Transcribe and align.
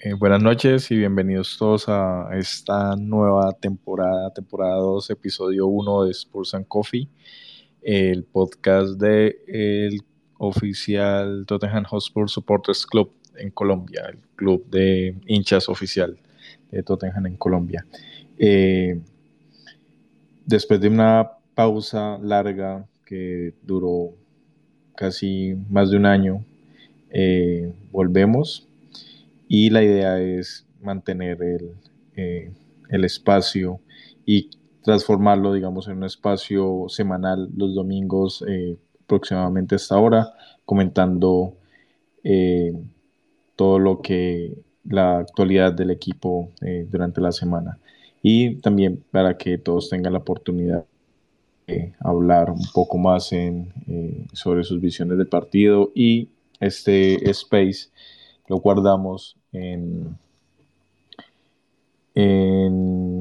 Eh, 0.00 0.12
buenas 0.12 0.40
noches 0.40 0.92
y 0.92 0.96
bienvenidos 0.96 1.58
todos 1.58 1.88
a 1.88 2.28
esta 2.38 2.94
nueva 2.94 3.52
temporada, 3.54 4.32
temporada 4.32 4.76
2, 4.76 5.10
episodio 5.10 5.66
1 5.66 6.04
de 6.04 6.12
Sports 6.12 6.54
and 6.54 6.68
Coffee, 6.68 7.08
el 7.82 8.22
podcast 8.22 8.90
de 8.90 9.42
el 9.48 10.02
oficial 10.38 11.44
Tottenham 11.48 11.82
Hotspur 11.82 12.30
Supporters 12.30 12.86
Club 12.86 13.10
en 13.38 13.50
Colombia, 13.50 14.04
el 14.08 14.20
club 14.36 14.70
de 14.70 15.16
hinchas 15.26 15.68
oficial 15.68 16.16
de 16.70 16.84
Tottenham 16.84 17.26
en 17.26 17.36
Colombia. 17.36 17.84
Eh, 18.38 19.00
después 20.46 20.80
de 20.80 20.90
una 20.90 21.28
pausa 21.56 22.18
larga 22.18 22.86
que 23.04 23.52
duró 23.64 24.14
casi 24.94 25.56
más 25.68 25.90
de 25.90 25.96
un 25.96 26.06
año, 26.06 26.44
eh, 27.10 27.72
volvemos 27.90 28.67
y 29.48 29.70
la 29.70 29.82
idea 29.82 30.20
es 30.20 30.66
mantener 30.80 31.42
el, 31.42 31.72
eh, 32.16 32.52
el 32.90 33.04
espacio 33.04 33.80
y 34.26 34.50
transformarlo, 34.82 35.52
digamos, 35.52 35.88
en 35.88 35.98
un 35.98 36.04
espacio 36.04 36.86
semanal 36.88 37.48
los 37.56 37.74
domingos 37.74 38.44
eh, 38.46 38.76
aproximadamente 39.04 39.74
a 39.74 39.76
esta 39.76 39.98
hora, 39.98 40.34
comentando 40.64 41.56
eh, 42.24 42.72
todo 43.56 43.78
lo 43.78 44.02
que 44.02 44.58
la 44.84 45.18
actualidad 45.18 45.72
del 45.72 45.90
equipo 45.90 46.50
durante 46.90 47.20
la 47.20 47.32
semana. 47.32 47.78
Y 48.22 48.56
también 48.56 49.04
para 49.10 49.36
que 49.36 49.58
todos 49.58 49.90
tengan 49.90 50.14
la 50.14 50.20
oportunidad 50.20 50.86
de 51.66 51.94
hablar 52.00 52.50
un 52.50 52.64
poco 52.72 52.96
más 52.96 53.32
en, 53.32 53.72
sobre 54.32 54.64
sus 54.64 54.80
visiones 54.80 55.18
del 55.18 55.28
partido 55.28 55.92
y 55.94 56.28
este 56.60 57.30
space 57.30 57.90
lo 58.48 58.56
guardamos 58.56 59.37
en, 59.52 60.16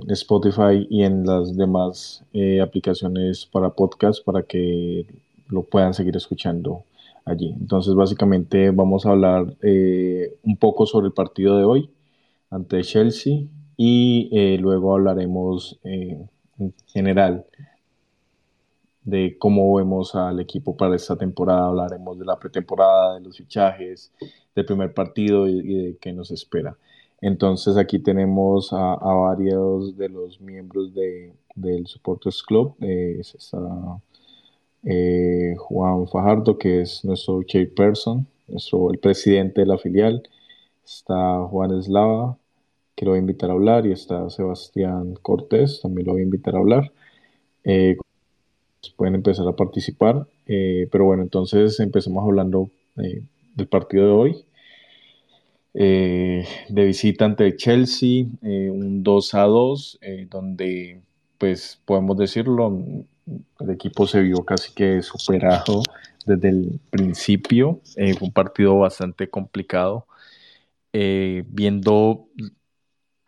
Spotify 0.10 0.88
y 0.90 1.04
en 1.04 1.26
las 1.26 1.56
demás 1.56 2.24
eh, 2.34 2.62
aplicaciones 2.62 3.46
para 3.46 3.70
podcast 3.70 4.24
para 4.24 4.42
que 4.44 5.06
lo 5.50 5.64
puedan 5.64 5.94
seguir 5.94 6.16
escuchando 6.16 6.84
allí. 7.26 7.54
Entonces, 7.60 7.94
básicamente 7.94 8.72
vamos 8.72 9.06
a 9.06 9.12
hablar 9.12 9.56
eh, 9.62 10.36
un 10.44 10.58
poco 10.58 10.86
sobre 10.86 11.08
el 11.08 11.14
partido 11.14 11.58
de 11.58 11.64
hoy 11.66 11.90
ante 12.50 12.82
Chelsea 12.82 13.44
y 13.76 14.30
eh, 14.32 14.58
luego 14.58 14.96
hablaremos 14.96 15.80
en 15.84 16.30
general 16.88 17.46
de 19.08 19.38
cómo 19.40 19.74
vemos 19.76 20.16
al 20.16 20.42
equipo 20.42 20.76
para 20.76 20.94
esta 20.98 21.16
temporada, 21.16 21.68
hablaremos 21.68 22.20
de 22.20 22.26
la 22.26 22.38
pretemporada, 22.38 23.16
de 23.16 23.22
los 23.22 23.38
fichajes, 23.38 24.12
del 24.54 24.66
primer 24.66 24.94
partido 24.94 25.48
y, 25.48 25.62
de 25.62 25.98
qué 25.98 26.12
nos 26.12 26.30
espera. 26.30 26.78
Entonces 27.22 27.78
aquí 27.78 28.00
tenemos 28.00 28.74
a, 28.74 28.96
varios 28.98 29.96
de 29.96 30.10
los 30.10 30.42
miembros 30.42 30.94
de, 30.94 31.32
del 31.56 31.88
Supporters 31.88 32.44
Club. 32.44 32.76
Eh, 32.82 33.22
está 33.22 33.58
eh, 34.84 35.56
Juan 35.58 36.06
Fajardo, 36.10 36.58
que 36.58 36.82
es 36.82 37.06
nuestro 37.06 37.42
chairperson, 37.44 38.28
nuestro, 38.50 38.92
el 38.92 39.00
presidente 39.00 39.62
de 39.62 39.68
la 39.68 39.78
filial. 39.78 40.22
Está 40.86 41.44
Juan 41.46 41.72
Eslava, 41.80 42.38
que 42.94 43.06
lo 43.06 43.12
voy 43.12 43.20
a 43.20 43.22
invitar 43.22 43.52
a 43.52 43.54
hablar, 43.54 43.86
y 43.86 43.94
está 43.94 44.30
Sebastián 44.30 45.16
Cortés, 45.22 45.80
también 45.82 46.08
lo 46.08 46.14
voy 46.14 46.22
a 46.24 46.26
invitar 46.26 46.56
a 46.56 46.60
hablar. 46.60 46.92
Eh, 47.64 47.96
pueden 48.90 49.16
empezar 49.16 49.48
a 49.48 49.56
participar. 49.56 50.28
Eh, 50.46 50.88
pero 50.92 51.06
bueno, 51.06 51.24
entonces 51.24 51.80
empezamos 51.80 52.24
hablando 52.24 52.70
eh, 52.98 53.24
del 53.56 53.68
partido 53.68 54.06
de 54.06 54.12
hoy. 54.12 54.46
Eh, 55.74 56.46
de 56.70 56.86
visita 56.86 57.26
ante 57.26 57.56
Chelsea, 57.56 58.26
un 58.42 59.04
2 59.04 59.34
a 59.36 59.44
2, 59.44 60.00
donde 60.30 61.02
pues 61.38 61.80
podemos 61.86 62.18
decirlo, 62.18 63.06
el 63.60 63.70
equipo 63.70 64.08
se 64.08 64.22
vio 64.22 64.44
casi 64.44 64.74
que 64.74 65.04
superado 65.04 65.84
desde 66.26 66.50
el 66.50 66.80
principio, 66.90 67.82
fue 67.94 68.16
un 68.22 68.32
partido 68.32 68.80
bastante 68.80 69.30
complicado. 69.30 70.08
viendo 70.92 72.28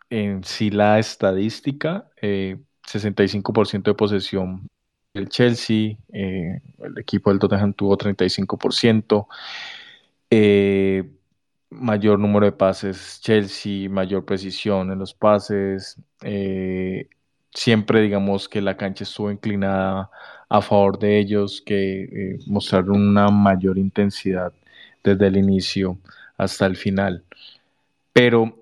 en 0.10 0.44
sí 0.44 0.72
la 0.72 0.98
estadística, 0.98 2.10
65% 2.20 3.84
de 3.84 3.94
posesión 3.94 4.68
el 5.14 5.30
Chelsea, 5.30 5.98
eh, 6.14 6.62
el 6.80 6.98
equipo 7.00 7.30
del 7.30 7.40
Tottenham 7.40 7.74
tuvo 7.74 7.98
35%, 7.98 9.28
eh, 10.30 11.10
mayor 11.72 12.20
número 12.20 12.46
de 12.46 12.52
pases 12.52 13.20
Chelsea, 13.22 13.90
mayor 13.90 14.26
precisión 14.26 14.92
en 14.92 15.00
los 15.00 15.14
pases, 15.14 15.98
eh, 16.22 17.08
siempre 17.54 18.02
digamos 18.02 18.48
que 18.50 18.62
la 18.62 18.78
cancha 18.78 19.04
estuvo 19.04 19.32
inclinada 19.32 20.10
a 20.50 20.62
favor 20.62 21.00
de 21.00 21.20
ellos, 21.20 21.62
que 21.66 22.38
mostraron 22.48 23.02
una 23.10 23.30
mayor 23.30 23.78
intensidad 23.78 24.54
desde 25.04 25.28
el 25.28 25.38
inicio 25.38 25.98
hasta 26.38 26.66
el 26.66 26.76
final. 26.76 27.24
Pero 28.14 28.56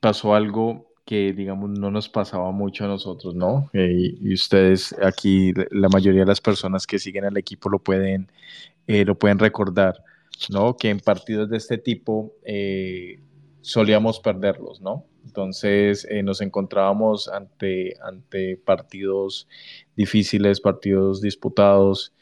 pasó 0.00 0.34
algo 0.34 0.87
que, 1.08 1.32
digamos, 1.32 1.70
no 1.70 1.90
nos 1.90 2.06
pasaba 2.10 2.52
mucho 2.52 2.84
a 2.84 2.88
nosotros, 2.88 3.34
¿no? 3.34 3.70
Eh, 3.72 4.14
y 4.20 4.34
ustedes 4.34 4.94
aquí, 5.02 5.54
la 5.70 5.88
mayoría 5.88 6.20
de 6.20 6.26
las 6.26 6.42
personas 6.42 6.86
que 6.86 6.98
siguen 6.98 7.24
al 7.24 7.38
equipo 7.38 7.70
lo 7.70 7.78
pueden, 7.78 8.30
eh, 8.86 9.06
lo 9.06 9.18
pueden 9.18 9.38
recordar, 9.38 10.04
¿no? 10.50 10.76
Que 10.76 10.90
en 10.90 11.00
partidos 11.00 11.48
de 11.48 11.56
este 11.56 11.78
tipo 11.78 12.34
eh, 12.44 13.20
solíamos 13.62 14.20
perderlos, 14.20 14.82
¿no? 14.82 15.06
Entonces 15.24 16.06
nos 16.22 16.42
encontrábamos 16.42 17.28
ante, 17.28 17.96
ante 18.02 18.58
partidos 18.58 19.48
difíciles, 19.96 20.60
partidos 20.60 21.22
disputados, 21.22 22.12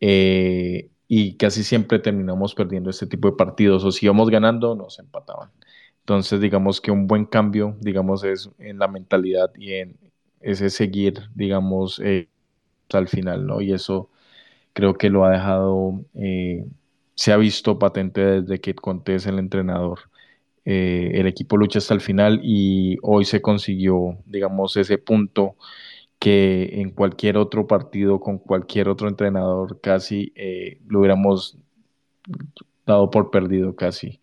y 0.00 1.36
casi 1.36 1.64
siempre 1.64 1.98
terminamos 1.98 2.54
perdiendo 2.54 2.90
este 2.90 3.06
tipo 3.06 3.30
de 3.30 3.36
partidos, 3.36 3.84
o 3.84 3.90
si 3.92 4.04
íbamos 4.04 4.28
ganando, 4.28 4.74
nos 4.74 4.98
empataban. 4.98 5.50
Entonces, 6.04 6.40
digamos 6.40 6.80
que 6.80 6.90
un 6.90 7.06
buen 7.06 7.24
cambio, 7.24 7.76
digamos, 7.80 8.24
es 8.24 8.50
en 8.58 8.78
la 8.78 8.88
mentalidad 8.88 9.50
y 9.56 9.72
en 9.74 9.96
ese 10.40 10.68
seguir, 10.70 11.22
digamos, 11.34 11.98
eh, 12.04 12.28
al 12.92 13.08
final, 13.08 13.46
¿no? 13.46 13.60
Y 13.62 13.72
eso 13.72 14.10
creo 14.74 14.94
que 14.98 15.10
lo 15.10 15.24
ha 15.24 15.30
dejado, 15.32 16.04
eh, 16.14 16.66
se 17.14 17.32
ha 17.32 17.36
visto 17.38 17.78
patente 17.78 18.42
desde 18.42 18.60
que 18.60 18.74
Conte 18.74 19.16
es 19.16 19.26
el 19.26 19.38
entrenador. 19.38 20.00
Eh, 20.66 21.12
el 21.14 21.26
equipo 21.28 21.56
lucha 21.58 21.78
hasta 21.80 21.94
el 21.94 22.00
final 22.02 22.40
y 22.44 22.98
hoy 23.02 23.24
se 23.26 23.42
consiguió, 23.42 24.18
digamos, 24.26 24.76
ese 24.78 24.98
punto 24.98 25.56
que 26.20 26.80
en 26.82 26.90
cualquier 26.92 27.36
otro 27.38 27.66
partido 27.66 28.20
con 28.20 28.38
cualquier 28.38 28.88
otro 28.88 29.08
entrenador 29.08 29.80
casi 29.80 30.32
lo 30.88 31.00
hubiéramos 31.00 31.58
dado 32.86 33.10
por 33.10 33.30
perdido 33.30 33.76
casi. 33.76 34.20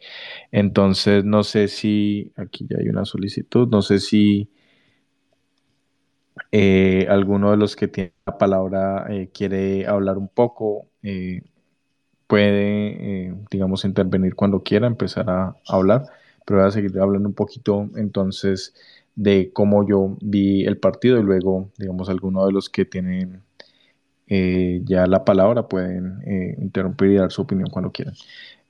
Entonces, 0.52 1.26
no 1.26 1.44
sé 1.44 1.68
si, 1.68 2.32
aquí 2.36 2.68
ya 2.70 2.78
hay 2.80 2.90
una 2.90 3.06
solicitud, 3.06 3.68
no 3.70 3.82
sé 3.82 4.00
si 4.00 4.50
eh, 6.52 7.08
alguno 7.10 7.52
de 7.52 7.58
los 7.58 7.76
que 7.76 7.88
tiene 7.88 8.14
la 8.26 8.38
palabra 8.38 9.06
eh, 9.10 9.30
quiere 9.34 9.88
hablar 9.88 10.18
un 10.18 10.28
poco, 10.28 10.88
eh, 11.04 11.44
puede, 12.28 13.36
digamos, 13.52 13.86
intervenir 13.86 14.36
cuando 14.36 14.64
quiera, 14.64 14.88
empezar 14.88 15.30
a, 15.30 15.56
hablar, 15.68 16.06
pero 16.46 16.60
voy 16.60 16.68
a 16.68 16.72
seguir 16.72 16.98
hablando 17.00 17.30
un 17.30 17.36
poquito 17.36 17.90
entonces 17.96 18.74
de 19.16 19.52
cómo 19.54 19.88
yo 19.88 20.18
vi 20.22 20.66
el 20.66 20.78
partido 20.78 21.20
y 21.20 21.24
luego, 21.24 21.70
digamos, 21.78 22.10
alguno 22.10 22.46
de 22.46 22.54
los 22.54 22.70
que 22.70 22.86
tienen 22.86 23.44
ya 24.86 25.08
la 25.08 25.26
palabra 25.26 25.68
pueden 25.68 26.22
interrumpir 26.60 27.12
y 27.12 27.16
dar 27.16 27.32
su 27.32 27.42
opinión 27.42 27.70
cuando 27.70 27.92
quieran. 27.92 28.16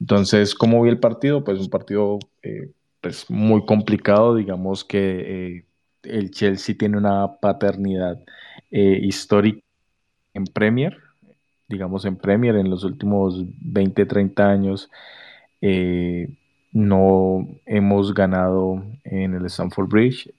Entonces, 0.01 0.55
¿cómo 0.55 0.81
vi 0.81 0.89
el 0.89 0.99
partido? 0.99 1.44
Pues 1.44 1.59
un 1.59 1.69
partido 1.69 2.17
eh, 2.41 2.72
pues 3.01 3.29
muy 3.29 3.65
complicado, 3.65 4.36
digamos 4.36 4.83
que 4.83 5.57
eh, 5.59 5.65
el 6.03 6.31
Chelsea 6.31 6.75
tiene 6.77 6.97
una 6.97 7.36
paternidad 7.39 8.19
eh, 8.71 9.00
histórica 9.03 9.62
en 10.33 10.45
Premier, 10.45 10.97
digamos 11.69 12.06
en 12.06 12.18
Premier 12.18 12.56
en 12.56 12.69
los 12.71 12.83
últimos 12.83 13.44
20, 13.62 14.06
30 14.07 14.50
años. 14.50 14.89
no 16.74 17.47
hemos 17.65 18.13
ganado 18.13 18.83
en 19.03 19.36
el 19.36 19.45
Stamford 19.45 19.89
Bridge. 19.89 20.33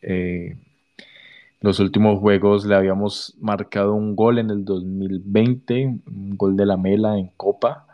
Los 1.63 1.81
últimos 1.81 2.21
juegos 2.21 2.67
le 2.67 2.75
habíamos 2.75 3.37
marcado 3.41 3.95
un 3.95 4.15
gol 4.15 4.39
en 4.39 4.51
el 4.51 4.65
2020, 4.65 5.87
un 6.07 6.37
gol 6.37 6.57
de 6.57 6.67
la 6.67 6.77
Mela 6.77 7.19
en 7.19 7.29
Copa 7.37 7.87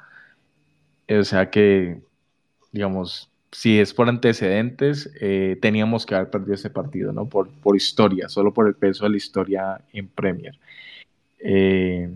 o 1.17 1.25
sea 1.25 1.51
que, 1.51 2.01
digamos, 2.73 3.31
si 3.51 3.79
es 3.79 3.95
por 3.95 4.09
antecedentes, 4.09 5.11
eh, 5.21 5.59
teníamos 5.61 6.05
que 6.05 6.15
haber 6.15 6.31
perdido 6.31 6.55
ese 6.55 6.71
partido, 6.71 7.13
¿no? 7.13 7.29
Por, 7.29 7.51
por 7.61 7.77
historia, 7.77 8.29
solo 8.29 8.53
por 8.53 8.69
el 8.69 8.75
peso 8.75 9.05
de 9.05 9.11
la 9.11 9.17
historia 9.17 9.81
en 9.93 10.09
Premier. 10.09 10.59
Eh, 11.39 12.11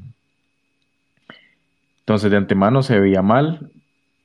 entonces, 2.01 2.31
de 2.31 2.37
antemano 2.37 2.83
se 2.83 3.01
veía 3.01 3.23
mal. 3.23 3.71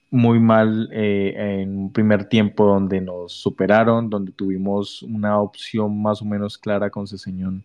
Muy 0.09 0.39
mal 0.39 0.89
eh, 0.93 1.61
en 1.61 1.77
un 1.77 1.91
primer 1.91 2.25
tiempo 2.29 2.65
donde 2.65 3.01
nos 3.01 3.33
superaron, 3.33 4.09
donde 4.09 4.31
tuvimos 4.31 5.03
una 5.03 5.39
opción 5.41 6.01
más 6.01 6.21
o 6.21 6.25
menos 6.25 6.57
clara 6.57 6.89
con 6.89 7.07
Ceseñón 7.07 7.63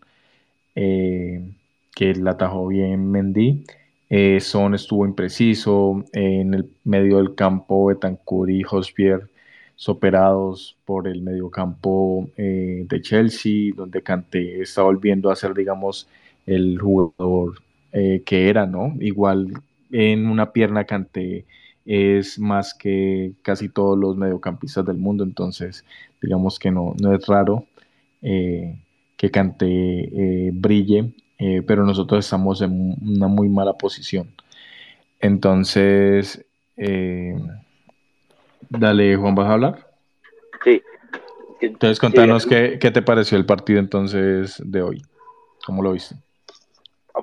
eh, 0.75 1.51
que 1.95 2.13
la 2.15 2.31
atajó 2.31 2.67
bien 2.67 3.09
Mendy. 3.11 3.63
Eh, 4.09 4.39
Son 4.41 4.75
estuvo 4.75 5.05
impreciso, 5.05 6.03
en 6.13 6.53
el 6.53 6.69
medio 6.83 7.17
del 7.17 7.35
campo 7.35 7.87
Betancourt 7.87 8.51
y 8.51 8.63
Hospier 8.69 9.29
superados 9.75 10.77
por 10.85 11.07
el 11.07 11.21
mediocampo 11.21 12.29
de 12.37 13.01
Chelsea, 13.01 13.73
donde 13.75 14.03
Kanté 14.03 14.61
está 14.61 14.83
volviendo 14.83 15.31
a 15.31 15.35
ser, 15.35 15.53
digamos, 15.53 16.07
el 16.45 16.79
jugador 16.79 17.55
que 17.91 18.49
era, 18.49 18.65
¿no? 18.67 18.95
Igual 18.99 19.51
en 19.91 20.27
una 20.27 20.51
pierna 20.53 20.85
Kanté 20.85 21.45
es 21.85 22.39
más 22.39 22.73
que 22.73 23.33
casi 23.41 23.69
todos 23.69 23.97
los 23.97 24.17
mediocampistas 24.17 24.85
del 24.85 24.97
mundo, 24.97 25.23
entonces 25.23 25.85
digamos 26.21 26.59
que 26.59 26.71
no, 26.71 26.93
no 27.01 27.13
es 27.13 27.25
raro 27.27 27.65
eh, 28.21 28.79
que 29.17 29.31
Kanté 29.31 30.51
brille, 30.53 31.13
pero 31.67 31.85
nosotros 31.85 32.23
estamos 32.23 32.61
en 32.61 32.95
una 33.01 33.27
muy 33.27 33.49
mala 33.49 33.73
posición. 33.73 34.29
Entonces, 35.19 36.45
Dale, 38.79 39.15
Juan, 39.15 39.35
¿vas 39.35 39.47
a 39.47 39.53
hablar? 39.53 39.87
Sí. 40.63 40.81
Entonces, 41.61 41.99
contanos 41.99 42.45
qué, 42.45 42.77
qué, 42.79 42.91
te 42.91 43.01
pareció 43.01 43.37
el 43.37 43.45
partido 43.45 43.79
entonces 43.79 44.61
de 44.65 44.81
hoy. 44.81 45.01
¿Cómo 45.65 45.83
lo 45.83 45.91
viste? 45.93 46.15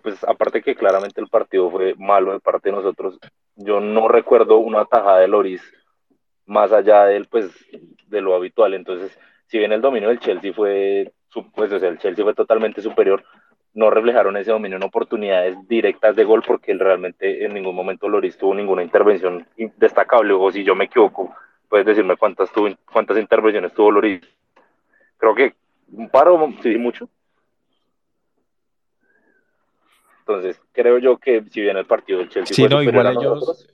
Pues 0.02 0.22
aparte 0.24 0.62
que 0.62 0.74
claramente 0.74 1.20
el 1.20 1.28
partido 1.28 1.70
fue 1.70 1.94
malo 1.96 2.32
de 2.32 2.40
parte 2.40 2.70
de 2.70 2.76
nosotros, 2.76 3.18
yo 3.56 3.80
no 3.80 4.08
recuerdo 4.08 4.58
una 4.58 4.84
tajada 4.84 5.18
de 5.18 5.28
Loris 5.28 5.62
más 6.46 6.72
allá 6.72 7.04
del, 7.04 7.26
pues, 7.26 7.50
de 8.06 8.20
lo 8.20 8.34
habitual. 8.34 8.74
Entonces, 8.74 9.16
si 9.46 9.58
bien 9.58 9.72
el 9.72 9.80
dominio 9.80 10.08
del 10.08 10.20
Chelsea 10.20 10.52
fue, 10.52 11.12
pues, 11.54 11.72
o 11.72 11.78
sea, 11.78 11.88
el 11.88 11.98
Chelsea 11.98 12.24
fue 12.24 12.34
totalmente 12.34 12.82
superior, 12.82 13.24
no 13.72 13.90
reflejaron 13.90 14.36
ese 14.36 14.50
dominio 14.50 14.76
en 14.76 14.82
oportunidades 14.82 15.56
directas 15.68 16.16
de 16.16 16.24
gol 16.24 16.42
porque 16.44 16.74
realmente 16.74 17.44
en 17.44 17.54
ningún 17.54 17.74
momento 17.74 18.08
Loris 18.08 18.36
tuvo 18.36 18.54
ninguna 18.54 18.82
intervención 18.82 19.46
destacable. 19.76 20.32
O 20.34 20.50
si 20.50 20.64
yo 20.64 20.74
me 20.74 20.84
equivoco 20.86 21.34
puedes 21.68 21.86
decirme 21.86 22.16
cuántas 22.16 22.50
tuvo, 22.52 22.68
cuántas 22.92 23.16
intervenciones 23.16 23.72
tuvo 23.72 23.92
Loris. 23.92 24.20
Creo 25.16 25.34
que 25.34 25.54
un 25.92 26.08
paro 26.08 26.52
sí 26.62 26.76
mucho 26.76 27.08
entonces 30.30 30.60
creo 30.72 30.98
yo 30.98 31.18
que 31.18 31.44
si 31.50 31.60
bien 31.60 31.76
el 31.76 31.86
partido 31.86 32.20
del 32.20 32.28
Chelsea 32.28 32.54
sí, 32.54 32.64
no, 32.64 32.82
igual 32.82 33.16
ellos 33.16 33.66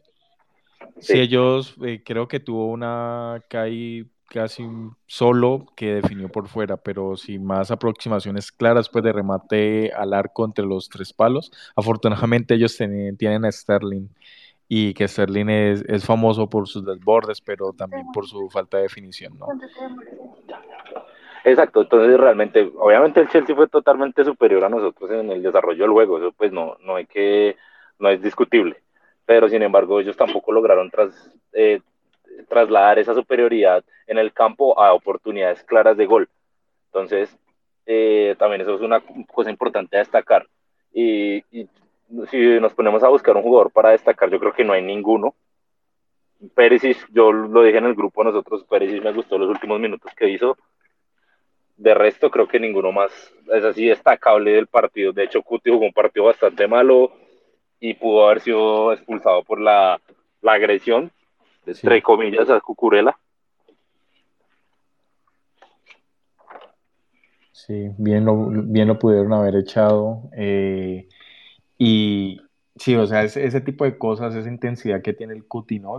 sí. 0.98 1.18
ellos 1.18 1.74
eh, 1.84 2.02
creo 2.04 2.28
que 2.28 2.40
tuvo 2.40 2.66
una 2.66 3.42
caí 3.48 4.06
casi 4.28 4.64
solo 5.06 5.66
que 5.76 5.94
definió 5.94 6.28
por 6.28 6.48
fuera, 6.48 6.76
pero 6.76 7.16
sin 7.16 7.44
más 7.44 7.70
aproximaciones 7.70 8.50
claras 8.50 8.88
pues 8.88 9.04
de 9.04 9.12
remate 9.12 9.92
al 9.92 10.12
arco 10.12 10.44
entre 10.44 10.64
los 10.64 10.88
tres 10.88 11.12
palos. 11.12 11.52
Afortunadamente 11.76 12.54
ellos 12.54 12.76
tienen, 12.76 13.44
a 13.44 13.52
Sterling 13.52 14.08
y 14.68 14.94
que 14.94 15.06
Sterling 15.06 15.48
es, 15.48 15.84
es, 15.86 16.04
famoso 16.04 16.48
por 16.48 16.66
sus 16.66 16.84
desbordes, 16.84 17.40
pero 17.40 17.72
también 17.72 18.04
por 18.12 18.26
su 18.26 18.50
falta 18.50 18.78
de 18.78 18.84
definición, 18.84 19.38
¿no? 19.38 19.46
Exacto, 21.46 21.82
entonces 21.82 22.19
realmente, 22.19 22.72
obviamente 22.76 23.20
el 23.20 23.28
Chelsea 23.28 23.54
fue 23.54 23.69
totalmente 23.69 24.25
superior 24.25 24.64
a 24.64 24.69
nosotros 24.69 25.08
en 25.12 25.31
el 25.31 25.44
desarrollo 25.44 25.84
del 25.84 25.93
juego, 25.93 26.19
eso 26.19 26.32
pues 26.32 26.50
no, 26.50 26.76
no 26.81 26.96
hay 26.96 27.06
que, 27.06 27.56
no 28.00 28.08
es 28.08 28.20
discutible, 28.20 28.82
pero 29.25 29.48
sin 29.48 29.62
embargo 29.62 30.00
ellos 30.00 30.16
tampoco 30.16 30.50
lograron 30.50 30.90
tras, 30.90 31.32
eh, 31.52 31.81
trasladar 32.48 32.98
esa 32.98 33.14
superioridad 33.14 33.84
en 34.08 34.19
el 34.19 34.32
campo 34.32 34.76
a 34.76 34.93
oportunidades 34.93 35.62
claras 35.62 35.96
de 35.96 36.06
gol. 36.06 36.28
Entonces, 36.87 37.38
eh, 37.87 38.34
también 38.40 38.62
eso 38.62 38.75
es 38.75 38.81
una 38.81 39.00
cosa 39.32 39.49
importante 39.49 39.96
a 39.96 40.00
destacar. 40.00 40.49
Y, 40.92 41.44
si 42.28 42.60
nos 42.60 42.75
ponemos 42.75 43.04
a 43.04 43.08
buscar 43.08 43.37
un 43.37 43.42
jugador 43.42 43.70
para 43.70 43.90
destacar, 43.90 44.31
yo 44.31 44.40
creo 44.40 44.52
que 44.52 44.64
no 44.64 44.72
hay 44.72 44.82
ninguno. 44.82 45.37
Perisic, 46.56 47.06
yo 47.12 47.31
lo 47.31 47.62
dije 47.62 47.78
en 47.78 47.84
el 47.87 47.94
grupo 47.94 48.25
nosotros, 48.25 48.64
Perisic 48.64 49.04
me 49.04 49.12
gustó 49.12 49.38
los 49.38 49.49
últimos 49.49 49.78
minutos 49.78 50.12
que 50.16 50.28
hizo. 50.28 50.56
De 51.76 51.94
resto, 51.94 52.31
creo 52.31 52.49
que 52.49 52.58
ninguno 52.58 52.93
más 52.93 53.11
es 53.52 53.64
así 53.64 53.87
destacable 53.87 54.52
del 54.52 54.67
partido. 54.67 55.12
De 55.12 55.25
hecho, 55.25 55.43
Cuti 55.43 55.70
jugó 55.70 55.84
un 55.84 55.93
partido 55.93 56.26
bastante 56.26 56.67
malo 56.67 57.12
y 57.78 57.94
pudo 57.94 58.26
haber 58.26 58.40
sido 58.40 58.93
expulsado 58.93 59.44
por 59.44 59.61
la, 59.61 60.00
la 60.40 60.52
agresión 60.52 61.12
entre 61.67 62.02
comillas, 62.02 62.49
a 62.50 62.61
Cucurela. 62.61 63.19
Sí, 67.52 67.90
bien 67.99 68.25
lo, 68.25 68.49
bien 68.49 68.88
lo 68.88 68.99
pudieron 68.99 69.32
haber 69.32 69.56
echado. 69.56 70.31
Eh, 70.37 71.08
y 71.78 72.40
sí, 72.76 72.94
o 72.94 73.06
sea, 73.06 73.25
ese, 73.25 73.61
tipo 73.61 73.84
de 73.84 73.99
cosas, 73.99 74.34
esa 74.34 74.49
intensidad 74.49 75.02
que 75.02 75.12
tiene 75.12 75.34
el 75.34 75.46
Cuti, 75.46 75.81
¿no? 75.81 75.99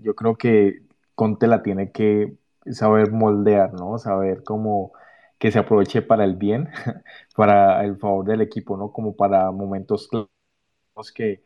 yo 0.00 0.14
creo 0.14 0.36
que 0.36 0.82
Conte 1.14 1.46
la 1.46 1.62
tiene 1.62 1.92
que 1.92 2.34
saber 2.72 3.12
moldear, 3.12 3.72
¿no? 3.74 3.98
Saber 3.98 4.42
cómo 4.44 4.92
que 5.38 5.50
se 5.50 5.58
aproveche 5.58 6.02
para 6.02 6.24
el 6.24 6.36
bien, 6.36 6.68
para 7.36 7.84
el 7.84 7.96
favor 7.96 8.24
del 8.24 8.40
equipo, 8.40 8.76
¿no? 8.76 8.92
Como 8.92 9.16
para 9.16 9.50
momentos 9.50 10.08
claros 10.08 11.12
que, 11.14 11.42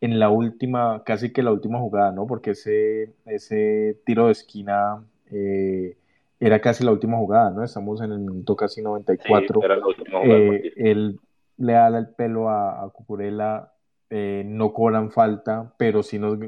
en 0.00 0.18
la 0.18 0.30
última, 0.30 1.02
casi 1.04 1.32
que 1.32 1.42
la 1.42 1.52
última 1.52 1.78
jugada, 1.78 2.12
¿no? 2.12 2.26
Porque 2.26 2.50
ese, 2.50 3.14
ese 3.26 4.00
tiro 4.04 4.26
de 4.26 4.32
esquina 4.32 5.04
eh, 5.30 5.96
era 6.40 6.60
casi 6.60 6.84
la 6.84 6.92
última 6.92 7.16
jugada, 7.18 7.50
¿no? 7.50 7.64
Estamos 7.64 8.00
en 8.00 8.12
el 8.12 8.18
minuto 8.18 8.56
casi 8.56 8.82
94. 8.82 9.60
Sí, 9.60 9.64
era 9.64 9.76
la 9.76 9.86
última 9.86 10.20
jugada 10.20 10.38
eh, 10.38 10.72
él 10.76 11.20
le 11.58 11.72
da 11.72 11.88
el 11.88 12.08
pelo 12.08 12.50
a, 12.50 12.90
Cucurella, 12.92 13.72
eh, 14.10 14.42
no 14.46 14.72
cobran 14.72 15.10
falta, 15.10 15.72
pero 15.78 16.02
sí 16.02 16.18
nos 16.18 16.38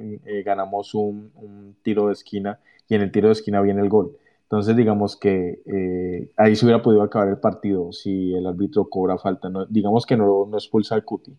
ganamos 0.45 0.95
un, 0.95 1.33
un, 1.35 1.77
tiro 1.83 2.09
de 2.09 2.13
esquina 2.13 2.61
y 2.89 2.95
en 2.95 3.03
el 3.03 3.13
tiro 3.13 3.29
de 3.29 3.33
esquina 3.33 3.61
viene 3.61 3.83
el 3.83 3.89
gol. 3.89 4.17
Entonces, 4.45 4.77
digamos 4.77 5.17
que 5.17 5.61
ahí 6.37 6.57
se 6.57 6.65
hubiera 6.65 6.83
podido 6.83 7.03
acabar 7.03 7.29
el 7.29 7.39
partido 7.39 7.93
si 7.93 8.35
el 8.35 8.47
árbitro 8.47 8.89
cobra 8.89 9.19
falta. 9.19 9.51
¿no? 9.51 9.67
Digamos 9.67 10.07
que 10.07 10.17
no, 10.17 10.47
no 10.47 10.57
expulsa 10.57 10.95
al 10.95 11.05
Cuti 11.05 11.37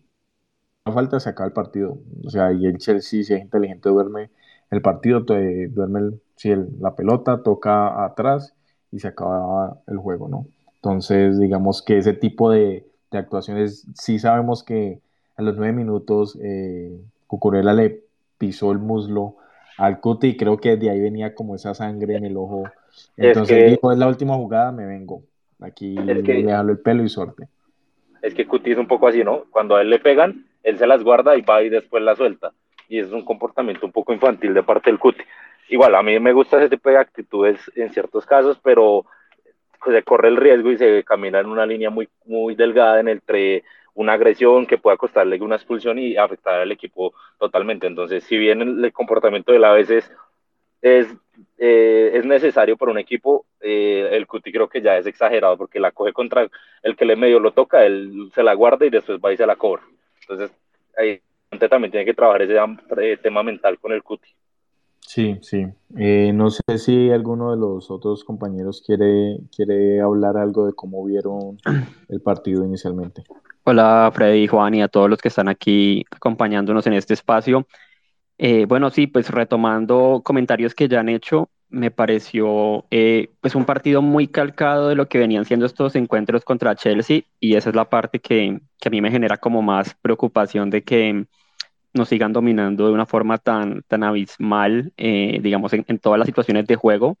falta 0.92 1.20
se 1.20 1.28
acaba 1.28 1.46
el 1.46 1.52
partido. 1.52 1.98
O 2.24 2.30
sea, 2.30 2.52
y 2.52 2.66
el 2.66 2.78
Chelsea, 2.78 3.22
si 3.22 3.34
es 3.34 3.40
inteligente, 3.40 3.88
duerme 3.88 4.30
el 4.70 4.82
partido, 4.82 5.20
duerme 5.20 6.12
si 6.36 6.54
la 6.80 6.94
pelota 6.94 7.42
toca 7.42 8.04
atrás 8.04 8.54
y 8.92 9.00
se 9.00 9.08
acaba 9.08 9.78
el 9.86 9.98
juego, 9.98 10.28
¿no? 10.28 10.46
Entonces, 10.76 11.38
digamos 11.38 11.82
que 11.82 11.98
ese 11.98 12.14
tipo 12.14 12.50
de, 12.50 12.86
actuaciones, 13.12 13.86
sí 13.94 14.20
sabemos 14.20 14.62
que 14.62 15.00
a 15.36 15.42
los 15.42 15.56
nueve 15.56 15.72
minutos 15.72 16.38
eh, 16.40 16.96
Cucurella 17.26 17.72
le 17.72 18.04
pisó 18.38 18.70
el 18.70 18.78
muslo 18.78 19.34
al 19.78 20.00
Cuti 20.00 20.28
y 20.28 20.36
creo 20.36 20.58
que 20.58 20.76
de 20.76 20.90
ahí 20.90 21.00
venía 21.00 21.34
como 21.34 21.54
esa 21.54 21.74
sangre 21.74 22.16
en 22.16 22.24
el 22.24 22.36
ojo. 22.36 22.64
Entonces 23.16 23.70
dijo, 23.70 23.92
es 23.92 23.98
la 23.98 24.08
última 24.08 24.34
jugada, 24.34 24.72
me 24.72 24.86
vengo. 24.86 25.22
Aquí 25.60 25.94
le 25.94 26.44
jalo 26.44 26.72
el 26.72 26.78
pelo 26.80 27.02
y 27.02 27.08
suerte. 27.08 27.48
Es 28.22 28.34
que 28.34 28.46
Cuti 28.46 28.72
es 28.72 28.78
un 28.78 28.86
poco 28.86 29.08
así, 29.08 29.24
¿no? 29.24 29.44
Cuando 29.50 29.76
a 29.76 29.82
él 29.82 29.90
le 29.90 29.98
pegan, 29.98 30.46
él 30.62 30.78
se 30.78 30.86
las 30.86 31.02
guarda 31.02 31.36
y 31.36 31.42
va 31.42 31.62
y 31.62 31.68
después 31.68 32.02
la 32.02 32.16
suelta. 32.16 32.52
Y 32.88 32.98
es 32.98 33.10
un 33.12 33.24
comportamiento 33.24 33.86
un 33.86 33.92
poco 33.92 34.12
infantil 34.12 34.52
de 34.52 34.62
parte 34.62 34.90
del 34.90 34.98
Cuti. 34.98 35.22
Igual, 35.68 35.94
a 35.94 36.02
mí 36.02 36.18
me 36.18 36.32
gusta 36.32 36.58
ese 36.58 36.68
tipo 36.68 36.90
de 36.90 36.98
actitudes 36.98 37.58
en 37.76 37.92
ciertos 37.92 38.26
casos, 38.26 38.58
pero 38.62 39.04
se 39.84 40.02
corre 40.02 40.28
el 40.28 40.36
riesgo 40.36 40.72
y 40.72 40.76
se 40.76 41.04
camina 41.04 41.40
en 41.40 41.46
una 41.46 41.64
línea 41.64 41.90
muy, 41.90 42.08
muy 42.26 42.54
delgada 42.54 43.00
en 43.00 43.08
entre 43.08 43.64
una 43.94 44.14
agresión 44.14 44.66
que 44.66 44.78
pueda 44.78 44.96
costarle 44.96 45.40
una 45.40 45.56
expulsión 45.56 45.98
y 45.98 46.16
afectar 46.16 46.60
al 46.60 46.72
equipo 46.72 47.14
totalmente. 47.38 47.86
Entonces, 47.86 48.24
si 48.24 48.36
bien 48.36 48.62
el, 48.62 48.92
comportamiento 48.92 49.52
de 49.52 49.58
él 49.58 49.64
a 49.64 49.72
veces 49.72 50.10
es, 50.82 51.08
eh, 51.58 52.12
es 52.14 52.24
necesario 52.24 52.76
para 52.76 52.92
un 52.92 52.98
equipo, 52.98 53.46
eh, 53.60 54.08
el 54.12 54.26
Cuti 54.26 54.52
creo 54.52 54.68
que 54.68 54.80
ya 54.80 54.96
es 54.96 55.06
exagerado 55.06 55.56
porque 55.56 55.80
la 55.80 55.92
coge 55.92 56.12
contra 56.12 56.48
el 56.82 56.96
que 56.96 57.04
le 57.04 57.16
medio 57.16 57.40
lo 57.40 57.52
toca, 57.52 57.84
él 57.84 58.30
se 58.34 58.42
la 58.42 58.54
guarda 58.54 58.86
y 58.86 58.90
después 58.90 59.18
va 59.18 59.32
y 59.32 59.36
se 59.36 59.46
la 59.46 59.56
cobra. 59.56 59.82
Entonces, 60.22 60.56
ahí 60.96 61.20
también 61.68 61.90
tiene 61.90 62.06
que 62.06 62.14
trabajar 62.14 62.42
ese 62.42 62.56
eh, 62.98 63.16
tema 63.16 63.42
mental 63.42 63.78
con 63.78 63.92
el 63.92 64.02
Cuti. 64.02 64.28
Sí, 65.00 65.38
sí. 65.42 65.66
Eh, 65.96 66.30
no 66.32 66.50
sé 66.50 66.62
si 66.78 67.10
alguno 67.10 67.50
de 67.50 67.56
los 67.56 67.90
otros 67.90 68.22
compañeros 68.22 68.82
quiere, 68.86 69.38
quiere 69.54 70.00
hablar 70.00 70.36
algo 70.36 70.66
de 70.66 70.72
cómo 70.72 71.04
vieron 71.04 71.58
el 72.08 72.20
partido 72.20 72.64
inicialmente. 72.64 73.24
Hola 73.64 74.10
Freddy, 74.14 74.46
Juan 74.46 74.74
y 74.74 74.82
a 74.82 74.88
todos 74.88 75.08
los 75.10 75.18
que 75.20 75.28
están 75.28 75.48
aquí 75.48 76.04
acompañándonos 76.10 76.86
en 76.86 76.94
este 76.94 77.14
espacio. 77.14 77.66
Eh, 78.38 78.64
bueno, 78.66 78.90
sí, 78.90 79.06
pues 79.06 79.30
retomando 79.30 80.22
comentarios 80.24 80.74
que 80.74 80.88
ya 80.88 81.00
han 81.00 81.08
hecho, 81.10 81.50
me 81.68 81.90
pareció 81.90 82.86
eh, 82.90 83.30
pues 83.40 83.54
un 83.54 83.66
partido 83.66 84.02
muy 84.02 84.28
calcado 84.28 84.88
de 84.88 84.94
lo 84.96 85.08
que 85.08 85.18
venían 85.18 85.44
siendo 85.44 85.66
estos 85.66 85.94
encuentros 85.94 86.44
contra 86.44 86.74
Chelsea 86.74 87.22
y 87.38 87.56
esa 87.56 87.70
es 87.70 87.76
la 87.76 87.88
parte 87.90 88.18
que, 88.20 88.60
que, 88.80 88.88
a 88.88 88.90
mí 88.90 89.00
me 89.00 89.10
genera 89.10 89.36
como 89.36 89.62
más 89.62 89.94
preocupación 90.02 90.70
de 90.70 90.82
que 90.82 91.26
nos 91.92 92.08
sigan 92.08 92.32
dominando 92.32 92.86
de 92.86 92.92
una 92.92 93.06
forma 93.06 93.38
tan, 93.38 93.82
tan 93.88 94.04
abismal, 94.04 94.92
eh, 94.96 95.38
digamos, 95.42 95.72
en, 95.72 95.98
todas 95.98 96.18
las 96.18 96.26
situaciones 96.26 96.66
de 96.66 96.76
juego, 96.76 97.18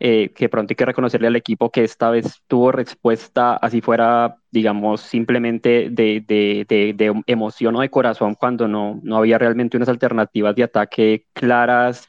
eh, 0.00 0.30
que 0.34 0.48
pronto 0.48 0.72
hay 0.72 0.76
que 0.76 0.84
reconocerle 0.84 1.26
al 1.26 1.36
equipo 1.36 1.70
que 1.70 1.84
esta 1.84 2.10
vez 2.10 2.42
tuvo 2.46 2.70
respuesta, 2.72 3.54
así 3.56 3.80
fuera, 3.80 4.36
digamos, 4.50 5.00
simplemente 5.00 5.90
de, 5.90 6.22
de, 6.26 6.64
de, 6.68 7.22
emoción 7.26 7.76
o 7.76 7.80
de 7.80 7.90
corazón, 7.90 8.34
cuando 8.34 8.68
no, 8.68 9.00
no 9.02 9.16
había 9.16 9.38
realmente 9.38 9.76
unas 9.76 9.88
alternativas 9.88 10.54
de 10.54 10.62
ataque 10.64 11.26
claras, 11.32 12.08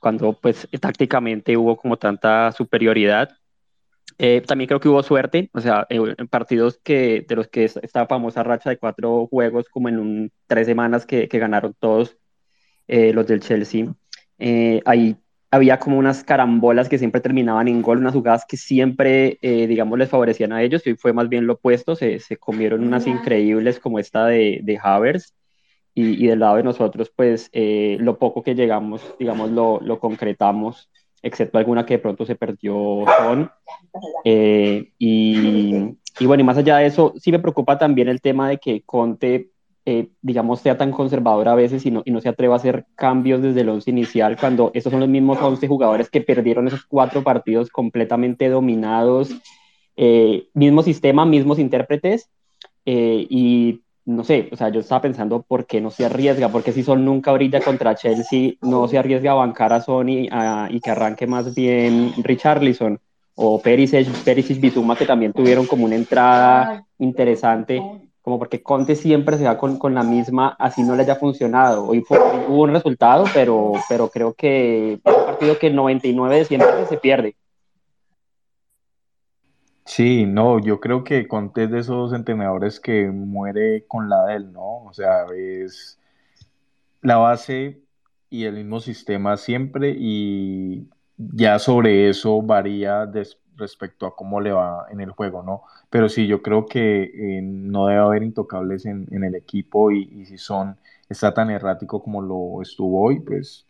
cuando 0.00 0.32
pues 0.34 0.68
tácticamente 0.80 1.56
hubo 1.56 1.76
como 1.76 1.96
tanta 1.96 2.52
superioridad. 2.52 3.30
Eh, 4.18 4.42
también 4.42 4.68
creo 4.68 4.80
que 4.80 4.88
hubo 4.88 5.02
suerte, 5.02 5.50
o 5.54 5.60
sea, 5.60 5.86
en 5.88 6.28
partidos 6.28 6.78
que, 6.82 7.24
de 7.26 7.36
los 7.36 7.48
que 7.48 7.64
esta 7.64 8.06
famosa 8.06 8.42
racha 8.42 8.68
de 8.70 8.76
cuatro 8.78 9.26
juegos, 9.28 9.68
como 9.70 9.88
en 9.88 9.98
un, 9.98 10.32
tres 10.46 10.66
semanas 10.66 11.06
que, 11.06 11.28
que 11.28 11.38
ganaron 11.38 11.74
todos 11.78 12.18
eh, 12.86 13.12
los 13.14 13.26
del 13.26 13.40
Chelsea, 13.40 13.86
eh, 14.38 14.82
ahí 14.84 15.16
había 15.50 15.78
como 15.78 15.98
unas 15.98 16.24
carambolas 16.24 16.88
que 16.88 16.98
siempre 16.98 17.20
terminaban 17.20 17.68
en 17.68 17.82
gol, 17.82 17.98
unas 17.98 18.14
jugadas 18.14 18.44
que 18.46 18.56
siempre, 18.56 19.38
digamos, 19.42 19.98
les 19.98 20.08
favorecían 20.08 20.52
a 20.52 20.62
ellos, 20.62 20.86
y 20.86 20.94
fue 20.94 21.12
más 21.12 21.28
bien 21.28 21.46
lo 21.46 21.54
opuesto, 21.54 21.96
se, 21.96 22.20
se 22.20 22.36
comieron 22.36 22.84
unas 22.84 23.06
increíbles 23.06 23.80
como 23.80 23.98
esta 23.98 24.26
de, 24.26 24.60
de 24.62 24.78
Havers, 24.82 25.34
y, 25.92 26.24
y, 26.24 26.28
del 26.28 26.38
lado 26.38 26.56
de 26.56 26.62
nosotros, 26.62 27.12
pues 27.14 27.50
lo 27.52 28.18
poco 28.18 28.42
que 28.42 28.54
llegamos, 28.54 29.02
digamos, 29.18 29.50
lo, 29.50 29.80
lo 29.80 29.98
concretamos 29.98 30.88
excepto 31.22 31.58
alguna 31.58 31.84
que 31.84 31.94
de 31.94 31.98
pronto 31.98 32.24
se 32.24 32.36
perdió 32.36 33.04
son. 33.18 33.50
Eh, 34.24 34.92
y, 34.98 35.94
y, 36.18 36.26
bueno, 36.26 36.40
y 36.42 36.44
más 36.44 36.58
allá 36.58 36.78
de 36.78 36.86
eso, 36.86 37.14
sí 37.18 37.30
me 37.30 37.38
preocupa 37.38 37.78
también 37.78 38.08
el 38.08 38.20
tema 38.20 38.48
de 38.48 38.58
que 38.58 38.82
Conte, 38.82 39.50
eh, 39.86 40.08
digamos, 40.22 40.60
sea 40.60 40.76
tan 40.76 40.92
conservador 40.92 41.48
a 41.48 41.54
veces 41.54 41.84
y 41.86 41.90
no, 41.90 42.02
y 42.04 42.10
no 42.10 42.20
se 42.20 42.28
atreva 42.28 42.54
a 42.54 42.58
hacer 42.58 42.86
cambios 42.94 43.42
desde 43.42 43.62
el 43.62 43.68
once 43.70 43.90
inicial, 43.90 44.36
cuando 44.38 44.70
esos 44.74 44.90
son 44.90 45.00
los 45.00 45.08
mismos 45.08 45.38
11 45.40 45.66
jugadores 45.68 46.10
que 46.10 46.20
perdieron 46.20 46.68
esos 46.68 46.84
cuatro 46.84 47.22
partidos 47.22 47.70
completamente 47.70 48.48
dominados, 48.48 49.30
eh, 49.96 50.48
mismo 50.54 50.82
sistema, 50.82 51.24
mismos 51.24 51.58
intérpretes, 51.58 52.30
y 52.84 53.82
no 54.04 54.24
sé, 54.24 54.48
o 54.50 54.56
sea, 54.56 54.70
yo 54.70 54.80
estaba 54.80 55.02
pensando 55.02 55.42
por 55.42 55.66
qué 55.66 55.80
no 55.80 55.90
se 55.90 56.04
arriesga, 56.04 56.48
porque 56.48 56.72
si 56.72 56.82
Son 56.82 57.04
nunca 57.04 57.32
brilla 57.32 57.60
contra 57.60 57.94
Chelsea, 57.94 58.54
no 58.60 58.88
se 58.88 58.98
arriesga 58.98 59.32
a 59.32 59.34
bancar 59.34 59.72
a 59.72 59.80
Sony 59.80 60.28
y 60.70 60.80
que 60.80 60.90
arranque 60.90 61.26
más 61.26 61.54
bien 61.54 62.12
Richarlison 62.18 62.98
o 63.34 63.60
Perisic, 63.60 64.08
Perisic 64.24 64.60
Bizuma, 64.60 64.96
que 64.96 65.06
también 65.06 65.32
tuvieron 65.32 65.66
como 65.66 65.84
una 65.84 65.94
entrada 65.94 66.84
interesante, 66.98 67.80
como 68.30 68.38
porque 68.38 68.62
Conte 68.62 68.94
siempre 68.94 69.36
se 69.38 69.44
va 69.44 69.58
con, 69.58 69.76
con 69.76 69.92
la 69.92 70.04
misma, 70.04 70.54
así 70.60 70.84
no 70.84 70.94
le 70.94 71.02
haya 71.02 71.16
funcionado. 71.16 71.86
Hoy 71.88 72.04
hubo 72.48 72.62
un 72.62 72.70
resultado, 72.70 73.24
pero, 73.34 73.72
pero 73.88 74.08
creo 74.08 74.34
que 74.34 74.92
es 74.92 75.00
un 75.04 75.24
partido 75.24 75.58
que 75.58 75.68
99 75.68 76.36
de 76.36 76.44
siempre 76.44 76.86
se 76.88 76.96
pierde. 76.96 77.34
Sí, 79.84 80.26
no, 80.26 80.60
yo 80.60 80.78
creo 80.78 81.02
que 81.02 81.26
Conte 81.26 81.64
es 81.64 81.72
de 81.72 81.80
esos 81.80 82.12
entrenadores 82.12 82.78
que 82.78 83.10
muere 83.10 83.84
con 83.88 84.08
la 84.08 84.24
de 84.26 84.36
él, 84.36 84.52
¿no? 84.52 84.84
O 84.84 84.92
sea, 84.92 85.26
es 85.36 85.98
la 87.02 87.16
base 87.16 87.80
y 88.30 88.44
el 88.44 88.54
mismo 88.54 88.78
sistema 88.78 89.36
siempre 89.38 89.92
y 89.98 90.86
ya 91.16 91.58
sobre 91.58 92.08
eso 92.08 92.40
varía 92.42 93.06
respecto 93.60 94.06
a 94.06 94.16
cómo 94.16 94.40
le 94.40 94.52
va 94.52 94.86
en 94.90 95.00
el 95.00 95.10
juego, 95.12 95.42
¿no? 95.42 95.62
Pero 95.90 96.08
sí, 96.08 96.26
yo 96.26 96.42
creo 96.42 96.66
que 96.66 97.02
eh, 97.04 97.42
no 97.42 97.86
debe 97.86 98.00
haber 98.00 98.22
intocables 98.24 98.86
en, 98.86 99.06
el 99.24 99.34
equipo 99.34 99.90
y, 99.92 100.02
y, 100.12 100.26
si 100.26 100.38
son, 100.38 100.76
está 101.08 101.32
tan 101.34 101.50
errático 101.50 102.02
como 102.02 102.22
lo 102.22 102.62
estuvo 102.62 103.02
hoy, 103.02 103.20
pues 103.20 103.66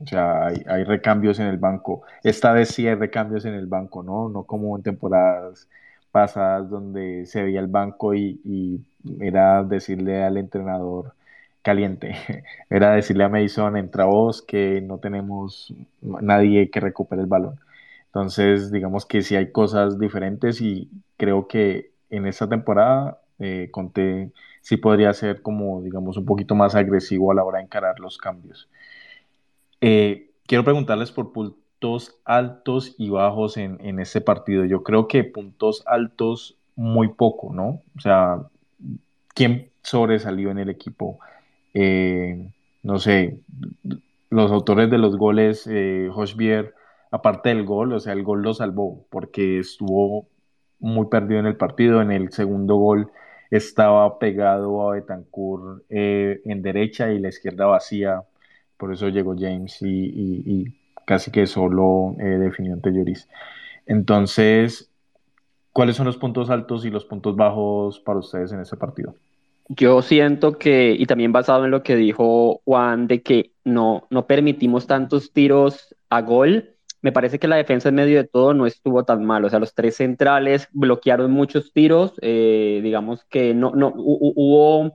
o 0.00 0.04
hay, 0.66 0.84
recambios 0.84 1.38
en 1.38 1.46
el 1.46 1.58
banco. 1.58 2.02
Esta 2.22 2.52
vez 2.52 2.70
sí 2.70 2.86
hay 2.86 2.94
recambios 2.94 3.44
en 3.44 3.54
el 3.54 3.66
banco, 3.66 4.02
¿no? 4.02 4.28
No 4.28 4.44
como 4.44 4.76
en 4.76 4.82
temporadas 4.82 5.68
pasadas 6.10 6.70
donde 6.70 7.26
se 7.26 7.42
veía 7.42 7.60
el 7.60 7.66
banco 7.68 8.14
y, 8.14 8.84
era 9.20 9.62
decirle 9.64 10.22
al 10.24 10.36
entrenador 10.36 11.14
caliente, 11.62 12.16
era 12.70 12.92
decirle 12.92 13.24
a 13.24 13.28
Mason, 13.28 13.76
entra 13.76 14.04
vos 14.04 14.42
que 14.42 14.80
no 14.82 14.98
tenemos 14.98 15.74
nadie 16.02 16.70
que 16.70 16.80
recupere 16.80 17.22
el 17.22 17.28
balón. 17.28 17.60
Entonces, 18.10 18.72
digamos 18.72 19.06
que 19.06 19.22
sí 19.22 19.36
hay 19.36 19.52
cosas 19.52 19.98
diferentes 19.98 20.60
y 20.60 20.90
creo 21.16 21.46
que 21.46 21.92
en 22.10 22.26
esta 22.26 22.48
temporada 22.48 23.20
eh, 23.38 23.68
Conte 23.70 24.32
sí 24.62 24.76
podría 24.76 25.12
ser 25.12 25.42
como, 25.42 25.80
digamos, 25.80 26.16
un 26.16 26.24
poquito 26.26 26.56
más 26.56 26.74
agresivo 26.74 27.30
a 27.30 27.34
la 27.34 27.44
hora 27.44 27.58
de 27.58 27.64
encarar 27.64 28.00
los 28.00 28.18
cambios. 28.18 28.68
Eh, 29.80 30.30
quiero 30.46 30.64
preguntarles 30.64 31.12
por 31.12 31.32
puntos 31.32 32.20
altos 32.24 32.94
y 32.98 33.10
bajos 33.10 33.56
en, 33.56 33.78
en 33.80 34.00
este 34.00 34.20
partido. 34.20 34.64
Yo 34.64 34.82
creo 34.82 35.06
que 35.06 35.22
puntos 35.24 35.82
altos 35.86 36.56
muy 36.74 37.08
poco, 37.08 37.52
¿no? 37.54 37.80
O 37.96 38.00
sea, 38.00 38.42
¿quién 39.34 39.70
sobresalió 39.82 40.50
en 40.50 40.58
el 40.58 40.68
equipo? 40.68 41.18
Eh, 41.74 42.50
no 42.82 42.98
sé, 42.98 43.38
los 44.30 44.50
autores 44.50 44.90
de 44.90 44.98
los 44.98 45.16
goles, 45.16 45.66
eh, 45.66 46.08
aparte 47.10 47.50
del 47.50 47.64
gol, 47.64 47.92
o 47.92 48.00
sea, 48.00 48.12
el 48.12 48.22
gol 48.22 48.42
lo 48.42 48.54
salvó 48.54 49.06
porque 49.10 49.58
estuvo 49.58 50.28
muy 50.78 51.06
perdido 51.08 51.40
en 51.40 51.46
el 51.46 51.56
partido. 51.56 52.02
En 52.02 52.10
el 52.10 52.32
segundo 52.32 52.76
gol 52.76 53.10
estaba 53.50 54.18
pegado 54.18 54.88
a 54.88 54.94
Betancourt 54.94 55.84
eh, 55.88 56.40
en 56.44 56.62
derecha 56.62 57.12
y 57.12 57.18
la 57.18 57.28
izquierda 57.28 57.66
vacía 57.66 58.24
por 58.80 58.92
eso 58.94 59.08
llegó 59.10 59.36
James 59.38 59.76
y, 59.82 60.64
casi 61.04 61.30
que 61.30 61.46
solo 61.46 62.16
eh, 62.18 62.24
definió 62.24 62.72
ante 62.72 62.90
Lloris. 62.90 63.28
Entonces, 63.84 64.90
¿cuáles 65.72 65.96
son 65.96 66.06
los 66.06 66.16
puntos 66.16 66.48
altos 66.48 66.84
y 66.86 66.90
los 66.90 67.04
puntos 67.04 67.36
bajos 67.36 68.00
para 68.00 68.20
ustedes 68.20 68.52
en 68.52 68.60
ese 68.60 68.76
partido? 68.76 69.14
Yo 69.68 70.02
siento 70.02 70.56
que, 70.56 70.96
y 70.98 71.06
también 71.06 71.30
basado 71.30 71.64
en 71.64 71.70
lo 71.70 71.82
que 71.82 71.94
dijo 71.94 72.62
Juan, 72.64 73.06
de 73.06 73.22
que 73.22 73.52
no, 73.64 74.06
no 74.08 74.26
permitimos 74.26 74.86
tantos 74.86 75.32
tiros 75.32 75.94
a 76.08 76.22
gol, 76.22 76.70
me 77.02 77.12
parece 77.12 77.38
que 77.38 77.48
la 77.48 77.56
defensa 77.56 77.88
en 77.88 77.94
medio 77.94 78.18
de 78.18 78.28
todo 78.28 78.54
no 78.54 78.66
estuvo 78.66 79.04
tan 79.04 79.24
mal. 79.24 79.44
O 79.44 79.50
sea, 79.50 79.58
los 79.58 79.74
tres 79.74 79.96
centrales 79.96 80.68
bloquearon 80.72 81.30
muchos 81.30 81.72
tiros. 81.72 82.12
Eh, 82.20 82.80
digamos 82.82 83.24
que 83.24 83.54
no, 83.54 83.72
no 83.74 83.92
hubo 83.96 84.92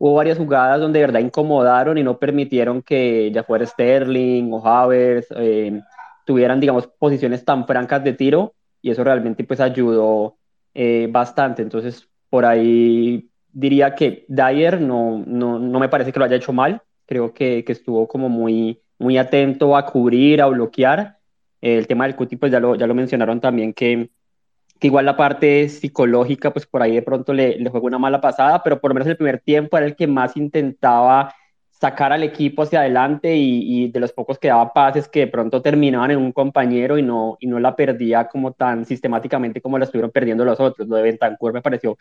hubo 0.00 0.14
varias 0.14 0.38
jugadas 0.38 0.80
donde 0.80 0.98
de 0.98 1.06
verdad 1.06 1.20
incomodaron 1.20 1.98
y 1.98 2.02
no 2.02 2.18
permitieron 2.18 2.80
que 2.80 3.30
ya 3.32 3.44
fuera 3.44 3.66
Sterling 3.66 4.50
o 4.50 4.66
Havers 4.66 5.26
eh, 5.36 5.78
tuvieran, 6.24 6.58
digamos, 6.58 6.86
posiciones 6.86 7.44
tan 7.44 7.66
francas 7.66 8.02
de 8.02 8.14
tiro 8.14 8.54
y 8.80 8.90
eso 8.90 9.04
realmente 9.04 9.44
pues 9.44 9.60
ayudó 9.60 10.38
eh, 10.72 11.06
bastante. 11.10 11.60
Entonces, 11.60 12.08
por 12.30 12.46
ahí 12.46 13.30
diría 13.52 13.94
que 13.94 14.24
Dyer 14.26 14.80
no, 14.80 15.22
no, 15.26 15.58
no, 15.58 15.78
me 15.78 15.90
parece 15.90 16.12
que 16.12 16.18
lo 16.18 16.24
haya 16.24 16.36
hecho 16.36 16.54
mal, 16.54 16.80
creo 17.04 17.34
que, 17.34 17.62
que, 17.62 17.72
estuvo 17.72 18.08
como 18.08 18.30
muy, 18.30 18.80
muy 18.98 19.18
atento 19.18 19.76
a 19.76 19.84
cubrir, 19.84 20.40
a 20.40 20.46
bloquear. 20.46 21.18
El 21.60 21.86
tema 21.86 22.06
del 22.06 22.16
cuti, 22.16 22.36
pues 22.36 22.52
ya 22.52 22.60
lo, 22.60 22.74
ya 22.74 22.86
lo 22.86 22.94
mencionaron 22.94 23.40
también 23.40 23.72
que 23.72 24.10
que 24.80 24.86
igual 24.86 25.04
la 25.04 25.16
parte 25.16 25.68
psicológica, 25.68 26.52
pues 26.52 26.66
por 26.66 26.82
ahí 26.82 26.94
de 26.94 27.02
pronto 27.02 27.34
le, 27.34 27.58
le 27.58 27.70
juega 27.70 27.86
una 27.86 27.98
mala 27.98 28.20
pasada, 28.20 28.62
pero 28.62 28.80
por 28.80 28.90
lo 28.90 28.94
menos 28.94 29.08
el 29.08 29.16
primer 29.16 29.40
tiempo 29.40 29.76
era 29.76 29.86
el 29.86 29.94
que 29.94 30.06
más 30.06 30.36
intentaba 30.36 31.34
sacar 31.70 32.12
al 32.12 32.22
equipo 32.22 32.62
hacia 32.62 32.80
adelante 32.80 33.36
y, 33.36 33.84
y, 33.84 33.90
de 33.90 34.00
los 34.00 34.12
pocos 34.12 34.38
que 34.38 34.48
daba 34.48 34.72
pases 34.72 35.08
que 35.08 35.20
de 35.20 35.26
pronto 35.28 35.62
terminaban 35.62 36.10
en 36.10 36.18
un 36.18 36.32
compañero 36.32 36.98
y 36.98 37.02
no, 37.02 37.36
y 37.40 37.46
no 37.46 37.60
la 37.60 37.76
perdía 37.76 38.28
como 38.28 38.52
tan 38.52 38.86
sistemáticamente 38.86 39.60
como 39.60 39.78
la 39.78 39.84
estuvieron 39.84 40.10
perdiendo 40.10 40.44
los 40.44 40.58
otros. 40.60 40.88
Lo 40.88 40.96
de 40.96 41.02
Bentancur 41.02 41.52
me 41.52 41.62
pareció 41.62 41.98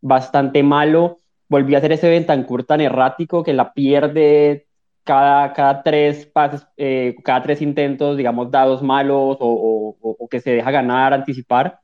bastante 0.00 0.62
malo. 0.62 1.18
Volví 1.48 1.74
a 1.74 1.78
hacer 1.78 1.92
ese 1.92 2.08
Bentancur 2.08 2.64
tan 2.64 2.80
errático 2.80 3.42
que 3.42 3.54
la 3.54 3.72
pierde 3.72 4.66
cada, 5.04 5.52
cada 5.52 5.82
tres 5.82 6.26
pases, 6.26 6.66
eh, 6.76 7.16
cada 7.24 7.42
tres 7.42 7.62
intentos, 7.62 8.16
digamos, 8.16 8.50
dados 8.50 8.82
malos 8.82 9.36
o, 9.40 9.96
o, 10.00 10.16
o 10.18 10.28
que 10.28 10.40
se 10.40 10.52
deja 10.52 10.70
ganar, 10.70 11.12
anticipar 11.12 11.80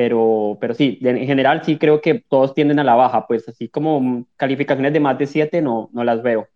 pero, 0.00 0.56
pero 0.60 0.72
sí, 0.72 0.98
en 1.02 1.26
general 1.26 1.62
sí 1.62 1.76
creo 1.76 2.00
que 2.00 2.24
todos 2.26 2.54
tienden 2.54 2.78
a 2.78 2.84
la 2.84 2.94
baja, 2.94 3.26
pues 3.26 3.46
así 3.48 3.68
como 3.68 4.24
calificaciones 4.36 4.94
de 4.94 5.00
más 5.00 5.18
de 5.18 5.26
7 5.26 5.60
no, 5.60 5.90
no 5.92 6.04
las 6.04 6.22
veo. 6.22 6.48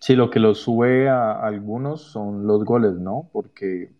Sí, 0.00 0.16
lo 0.16 0.28
que 0.30 0.40
lo 0.40 0.54
sube 0.54 1.08
a 1.08 1.32
algunos 1.40 2.02
son 2.02 2.46
los 2.46 2.64
goles, 2.64 2.94
¿no? 2.94 3.28
Porque, 3.32 3.90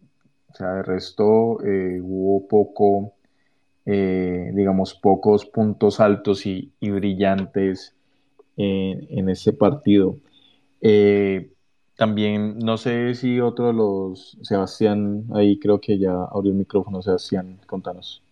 o 0.51 0.55
sea, 0.55 0.75
de 0.75 0.83
resto 0.83 1.65
eh, 1.65 2.01
hubo 2.03 2.49
poco, 2.49 3.13
eh, 3.85 4.51
digamos, 4.53 4.95
pocos 4.95 5.47
puntos 5.47 6.01
altos 6.01 6.45
y, 6.45 6.73
brillantes 6.81 7.95
en, 8.57 9.07
en 9.11 9.29
ese 9.29 9.53
partido. 9.53 10.17
Eh, 10.81 11.51
también, 11.97 12.59
no 12.59 12.77
sé 12.77 13.15
si 13.15 13.41
otro 13.41 13.69
de 13.69 13.73
los, 13.73 14.37
Sebastián, 14.43 15.25
ahí 15.35 15.59
creo 15.59 15.81
que 15.81 15.99
ya 15.99 16.13
abrió 16.13 16.53
el 16.53 16.59
micrófono, 16.59 17.01
Sebastián, 17.01 17.59
contanos. 17.67 18.23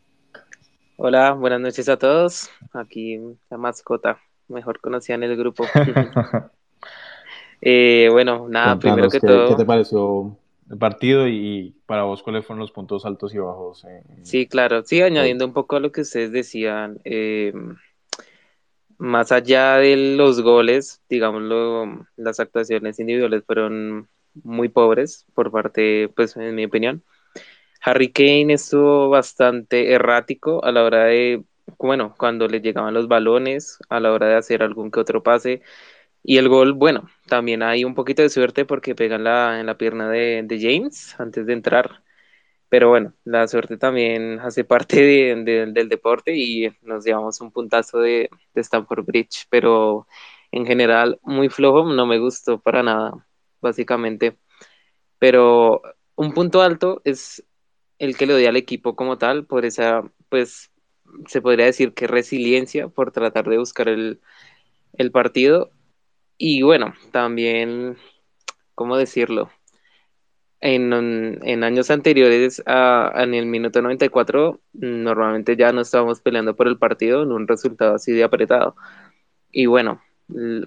Hola, 0.97 1.33
buenas 1.33 1.61
noches 1.61 1.89
a 1.89 1.97
todos. 1.97 2.51
Aquí 2.73 3.19
la 3.51 3.57
mascota 3.57 4.21
mejor 4.49 4.81
conocida 4.81 5.17
en 5.17 5.23
el 5.25 5.37
grupo. 5.37 5.65
Eh, 7.67 8.11
bueno, 8.13 8.47
nada, 8.47 8.79
primero 8.79 9.09
que 9.09 9.21
todo. 9.21 9.49
¿Qué 9.49 9.55
te 9.55 9.65
pareció 9.65 10.37
el 10.71 10.77
partido 10.77 11.27
y 11.27 11.75
para 11.87 12.03
vos 12.03 12.23
cuáles 12.23 12.45
fueron 12.45 12.61
los 12.61 12.71
puntos 12.73 13.07
altos 13.07 13.35
y 13.35 13.39
bajos? 13.39 13.87
sí, 14.21 14.47
claro, 14.47 14.83
sí, 14.85 15.01
añadiendo 15.01 15.47
un 15.47 15.55
poco 15.55 15.77
a 15.77 15.81
lo 15.81 15.91
que 15.91 16.03
ustedes 16.03 16.31
decían. 16.31 17.01
Eh, 17.05 17.55
más 18.99 19.33
allá 19.33 19.77
de 19.79 19.97
los 20.17 20.41
goles, 20.43 21.03
digámoslo, 21.09 22.07
las 22.17 22.41
actuaciones 22.41 22.99
individuales 23.01 23.45
fueron 23.47 24.09
muy 24.43 24.69
pobres 24.69 25.27
por 25.35 25.51
parte, 25.53 26.09
pues 26.17 26.37
en 26.37 26.55
mi 26.55 26.65
opinión. 26.67 27.03
Harry 27.83 28.13
Kane 28.13 28.55
estuvo 28.55 29.11
bastante 29.11 29.93
errático 29.93 30.65
a 30.65 30.73
la 30.73 30.85
hora 30.85 31.05
de, 31.07 31.45
bueno, 31.79 32.15
cuando 32.19 32.49
le 32.49 32.61
llegaban 32.63 32.95
los 32.95 33.09
balones, 33.09 33.79
a 33.91 34.01
la 34.01 34.13
hora 34.13 34.29
de 34.29 34.37
hacer 34.37 34.63
algún 34.63 34.91
que 34.91 35.01
otro 35.01 35.23
pase. 35.23 35.63
Y 36.25 36.39
el 36.39 36.49
gol, 36.51 36.75
bueno, 36.75 37.11
también 37.29 37.63
hay 37.65 37.85
un 37.85 37.97
poquito 37.97 38.23
de 38.23 38.31
suerte 38.31 38.67
porque 38.67 38.97
pega 38.97 39.17
en 39.17 39.25
la, 39.25 39.61
en 39.61 39.67
la 39.67 39.79
pierna 39.79 40.11
de, 40.11 40.43
de 40.45 40.61
James 40.61 41.17
antes 41.21 41.47
de 41.47 41.55
entrar. 41.55 42.04
Pero 42.69 42.89
bueno, 42.89 43.15
la 43.25 43.47
suerte 43.47 43.77
también 43.77 44.41
hace 44.41 44.65
parte 44.65 44.97
del 45.37 45.89
deporte 45.89 46.35
y 46.37 46.69
nos 46.83 47.05
llevamos 47.05 47.41
un 47.41 47.53
puntazo 47.53 47.99
de, 47.99 48.31
de 48.55 48.61
Stamford 48.61 49.05
Bridge. 49.05 49.47
Pero 49.51 50.07
en 50.51 50.67
general, 50.67 51.19
muy 51.23 51.49
flojo, 51.49 51.85
no 51.93 52.07
me 52.07 52.19
gustó 52.19 52.61
para 52.61 52.83
nada, 52.83 53.27
básicamente. 53.61 54.39
Pero 55.19 55.83
un 56.17 56.33
punto 56.35 56.63
alto 56.63 57.01
es 57.05 57.45
el 57.99 58.17
que 58.17 58.27
le 58.27 58.35
doy 58.35 58.47
al 58.47 58.57
equipo 58.57 58.97
como 58.97 59.19
tal, 59.19 59.47
por 59.47 59.65
esa, 59.65 60.03
pues, 60.29 60.71
se 61.29 61.43
podría 61.43 61.67
decir 61.67 61.95
que 61.95 62.07
resiliencia 62.07 62.89
por 62.89 63.13
tratar 63.13 63.49
de 63.49 63.59
buscar 63.59 63.89
el, 63.89 64.21
el 64.95 65.11
partido. 65.13 65.71
Y 66.39 66.63
bueno, 66.63 66.95
también, 67.13 67.97
¿cómo 68.75 68.97
decirlo? 68.97 69.51
En, 70.67 70.95
en 71.43 71.63
años 71.63 71.91
anteriores, 71.91 72.63
a, 72.65 73.13
en 73.17 73.35
el 73.35 73.45
minuto 73.45 73.83
94, 73.83 74.63
normalmente 74.73 75.57
ya 75.57 75.73
no 75.73 75.83
estábamos 75.83 76.23
peleando 76.23 76.57
por 76.57 76.69
el 76.69 76.79
partido 76.79 77.23
en 77.23 77.33
un 77.33 77.47
resultado 77.47 77.97
así 77.97 78.13
de 78.13 78.25
apretado. 78.25 78.75
Y 79.53 79.67
bueno, 79.67 80.03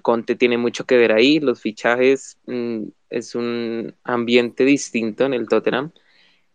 Conte 0.02 0.36
tiene 0.36 0.58
mucho 0.58 0.86
que 0.86 0.96
ver 0.98 1.12
ahí, 1.12 1.40
los 1.40 1.60
fichajes 1.60 2.38
mm, 2.46 2.84
es 3.10 3.34
un 3.34 3.94
ambiente 4.04 4.64
distinto 4.64 5.26
en 5.26 5.34
el 5.34 5.48
Tottenham 5.48 5.92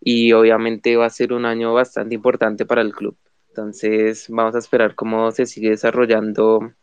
y 0.02 0.34
obviamente 0.34 0.96
va 0.98 1.08
a 1.08 1.10
ser 1.12 1.34
un 1.34 1.46
año 1.46 1.74
bastante 1.74 2.16
importante 2.16 2.66
para 2.66 2.82
el 2.82 2.94
club. 2.94 3.18
Entonces 3.50 4.28
vamos 4.30 4.56
a 4.56 4.60
esperar 4.60 4.96
cómo 4.96 5.32
se 5.34 5.46
sigue 5.48 5.72
desarrollando 5.72 6.74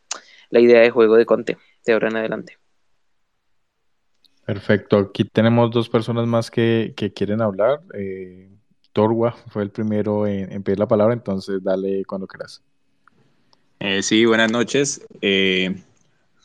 la 0.50 0.60
idea 0.60 0.80
de 0.82 0.90
juego 0.90 1.16
de 1.16 1.26
Conte 1.26 1.58
de 1.86 1.92
ahora 1.94 2.08
en 2.10 2.16
adelante. 2.18 2.59
Perfecto, 4.50 4.98
aquí 4.98 5.22
tenemos 5.22 5.70
dos 5.70 5.88
personas 5.88 6.26
más 6.26 6.50
que, 6.50 6.92
quieren 7.14 7.40
hablar. 7.40 7.82
Eh, 7.94 8.50
Torwa 8.92 9.30
fue 9.46 9.62
el 9.62 9.70
primero 9.70 10.26
en, 10.26 10.60
pedir 10.64 10.80
la 10.80 10.88
palabra, 10.88 11.14
entonces 11.14 11.62
dale 11.62 12.04
cuando 12.04 12.26
quieras. 12.26 12.60
Eh, 13.78 14.02
sí, 14.02 14.24
buenas 14.24 14.50
noches. 14.50 15.06
Eh, 15.22 15.80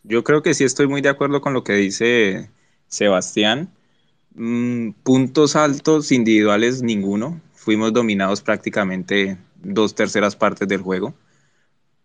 yo 0.03 0.23
creo 0.23 0.43
que 0.43 0.53
sí 0.53 0.63
estoy 0.63 0.85
muy 0.85 1.01
de 1.01 1.09
acuerdo 1.09 1.41
con 1.41 1.53
lo 1.53 1.63
que 1.63 1.73
dice 1.73 2.51
Sebastián. 2.89 3.71
Mm, 4.35 4.91
puntos 5.01 5.55
altos 5.55 6.11
individuales, 6.11 6.83
ninguno. 6.83 7.41
Fuimos 7.55 7.91
dominados 7.91 8.43
prácticamente 8.43 9.39
dos 9.63 9.95
terceras 9.95 10.35
partes 10.35 10.67
del 10.67 10.81
juego. 10.81 11.15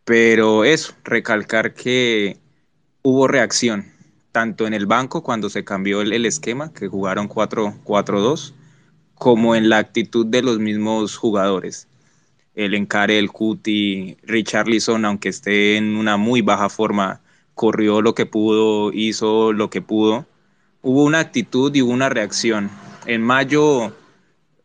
Pero 0.07 0.65
eso, 0.65 0.95
recalcar 1.05 1.75
que 1.75 2.39
hubo 3.03 3.29
reacción, 3.29 4.00
tanto 4.33 4.67
en 4.67 4.75
el 4.75 4.87
banco 4.87 5.23
cuando 5.23 5.51
se 5.51 5.65
cambió 5.65 6.01
el, 6.01 6.27
esquema, 6.27 6.73
que 6.73 6.89
jugaron 6.89 7.29
4-4-2, 7.29 8.53
como 9.15 9.55
en 9.55 9.69
la 9.69 9.79
actitud 9.79 10.27
de 10.27 10.43
los 10.43 10.59
mismos 10.59 11.17
jugadores. 11.17 11.89
El 12.55 12.75
encare, 12.75 13.19
el 13.19 13.31
cuti, 13.31 14.17
Richarlison, 14.23 15.05
aunque 15.05 15.29
esté 15.29 15.77
en 15.77 15.97
una 15.97 16.17
muy 16.17 16.43
baja 16.43 16.69
forma, 16.69 17.21
corrió 17.55 18.03
lo 18.03 18.15
que 18.15 18.27
pudo, 18.27 18.93
hizo 18.93 19.53
lo 19.53 19.71
que 19.71 19.83
pudo 19.83 20.27
hubo 20.83 21.05
una 21.05 21.21
actitud 21.21 21.75
y 21.75 21.83
hubo 21.83 21.93
una 21.93 22.09
reacción. 22.09 22.71
En 23.07 23.23
mayo 23.23 23.95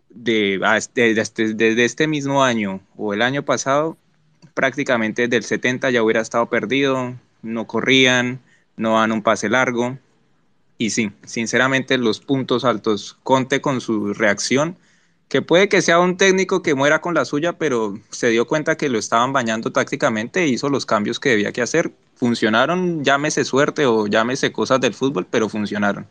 de, 0.10 0.60
este, 0.78 1.14
desde, 1.14 1.86
este 1.86 2.08
mismo 2.08 2.44
año 2.44 2.82
o 2.98 3.14
el 3.14 3.22
año 3.22 3.44
pasado, 3.44 3.98
prácticamente 4.54 5.24
desde 5.24 5.38
el 5.38 5.44
70 5.44 5.90
ya 5.92 6.04
hubiera 6.04 6.22
estado 6.22 6.48
perdido, 6.48 7.16
no 7.42 7.68
corrían, 7.68 8.40
no 8.78 9.00
dan 9.00 9.12
un 9.12 9.22
pase 9.22 9.50
largo. 9.50 9.98
Y 10.78 10.90
sí, 10.90 11.12
sinceramente 11.26 11.98
los 11.98 12.20
puntos 12.20 12.66
altos, 12.66 13.18
Conte 13.24 13.62
con 13.62 13.82
su 13.82 14.14
reacción, 14.14 14.78
que 15.30 15.42
puede 15.42 15.70
que 15.70 15.82
sea 15.82 16.00
un 16.00 16.18
técnico 16.18 16.62
que 16.62 16.76
muera 16.76 17.02
con 17.02 17.14
la 17.14 17.26
suya, 17.26 17.54
pero 17.54 18.00
se 18.10 18.30
dio 18.30 18.46
cuenta 18.48 18.78
que 18.78 18.90
lo 18.90 19.00
estaban 19.00 19.34
bañando 19.34 19.72
tácticamente 19.72 20.44
e 20.44 20.48
hizo 20.48 20.70
los 20.70 20.86
cambios 20.86 21.20
que 21.20 21.30
debía 21.30 21.52
que 21.52 21.62
hacer 21.62 21.94
funcionaron, 22.16 23.04
llámese 23.04 23.44
suerte 23.44 23.86
o 23.86 24.08
llámese 24.08 24.52
cosas 24.52 24.80
del 24.82 24.94
fútbol, 24.94 25.28
pero 25.30 25.50
funcionaron. 25.50 26.08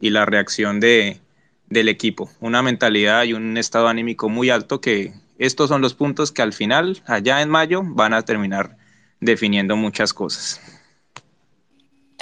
Y 0.00 0.10
la 0.10 0.26
reacción 0.26 0.80
de, 0.80 1.20
del 1.68 1.88
equipo, 1.88 2.30
una 2.40 2.62
mentalidad 2.62 3.24
y 3.24 3.34
un 3.34 3.56
estado 3.56 3.88
anímico 3.88 4.28
muy 4.28 4.50
alto 4.50 4.80
que 4.80 5.14
estos 5.38 5.68
son 5.68 5.82
los 5.82 5.94
puntos 5.94 6.32
que 6.32 6.42
al 6.42 6.52
final, 6.52 7.02
allá 7.06 7.42
en 7.42 7.50
mayo, 7.50 7.82
van 7.84 8.14
a 8.14 8.22
terminar 8.22 8.76
definiendo 9.20 9.76
muchas 9.76 10.12
cosas. 10.14 10.60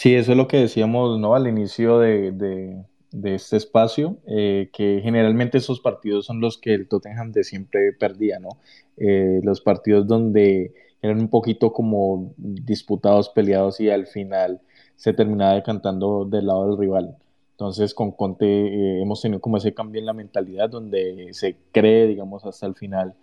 Sí, 0.03 0.17
eso 0.17 0.33
es 0.33 0.37
lo 0.37 0.49
que 0.49 0.57
decíamos 0.57 1.21
¿no? 1.21 1.37
al 1.37 1.47
inicio 1.47 2.01
de, 2.01 2.33
de, 2.33 3.35
este 3.37 3.57
espacio, 3.57 4.17
eh, 4.27 4.69
que 4.73 4.99
generalmente 5.01 5.59
esos 5.59 5.79
partidos 5.79 6.27
son 6.27 6.41
los 6.41 6.59
que 6.59 6.75
el 6.75 6.88
Tottenham 6.88 7.31
de 7.31 7.45
siempre 7.45 7.93
perdía, 7.93 8.41
¿no? 8.41 8.49
Eh, 8.97 9.38
los 9.45 9.61
partidos 9.61 10.09
donde 10.09 10.75
eran 11.03 11.21
un 11.21 11.29
poquito 11.29 11.73
como 11.73 12.35
disputados, 12.37 13.29
peleados 13.29 13.79
y 13.81 13.91
al 13.91 14.09
final 14.09 14.61
se 14.97 15.12
terminaba 15.12 15.55
decantando 15.55 16.25
del 16.25 16.49
lado 16.49 16.67
del 16.67 16.79
rival. 16.79 17.17
Entonces 17.53 17.95
con 17.95 18.11
Conte 18.11 18.45
eh, 18.47 19.03
hemos 19.03 19.23
tenido 19.23 19.41
como 19.41 19.59
ese 19.59 19.73
cambio 19.73 20.01
en 20.01 20.07
la 20.07 20.15
mentalidad 20.15 20.69
donde 20.69 21.29
se 21.31 21.55
cree, 21.71 22.09
digamos, 22.09 22.45
hasta 22.45 22.67
el 22.67 22.75
final 22.75 23.15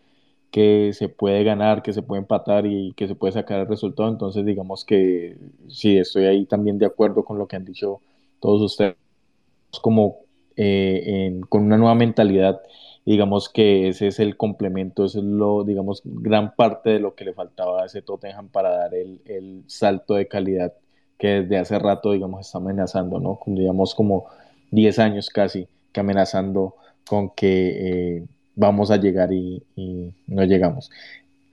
que 0.51 0.91
se 0.93 1.09
puede 1.09 1.43
ganar, 1.43 1.81
que 1.83 1.93
se 1.93 2.01
puede 2.01 2.21
empatar 2.21 2.65
y 2.65 2.93
que 2.93 3.07
se 3.07 3.15
puede 3.15 3.33
sacar 3.33 3.59
el 3.59 3.67
resultado. 3.67 4.09
Entonces 4.09 4.45
digamos 4.45 4.85
que 4.85 5.37
sí, 5.67 5.97
estoy 5.97 6.25
ahí 6.25 6.45
también 6.45 6.77
de 6.79 6.85
acuerdo 6.85 7.23
con 7.23 7.37
lo 7.37 7.47
que 7.47 7.55
han 7.55 7.65
dicho 7.65 8.01
todos 8.39 8.61
ustedes, 8.61 8.95
como 9.81 10.17
eh, 10.55 11.39
con 11.49 11.63
una 11.63 11.77
nueva 11.77 11.95
mentalidad 11.95 12.61
digamos 13.09 13.49
que 13.49 13.87
ese 13.87 14.05
es 14.05 14.19
el 14.19 14.37
complemento, 14.37 15.05
eso 15.05 15.17
es 15.17 15.25
lo, 15.25 15.63
digamos, 15.63 16.03
gran 16.05 16.55
parte 16.55 16.91
de 16.91 16.99
lo 16.99 17.15
que 17.15 17.25
le 17.25 17.33
faltaba 17.33 17.81
a 17.81 17.85
ese 17.87 18.03
Tottenham 18.03 18.49
para 18.49 18.69
dar 18.69 18.93
el, 18.93 19.21
el 19.25 19.63
salto 19.65 20.13
de 20.13 20.27
calidad 20.27 20.73
que 21.17 21.41
desde 21.41 21.57
hace 21.57 21.79
rato, 21.79 22.11
digamos, 22.11 22.45
está 22.45 22.59
amenazando, 22.59 23.19
¿no? 23.19 23.39
Digamos 23.47 23.95
como 23.95 24.27
10 24.69 24.99
años 24.99 25.31
casi 25.31 25.67
que 25.91 26.01
amenazando 26.01 26.75
con 27.07 27.31
que 27.31 28.17
eh, 28.19 28.27
vamos 28.59 28.91
a 28.91 28.97
llegar 28.97 29.31
y, 29.31 29.63
no 30.27 30.43
llegamos. 30.43 30.91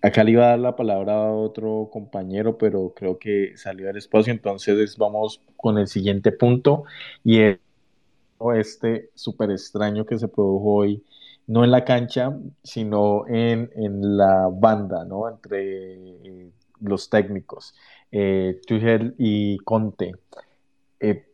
Acá 0.02 0.24
le 0.24 0.32
iba 0.32 0.44
a 0.46 0.48
dar 0.50 0.58
la 0.58 0.76
palabra 0.76 1.14
a 1.14 1.32
otro 1.32 1.88
compañero, 1.92 2.58
pero 2.58 2.92
creo 2.94 3.18
que 3.18 3.56
salió 3.56 3.86
del 3.86 3.96
espacio, 3.96 4.32
entonces 4.32 4.96
vamos 4.98 5.40
con 5.56 5.78
el 5.78 5.86
siguiente 5.86 6.32
punto 6.32 6.84
y 7.24 7.40
es 7.40 7.58
este 8.56 9.10
súper 9.14 9.50
extraño 9.50 10.04
que 10.04 10.18
se 10.18 10.28
produjo 10.28 10.74
hoy 10.74 11.02
no 11.46 11.64
en 11.64 11.70
la 11.70 11.84
cancha, 11.84 12.36
sino 12.62 13.24
en, 13.28 13.70
la 14.16 14.48
banda, 14.52 15.04
¿no? 15.04 15.30
Entre 15.30 15.94
eh, 15.94 16.50
los 16.80 17.08
técnicos, 17.08 17.74
eh, 18.10 18.60
Tuchel 18.66 19.14
y 19.16 19.58
Conte. 19.58 20.12
Eh, 20.98 21.24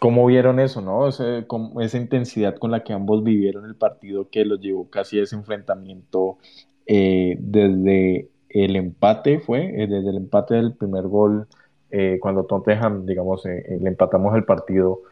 ¿Cómo 0.00 0.26
vieron 0.26 0.60
eso, 0.60 0.80
no? 0.80 1.08
esa 1.08 1.98
intensidad 1.98 2.56
con 2.56 2.70
la 2.70 2.82
que 2.82 2.92
ambos 2.92 3.22
vivieron 3.22 3.66
el 3.66 3.76
partido 3.76 4.30
que 4.30 4.44
los 4.44 4.60
llevó 4.60 4.88
casi 4.88 5.20
a 5.20 5.24
ese 5.24 5.36
enfrentamiento 5.36 6.38
desde 6.86 8.28
el 8.48 8.76
empate, 8.76 9.40
fue, 9.40 9.60
desde 9.72 10.08
el 10.08 10.16
empate 10.16 10.54
del 10.54 10.74
primer 10.74 11.06
gol, 11.06 11.46
cuando 12.20 12.44
Tottenham, 12.46 13.04
digamos, 13.04 13.44
le 13.44 13.88
empatamos 13.88 14.34
el 14.34 14.44
partido, 14.44 15.02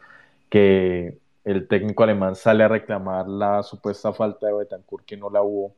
que 0.49 1.19
el 1.45 1.67
técnico 1.67 2.03
alemán 2.03 2.35
sale 2.35 2.63
a 2.63 2.67
reclamar 2.67 3.27
la 3.27 3.63
supuesta 3.63 4.13
falta 4.13 4.47
de 4.47 4.53
Betancourt 4.53 5.05
que 5.05 5.17
no 5.17 5.29
la 5.29 5.41
hubo 5.41 5.73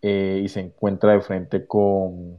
eh, 0.00 0.40
y 0.42 0.48
se 0.48 0.60
encuentra 0.60 1.12
de 1.12 1.20
frente 1.20 1.66
con, 1.66 2.38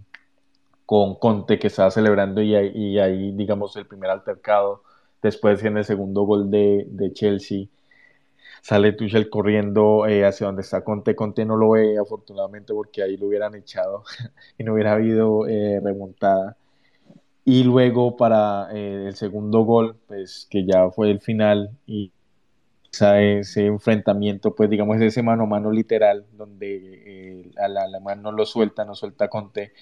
con 0.86 1.16
Conte 1.16 1.60
que 1.60 1.68
estaba 1.68 1.92
celebrando 1.92 2.42
y 2.42 2.56
ahí, 2.56 3.32
digamos 3.34 3.76
el 3.76 3.86
primer 3.86 4.10
altercado 4.10 4.84
después 5.24 5.64
en 5.64 5.78
el 5.78 5.86
segundo 5.86 6.24
gol 6.24 6.52
de, 6.52 7.12
Chelsea 7.14 7.68
sale 8.62 8.94
Tuchel 8.94 9.30
corriendo 9.30 10.08
eh, 10.08 10.26
hacia 10.26 10.48
donde 10.48 10.62
está 10.62 10.84
Conte, 10.84 11.16
Conte 11.16 11.46
no 11.46 11.58
lo 11.58 11.72
ve 11.72 11.98
afortunadamente 11.98 12.74
porque 12.74 13.04
ahí 13.04 13.18
lo 13.18 13.28
hubieran 13.28 13.56
echado 13.56 14.04
y 14.58 14.64
no 14.64 14.74
hubiera 14.74 14.94
habido 14.94 15.48
eh, 15.48 15.80
remontada 15.84 16.58
Y 17.46 17.64
luego 17.64 18.16
para 18.18 18.70
eh, 18.74 19.08
el 19.08 19.16
segundo 19.16 19.62
gol, 19.64 19.98
pues 20.08 20.48
que 20.50 20.66
ya 20.66 20.90
fue 20.92 21.12
el 21.12 21.20
final 21.22 21.72
y 21.88 22.12
ese 23.02 23.66
enfrentamiento, 23.66 24.56
pues 24.56 24.70
digamos 24.70 25.02
ese 25.02 25.24
mano 25.24 25.44
a 25.44 25.48
mano 25.48 25.72
literal, 25.72 26.26
donde 26.34 27.02
eh, 27.06 27.52
al 27.58 27.78
alemán 27.78 28.22
no 28.22 28.32
lo 28.32 28.46
suelta, 28.46 28.86
no 28.86 28.96
suelta 28.96 29.30
Conte 29.30 29.74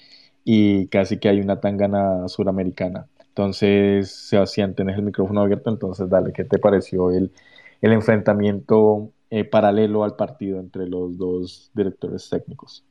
y 0.43 0.87
casi 0.87 1.19
que 1.19 1.29
hay 1.29 1.39
una 1.41 1.59
tangana 1.59 2.27
suramericana. 2.27 3.07
Entonces, 3.31 4.11
Sebastián, 4.11 4.75
tenés 4.75 4.97
el 4.97 5.03
micrófono 5.03 5.41
abierto, 5.41 5.69
entonces 5.69 6.09
dale, 6.09 6.33
¿qué 6.33 6.43
te 6.43 6.59
pareció 6.59 7.11
el, 7.11 7.31
el 7.81 7.93
enfrentamiento 7.93 9.13
eh, 9.29 9.45
paralelo 9.45 10.03
al 10.03 10.15
partido 10.17 10.59
entre 10.59 10.87
los 10.87 11.17
dos 11.17 11.71
directores 11.73 12.29
técnicos? 12.29 12.85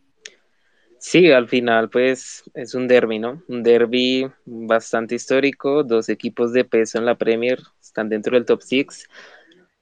Sí, 0.98 1.31
al 1.33 1.48
final 1.48 1.88
pues 1.88 2.42
es 2.55 2.74
un 2.74 2.87
derby, 2.87 3.18
¿no? 3.18 3.42
Un 3.48 3.62
derby 3.62 4.31
bastante 4.44 5.14
histórico, 5.14 5.83
dos 5.83 6.09
equipos 6.11 6.53
de 6.53 6.64
peso 6.64 6.98
en 6.98 7.07
la 7.07 7.16
Premier, 7.16 7.59
están 7.81 8.09
dentro 8.11 8.37
del 8.37 8.44
top 8.44 8.61
6 8.62 9.09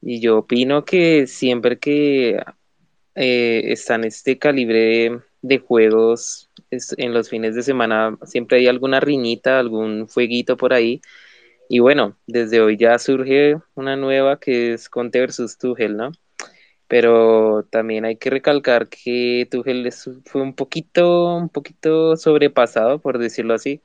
y 0.00 0.20
yo 0.20 0.38
opino 0.38 0.84
que 0.84 1.26
siempre 1.26 1.78
que 1.78 2.40
eh, 3.16 3.62
están 3.72 4.04
este 4.04 4.38
calibre 4.38 5.22
de 5.42 5.58
juegos 5.58 6.50
en 6.70 7.14
los 7.14 7.28
fines 7.28 7.54
de 7.54 7.62
semana, 7.62 8.18
siempre 8.24 8.58
hay 8.58 8.66
alguna 8.68 9.00
riñita, 9.00 9.58
algún 9.58 10.08
fueguito 10.08 10.56
por 10.56 10.72
ahí. 10.72 11.00
Y 11.68 11.80
bueno, 11.80 12.16
desde 12.26 12.60
hoy 12.60 12.76
ya 12.76 12.98
surge 12.98 13.56
una 13.74 13.96
nueva 13.96 14.40
que 14.40 14.72
es 14.74 14.88
Conte 14.88 15.20
versus 15.20 15.58
Tuchel, 15.58 15.96
¿no? 15.96 16.12
Pero 16.88 17.64
también 17.70 18.04
hay 18.06 18.16
que 18.16 18.30
recalcar 18.30 18.88
que 18.88 19.46
Tuchel 19.50 19.90
fue 20.24 20.42
un 20.42 20.54
poquito, 20.54 21.36
un 21.36 21.48
poquito 21.50 22.16
sobrepasado, 22.16 23.00
por 23.00 23.18
decirlo 23.18 23.54
así. 23.54 23.82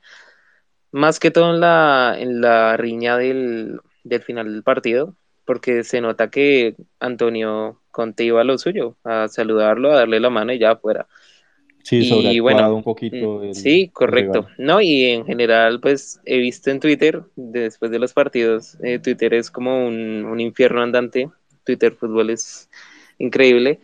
Más 0.92 1.18
que 1.20 1.30
todo 1.30 1.54
en 1.54 1.60
la, 1.60 2.16
en 2.18 2.40
la 2.40 2.76
riña 2.76 3.16
del, 3.18 3.80
del 4.04 4.22
final 4.22 4.52
del 4.52 4.62
partido, 4.62 5.16
porque 5.44 5.84
se 5.84 6.00
nota 6.00 6.30
que 6.30 6.76
Antonio 7.00 7.82
Conte 7.90 8.24
iba 8.24 8.40
a 8.40 8.44
lo 8.44 8.58
suyo, 8.58 8.96
a 9.04 9.28
saludarlo, 9.28 9.92
a 9.92 9.96
darle 9.96 10.20
la 10.20 10.30
mano 10.30 10.52
y 10.52 10.58
ya 10.58 10.72
afuera. 10.72 11.06
Sí, 11.84 12.00
y 12.00 12.40
bueno, 12.40 12.74
un 12.74 12.82
poquito. 12.82 13.42
Mm, 13.44 13.52
sí, 13.52 13.90
correcto. 13.92 14.46
No, 14.56 14.80
y 14.80 15.04
en 15.04 15.26
general, 15.26 15.80
pues 15.80 16.18
he 16.24 16.38
visto 16.38 16.70
en 16.70 16.80
Twitter, 16.80 17.22
después 17.36 17.90
de 17.90 17.98
los 17.98 18.14
partidos, 18.14 18.78
eh, 18.82 18.98
Twitter 18.98 19.34
es 19.34 19.50
como 19.50 19.86
un, 19.86 20.24
un, 20.24 20.40
infierno 20.40 20.80
andante. 20.80 21.28
Twitter 21.62 21.92
Fútbol 21.92 22.30
es 22.30 22.70
increíble. 23.18 23.80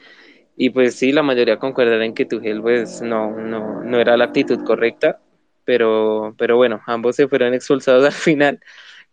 Y 0.57 0.71
pues 0.71 0.95
sí, 0.95 1.13
la 1.13 1.23
mayoría 1.23 1.59
concuerdan 1.59 2.01
en 2.01 2.15
que 2.15 2.25
Tuchel, 2.25 2.63
pues 2.63 3.03
no, 3.03 3.37
no, 3.37 3.85
no 3.85 4.01
era 4.01 4.17
la 4.17 4.25
actitud 4.25 4.65
correcta. 4.65 5.21
Pero, 5.67 6.35
pero 6.39 6.57
bueno, 6.57 6.81
ambos 6.87 7.17
se 7.17 7.29
fueron 7.29 7.53
expulsados 7.53 8.05
al 8.07 8.13
final, 8.13 8.61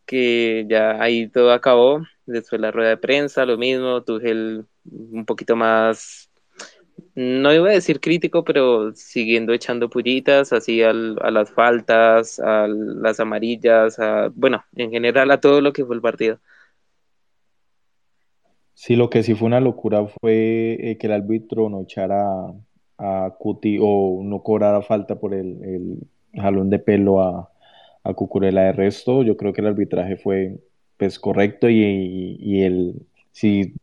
que 0.06 0.66
ya 0.70 1.04
ahí 1.04 1.28
todo 1.28 1.52
acabó. 1.52 2.06
Después 2.26 2.62
la 2.62 2.72
rueda 2.72 2.92
de 2.92 2.98
prensa, 2.98 3.46
lo 3.46 3.58
mismo, 3.58 4.02
Tuchel 4.04 4.66
un 4.90 5.26
poquito 5.26 5.58
más, 5.58 6.27
no 7.16 7.54
iba 7.54 7.70
a 7.70 7.74
decir 7.74 8.00
crítico, 8.00 8.44
pero 8.44 8.94
siguiendo 8.94 9.54
echando 9.54 9.90
pullitas, 9.90 10.54
así 10.54 10.84
a 10.84 10.94
las 10.94 11.52
faltas, 11.52 12.40
a 12.40 12.68
las 12.68 13.20
amarillas, 13.20 14.00
a, 14.00 14.32
bueno, 14.36 14.64
en 14.76 14.92
general 14.92 15.32
a 15.32 15.40
todo 15.40 15.62
lo 15.62 15.74
que 15.74 15.86
fue 15.86 15.96
el 15.96 16.02
partido. 16.02 16.40
Sí, 18.74 18.96
lo 18.96 19.10
que 19.10 19.24
sí 19.24 19.34
fue 19.34 19.48
una 19.48 19.60
locura 19.60 20.06
fue 20.06 20.78
eh, 20.80 20.98
que 21.00 21.08
el 21.08 21.14
árbitro 21.14 21.70
no 21.70 21.82
echara 21.82 22.24
a 23.00 23.34
Cuti 23.40 23.80
o 23.82 24.22
no 24.24 24.44
cobrara 24.44 24.82
falta 24.84 25.20
por 25.20 25.34
el, 25.34 25.98
jalón 26.34 26.70
de 26.70 26.78
pelo 26.78 27.22
a, 27.22 27.52
a. 28.04 28.14
De 28.14 28.72
resto, 28.74 29.24
yo 29.24 29.36
creo 29.36 29.54
que 29.54 29.62
el 29.62 29.68
arbitraje 29.68 30.18
fue 30.18 30.60
pues 30.98 31.18
correcto 31.18 31.70
y, 31.70 32.38
y, 32.40 32.64
el 32.64 33.08
si 33.32 33.74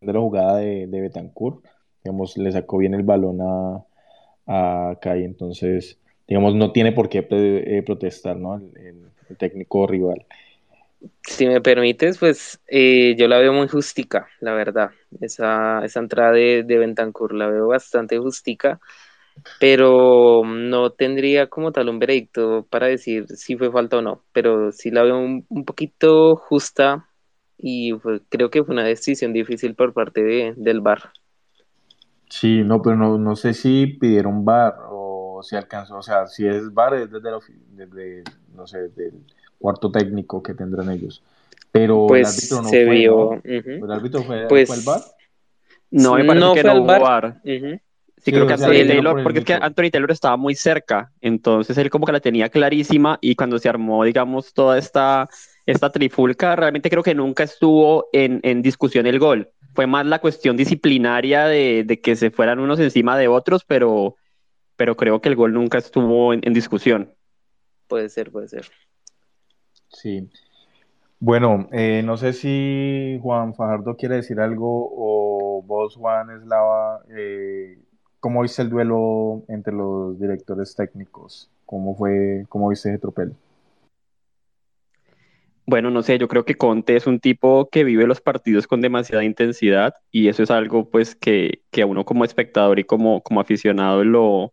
de 0.00 0.12
la 0.12 0.20
jugada 0.20 0.56
de, 0.56 0.86
de 0.86 1.00
Betancourt, 1.02 1.64
digamos, 2.04 2.36
le 2.36 2.52
sacó 2.52 2.78
bien 2.78 2.94
el 2.94 3.02
balón 3.02 3.40
a, 3.40 3.84
a 4.46 4.98
Kai, 5.00 5.24
entonces, 5.24 5.98
digamos, 6.28 6.54
no 6.54 6.70
tiene 6.72 6.92
por 6.92 7.08
qué 7.08 7.26
eh, 7.30 7.82
protestar, 7.84 8.36
¿no? 8.36 8.56
El, 8.56 9.04
técnico 9.38 9.86
rival. 9.86 10.26
Si 11.22 11.46
me 11.46 11.60
permites, 11.60 12.18
pues 12.18 12.60
eh, 12.68 13.16
yo 13.18 13.26
la 13.26 13.38
veo 13.38 13.52
muy 13.52 13.66
justica, 13.66 14.28
la 14.40 14.52
verdad. 14.52 14.90
Esa, 15.20 15.82
esa 15.82 15.98
entrada 15.98 16.32
de, 16.32 16.62
de 16.62 16.78
Betancourt 16.78 17.34
la 17.34 17.48
veo 17.48 17.68
bastante 17.68 18.18
justica 18.18 18.80
pero 19.58 20.42
no 20.44 20.92
tendría 20.92 21.48
como 21.48 21.72
tal 21.72 21.88
un 21.88 21.98
veredicto 21.98 22.66
para 22.70 22.86
decir 22.86 23.26
si 23.28 23.56
fue 23.56 23.70
falta 23.70 23.98
o 23.98 24.02
no, 24.02 24.24
pero 24.32 24.72
sí 24.72 24.90
la 24.90 25.02
veo 25.02 25.18
un, 25.18 25.64
poquito 25.64 26.36
justa 26.36 27.08
y 27.58 27.92
creo 28.28 28.50
que 28.50 28.64
fue 28.64 28.74
una 28.74 28.84
decisión 28.84 29.32
difícil 29.32 29.74
por 29.74 29.92
parte 29.92 30.22
de, 30.22 30.54
del 30.56 30.80
VAR. 30.80 31.12
Sí, 32.28 32.62
no, 32.64 32.82
pero 32.82 32.96
no, 32.96 33.18
no 33.18 33.36
sé 33.36 33.54
si 33.54 33.86
pidieron 33.86 34.44
VAR 34.44 34.76
o 34.88 35.42
si 35.42 35.56
alcanzó, 35.56 35.96
o 35.96 36.02
sea, 36.02 36.26
si 36.26 36.46
es 36.46 36.72
VAR 36.72 36.94
es 36.94 37.10
desde, 37.10 37.30
desde 37.72 38.24
no 38.54 38.66
sé, 38.66 38.88
del 38.88 39.12
cuarto 39.58 39.90
técnico 39.90 40.42
que 40.42 40.54
tendrán 40.54 40.90
ellos. 40.90 41.22
Pero 41.70 42.06
pues 42.06 42.28
el 42.28 42.34
árbitro 42.34 42.62
no 42.62 42.68
se 42.68 42.86
fue, 42.86 42.94
vio. 42.94 43.40
¿El 43.44 43.90
árbitro 43.90 44.22
fue, 44.22 44.46
pues, 44.48 44.68
fue 44.68 44.76
el 44.76 44.82
VAR? 44.84 45.00
No, 45.90 46.14
me 46.14 46.24
parece 46.24 46.54
que 46.54 46.64
no 46.64 46.74
hubo 46.82 46.86
VAR. 46.86 47.40
Sí, 48.24 48.32
creo 48.32 48.46
que 48.46 48.54
Anthony 48.54 48.86
Taylor, 48.86 49.22
porque 49.22 49.40
es 49.40 49.44
que 49.44 49.52
Anthony 49.52 49.90
Taylor 49.90 50.10
estaba 50.10 50.38
muy 50.38 50.54
cerca, 50.54 51.12
entonces 51.20 51.76
él 51.76 51.90
como 51.90 52.06
que 52.06 52.12
la 52.12 52.20
tenía 52.20 52.48
clarísima 52.48 53.18
y 53.20 53.34
cuando 53.34 53.58
se 53.58 53.68
armó, 53.68 54.02
digamos, 54.02 54.54
toda 54.54 54.78
esta, 54.78 55.28
esta 55.66 55.92
trifulca, 55.92 56.56
realmente 56.56 56.88
creo 56.88 57.02
que 57.02 57.14
nunca 57.14 57.42
estuvo 57.42 58.06
en, 58.14 58.40
en 58.42 58.62
discusión 58.62 59.06
el 59.06 59.18
gol. 59.18 59.50
Fue 59.74 59.86
más 59.86 60.06
la 60.06 60.20
cuestión 60.20 60.56
disciplinaria 60.56 61.46
de, 61.46 61.84
de, 61.84 62.00
que 62.00 62.16
se 62.16 62.30
fueran 62.30 62.60
unos 62.60 62.78
encima 62.80 63.18
de 63.18 63.28
otros, 63.28 63.64
pero, 63.64 64.16
pero 64.76 64.96
creo 64.96 65.20
que 65.20 65.28
el 65.28 65.36
gol 65.36 65.52
nunca 65.52 65.78
estuvo 65.78 66.32
en, 66.32 66.40
en 66.44 66.54
discusión. 66.54 67.12
Puede 67.88 68.08
ser, 68.08 68.30
puede 68.30 68.48
ser. 68.48 68.70
Sí. 69.88 70.28
Bueno, 71.20 71.68
eh, 71.72 72.02
no 72.04 72.16
sé 72.16 72.32
si 72.32 73.18
Juan 73.22 73.54
Fajardo 73.54 73.96
quiere 73.96 74.16
decir 74.16 74.40
algo 74.40 74.90
o 74.92 75.62
vos, 75.62 75.96
Juan 75.96 76.30
Eslava, 76.30 77.02
eh, 77.16 77.78
¿Cómo 78.24 78.40
viste 78.40 78.62
el 78.62 78.70
duelo 78.70 79.42
entre 79.48 79.74
los 79.74 80.18
directores 80.18 80.74
técnicos? 80.74 81.50
¿Cómo 81.66 81.94
fue, 81.94 82.46
cómo 82.48 82.70
viste 82.70 82.88
ese 82.88 82.98
tropel? 82.98 83.34
Bueno, 85.66 85.90
no 85.90 86.02
sé, 86.02 86.18
yo 86.18 86.28
creo 86.28 86.44
que 86.44 86.56
Conte 86.56 86.94
es 86.96 87.06
un 87.06 87.20
tipo 87.20 87.68
que 87.70 87.84
vive 87.84 88.06
los 88.06 88.20
partidos 88.20 88.66
con 88.66 88.82
demasiada 88.82 89.24
intensidad 89.24 89.94
y 90.10 90.28
eso 90.28 90.42
es 90.42 90.50
algo 90.50 90.90
pues 90.90 91.16
que, 91.16 91.62
que 91.70 91.82
a 91.82 91.86
uno 91.86 92.04
como 92.04 92.24
espectador 92.24 92.78
y 92.78 92.84
como, 92.84 93.22
como 93.22 93.40
aficionado 93.40 94.04
lo, 94.04 94.52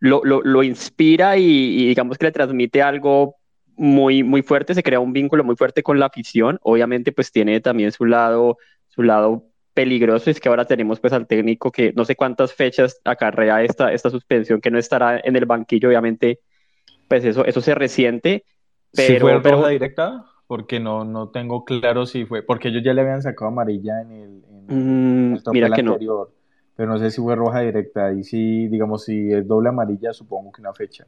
lo, 0.00 0.22
lo, 0.22 0.62
inspira 0.62 1.38
y, 1.38 1.44
y, 1.44 1.86
digamos 1.88 2.18
que 2.18 2.26
le 2.26 2.32
transmite 2.32 2.82
algo 2.82 3.36
muy, 3.76 4.22
muy 4.22 4.42
fuerte, 4.42 4.74
se 4.74 4.82
crea 4.82 5.00
un 5.00 5.14
vínculo 5.14 5.44
muy 5.44 5.56
fuerte 5.56 5.82
con 5.82 5.98
la 5.98 6.06
afición. 6.06 6.58
Obviamente 6.62 7.10
pues 7.12 7.32
tiene 7.32 7.60
también 7.60 7.90
su 7.90 8.04
lado, 8.04 8.58
su 8.88 9.02
lado 9.02 9.46
peligroso 9.72 10.30
es 10.30 10.40
que 10.40 10.48
ahora 10.48 10.66
tenemos 10.66 11.00
pues 11.00 11.12
al 11.12 11.26
técnico 11.26 11.72
que 11.72 11.92
no 11.94 12.04
sé 12.04 12.16
cuántas 12.16 12.52
fechas 12.52 13.00
acarrea 13.04 13.62
esta, 13.62 13.92
esta 13.92 14.10
suspensión 14.10 14.60
que 14.60 14.70
no 14.70 14.78
estará 14.78 15.20
en 15.22 15.36
el 15.36 15.46
banquillo, 15.46 15.88
obviamente, 15.88 16.40
pues 17.08 17.24
eso, 17.24 17.44
eso 17.44 17.60
se 17.60 17.74
resiente. 17.74 18.44
Pero, 18.92 19.40
fue 19.40 19.50
roja 19.50 19.68
directa? 19.68 20.24
Porque 20.46 20.78
no, 20.78 21.04
no 21.04 21.28
tengo 21.28 21.64
claro 21.64 22.06
si 22.06 22.26
fue, 22.26 22.42
porque 22.42 22.68
ellos 22.68 22.82
ya 22.84 22.92
le 22.92 23.00
habían 23.00 23.22
sacado 23.22 23.48
amarilla 23.50 24.02
en 24.02 24.12
el, 24.12 24.42
en 24.68 25.32
mm, 25.32 25.38
mira 25.52 25.70
que 25.70 25.80
anterior, 25.80 26.28
no. 26.28 26.34
pero 26.76 26.92
no 26.92 26.98
sé 26.98 27.10
si 27.10 27.20
fue 27.20 27.34
roja 27.34 27.60
directa, 27.60 28.12
y 28.12 28.24
si, 28.24 28.68
digamos, 28.68 29.04
si 29.04 29.32
es 29.32 29.46
doble 29.46 29.70
amarilla, 29.70 30.12
supongo 30.12 30.52
que 30.52 30.60
una 30.60 30.74
fecha. 30.74 31.06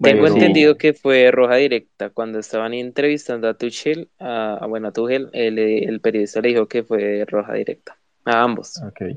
Tengo 0.00 0.26
entendido 0.26 0.76
que 0.76 0.94
fue 0.94 1.30
roja 1.30 1.56
directa. 1.56 2.10
Cuando 2.10 2.38
estaban 2.38 2.72
entrevistando 2.72 3.48
a 3.48 3.54
Tuchel, 3.54 4.08
a, 4.18 4.64
bueno, 4.68 4.88
a 4.88 4.92
Tuchel, 4.92 5.28
el, 5.32 5.58
el, 5.58 6.00
periodista 6.00 6.40
le 6.40 6.48
dijo 6.48 6.66
que 6.66 6.82
fue 6.82 7.24
roja 7.26 7.52
directa. 7.54 7.96
A 8.24 8.42
ambos. 8.42 8.80
Ok. 8.82 9.16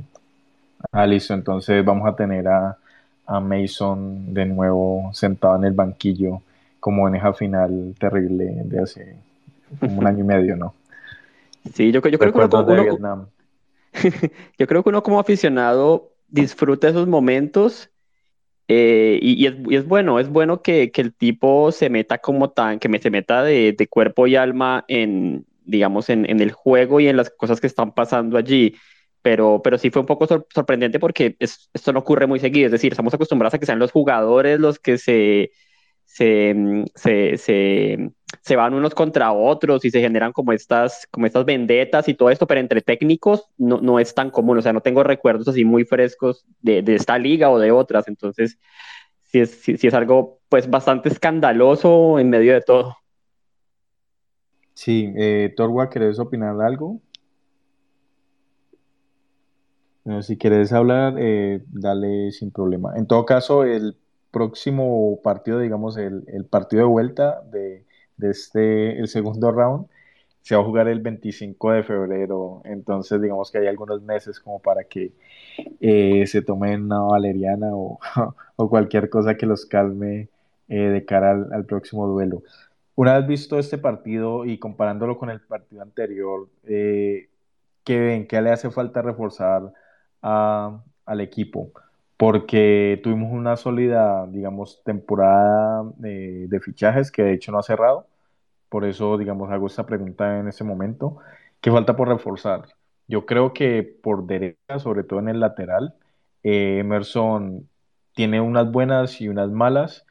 Ah, 0.92 1.08
listo. 1.08 1.34
Entonces 1.34 1.84
vamos 1.86 2.08
a 2.08 2.16
tener 2.16 2.48
a, 2.48 2.78
a 3.26 3.40
Mason 3.40 4.34
de 4.34 4.46
nuevo 4.46 5.10
sentado 5.14 5.56
en 5.56 5.66
el 5.66 5.74
banquillo, 5.74 6.42
como 6.80 7.08
en 7.08 7.16
esa 7.16 7.34
final 7.34 7.96
terrible 7.98 8.64
de 8.66 8.80
hace 8.80 9.16
como 9.80 10.00
un 10.00 10.08
año 10.08 10.20
y 10.20 10.28
medio, 10.28 10.56
¿no? 10.56 10.74
Sí, 11.74 11.92
yo, 11.92 12.02
yo 12.02 12.20
creo 12.20 12.34
que 12.34 12.40
uno, 12.40 13.30
yo 14.58 14.68
creo 14.68 14.84
que 14.84 14.90
uno 14.90 15.04
como 15.04 15.20
aficionado 15.20 16.12
disfruta 16.28 16.90
esos 16.90 17.08
momentos 17.08 17.90
eh, 18.68 19.20
y, 19.22 19.46
es, 19.46 19.86
bueno, 19.88 20.20
es 20.20 20.30
bueno 20.30 20.62
que, 20.62 20.92
el 20.96 21.14
tipo 21.14 21.72
se 21.72 21.90
meta 21.90 22.20
como 22.20 22.52
tan, 22.52 22.80
que 22.80 22.90
me 22.90 23.00
se 23.00 23.10
meta 23.10 23.44
de, 23.44 23.88
cuerpo 23.90 24.26
y 24.28 24.36
alma 24.36 24.86
en, 24.88 25.46
digamos, 25.66 26.10
en, 26.10 26.26
el 26.26 26.52
juego 26.52 27.00
y 27.00 27.08
en 27.08 27.18
las 27.18 27.30
cosas 27.30 27.60
que 27.60 27.68
están 27.68 27.94
pasando 27.94 28.38
allí. 28.38 28.76
Pero, 29.22 29.62
pero 29.64 29.78
sí 29.78 29.90
fue 29.90 30.02
un 30.02 30.06
poco 30.06 30.28
sorprendente 30.54 31.00
porque 31.00 31.38
esto 31.40 31.94
no 31.94 32.00
ocurre 32.00 32.28
muy 32.28 32.40
seguido. 32.40 32.66
Es 32.68 32.74
decir, 32.74 32.92
estamos 32.92 33.14
acostumbrados 33.14 33.54
a 33.54 33.60
que 33.60 33.66
sean 33.66 33.80
los 33.80 33.92
jugadores 33.92 34.60
los 34.60 34.80
que 34.80 34.98
se, 34.98 35.52
se, 36.04 36.54
se, 36.96 37.38
se, 37.38 38.12
se, 38.42 38.56
van 38.56 38.74
unos 38.74 38.94
contra 38.94 39.32
otros 39.32 39.86
y 39.86 39.92
se 39.92 40.02
generan 40.02 40.32
como 40.32 40.52
estas, 40.54 41.08
como 41.12 41.26
estas 41.26 41.46
vendetas 41.46 42.08
y 42.08 42.14
todo 42.14 42.30
esto, 42.30 42.48
pero 42.48 42.60
entre 42.60 42.82
técnicos 42.82 43.48
no, 43.58 43.80
no 43.82 44.00
es 44.00 44.14
tan 44.14 44.30
común, 44.30 44.58
o 44.58 44.62
sea, 44.62 44.74
no 44.74 44.82
tengo 44.82 45.04
recuerdos 45.04 45.48
así 45.48 45.66
muy 45.66 45.86
frescos 45.86 46.46
de, 46.62 46.82
de 46.82 46.96
esta 46.96 47.18
liga 47.18 47.50
o 47.50 47.60
de 47.60 47.72
otras, 47.72 48.08
entonces 48.08 48.60
sí 49.26 49.40
es, 49.40 49.52
sí, 49.52 49.76
es 49.82 49.94
algo 49.94 50.40
pues 50.50 50.70
bastante 50.70 51.10
escandaloso 51.10 52.20
en 52.20 52.30
medio 52.30 52.54
de 52.54 52.62
todo. 52.62 52.98
Sí, 54.74 55.14
eh, 55.16 55.54
Torwa, 55.56 55.90
¿querés 55.90 56.20
opinar 56.20 56.60
algo? 56.62 57.00
si 60.22 60.38
quieres 60.38 60.74
hablar, 60.74 61.16
eh, 61.18 61.64
dale 61.70 62.32
sin 62.34 62.52
problema. 62.52 62.92
En 62.98 63.08
todo 63.08 63.26
caso, 63.26 63.64
el 63.64 63.96
próximo 64.32 65.22
partido, 65.24 65.60
digamos, 65.60 65.96
el, 65.96 66.26
el 66.28 66.46
partido 66.46 66.82
de 66.82 66.90
vuelta 66.90 67.42
de, 67.44 67.86
de, 68.18 68.32
este, 68.32 69.00
el 69.00 69.08
segundo 69.08 69.52
round, 69.52 69.88
se 70.42 70.56
va 70.56 70.62
a 70.62 70.66
jugar 70.66 70.88
el 70.90 71.00
25 71.02 71.72
de 71.72 71.84
febrero. 71.84 72.62
Entonces, 72.66 73.22
digamos 73.22 73.52
que 73.52 73.60
hay 73.60 73.68
algunos 73.68 74.02
meses 74.04 74.40
como 74.40 74.62
para 74.62 74.84
que 74.84 75.14
eh, 75.80 76.26
se 76.28 76.42
tomen 76.42 76.84
una 76.86 77.02
valeriana 77.02 77.68
o, 77.76 78.00
o, 78.58 78.70
cualquier 78.70 79.10
cosa 79.10 79.36
que 79.36 79.46
los 79.46 79.66
calme 79.66 80.30
eh, 80.68 80.76
de 80.90 81.06
cara 81.06 81.32
al, 81.32 81.66
próximo 81.66 82.08
duelo. 82.08 82.44
Una 82.96 83.18
vez 83.18 83.28
visto 83.28 83.60
este 83.60 83.78
partido 83.78 84.46
y 84.46 84.60
comparándolo 84.60 85.18
con 85.18 85.30
el 85.30 85.42
partido 85.42 85.82
anterior, 85.82 86.50
eh, 86.66 87.30
¿qué 87.84 88.00
ven? 88.00 88.28
¿Qué 88.28 88.42
le 88.42 88.52
hace 88.52 88.70
falta 88.70 89.02
reforzar 89.02 89.74
a, 90.22 90.84
al 91.06 91.22
equipo? 91.22 91.72
Porque 92.18 93.00
tuvimos 93.04 93.32
una 93.34 93.58
sólida, 93.58 94.28
digamos, 94.28 94.82
temporada 94.84 95.84
de, 95.98 96.48
de 96.48 96.60
fichajes 96.60 97.12
que 97.12 97.24
de 97.24 97.34
hecho 97.34 97.52
no 97.52 97.60
ha 97.60 97.64
cerrado. 97.64 98.08
Por 98.70 98.86
eso, 98.86 99.18
digamos, 99.18 99.52
hago 99.52 99.68
esta 99.68 99.86
pregunta 99.86 100.40
en 100.40 100.48
ese 100.48 100.64
momento. 100.64 101.18
¿Qué 101.62 101.72
falta 101.72 101.96
por 101.96 102.08
reforzar? 102.10 102.64
Yo 103.08 103.26
creo 103.26 103.54
que 103.54 103.84
por 103.84 104.26
derecha, 104.26 104.80
sobre 104.80 105.04
todo 105.04 105.20
en 105.20 105.30
el 105.30 105.40
lateral, 105.40 105.96
eh, 106.44 106.80
Emerson 106.80 107.70
tiene 108.14 108.42
unas 108.42 108.72
buenas 108.72 109.22
y 109.22 109.28
unas 109.30 109.50
malas 109.52 110.06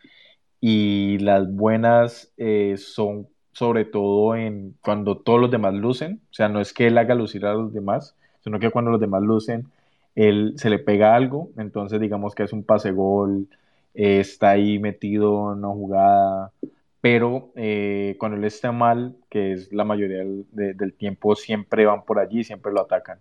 y 0.61 1.19
las 1.19 1.53
buenas 1.53 2.33
eh, 2.37 2.77
son 2.79 3.29
sobre 3.53 3.85
todo 3.85 4.35
en 4.37 4.77
cuando 4.83 5.19
todos 5.19 5.41
los 5.41 5.51
demás 5.51 5.75
lucen, 5.75 6.23
o 6.31 6.35
sea, 6.35 6.49
no 6.49 6.61
es 6.61 6.73
que 6.73 6.87
él 6.87 6.97
haga 6.99 7.15
lucir 7.15 7.45
a 7.47 7.55
los 7.55 7.73
demás, 7.75 8.17
sino 8.43 8.59
que 8.59 8.71
cuando 8.71 8.91
los 8.91 9.01
demás 9.01 9.23
lucen, 9.23 9.67
él 10.15 10.55
se 10.57 10.71
le 10.71 10.79
pega 10.79 11.15
algo, 11.15 11.51
entonces 11.57 12.01
digamos 12.01 12.35
que 12.35 12.45
es 12.45 12.53
un 12.53 12.65
pase 12.65 12.93
gol, 12.93 13.49
eh, 13.95 14.21
está 14.21 14.51
ahí 14.51 14.79
metido 14.79 15.53
en 15.53 15.59
una 15.59 15.69
jugada, 15.69 16.53
pero 17.01 17.51
eh, 17.57 18.17
cuando 18.19 18.39
él 18.39 18.45
está 18.45 18.73
mal, 18.73 19.17
que 19.29 19.53
es 19.53 19.73
la 19.73 19.85
mayoría 19.85 20.19
del, 20.19 20.47
de, 20.53 20.75
del, 20.75 20.95
tiempo, 20.95 21.35
siempre 21.35 21.85
van 21.85 22.05
por 22.05 22.19
allí, 22.19 22.45
siempre 22.45 22.73
lo 22.73 22.83
atacan. 22.83 23.19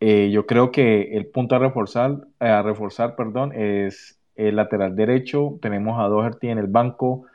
Eh, 0.00 0.30
yo 0.32 0.46
creo 0.46 0.72
que 0.72 1.16
el 1.16 1.26
punto 1.26 1.54
a 1.54 1.58
reforzar, 1.60 2.26
a 2.40 2.62
reforzar 2.62 3.14
perdón, 3.16 3.52
es 3.54 4.18
el 4.34 4.56
lateral 4.56 4.96
derecho, 4.96 5.58
tenemos 5.62 6.00
a 6.00 6.08
Doherty 6.08 6.48
en 6.48 6.58
el 6.58 6.66
banco, 6.66 7.26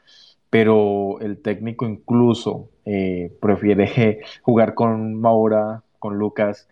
pero 0.50 1.20
el 1.22 1.42
técnico 1.42 1.86
incluso 1.86 2.70
eh, 2.86 3.32
prefiere 3.42 4.22
jugar 4.42 4.74
con 4.74 5.16
Maura, 5.16 5.84
con 6.00 6.18
Lucas, 6.18 6.68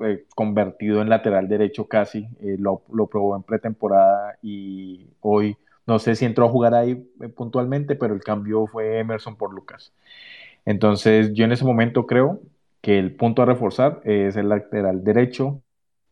eh, 0.00 0.26
convertido 0.34 1.00
en 1.00 1.08
lateral 1.08 1.48
derecho 1.48 1.88
casi, 1.88 2.28
eh, 2.40 2.56
lo, 2.58 2.82
lo, 2.92 3.06
probó 3.06 3.34
en 3.34 3.42
pretemporada 3.42 4.36
y 4.42 5.06
hoy 5.20 5.56
no 5.86 5.98
sé 5.98 6.14
si 6.16 6.26
entró 6.26 6.46
a 6.46 6.50
jugar 6.50 6.74
ahí 6.74 7.08
eh, 7.22 7.28
puntualmente, 7.28 7.96
pero 7.96 8.14
el 8.14 8.22
cambio 8.22 8.66
fue 8.66 8.98
Emerson 8.98 9.36
por 9.36 9.54
Lucas. 9.54 9.92
Entonces 10.66 11.32
yo 11.32 11.44
en 11.44 11.52
ese 11.52 11.64
momento 11.64 12.06
creo 12.06 12.40
que 12.82 12.98
el 12.98 13.16
punto 13.16 13.42
a 13.42 13.46
reforzar 13.46 14.00
es 14.04 14.36
el 14.36 14.48
lateral 14.50 15.02
derecho, 15.04 15.62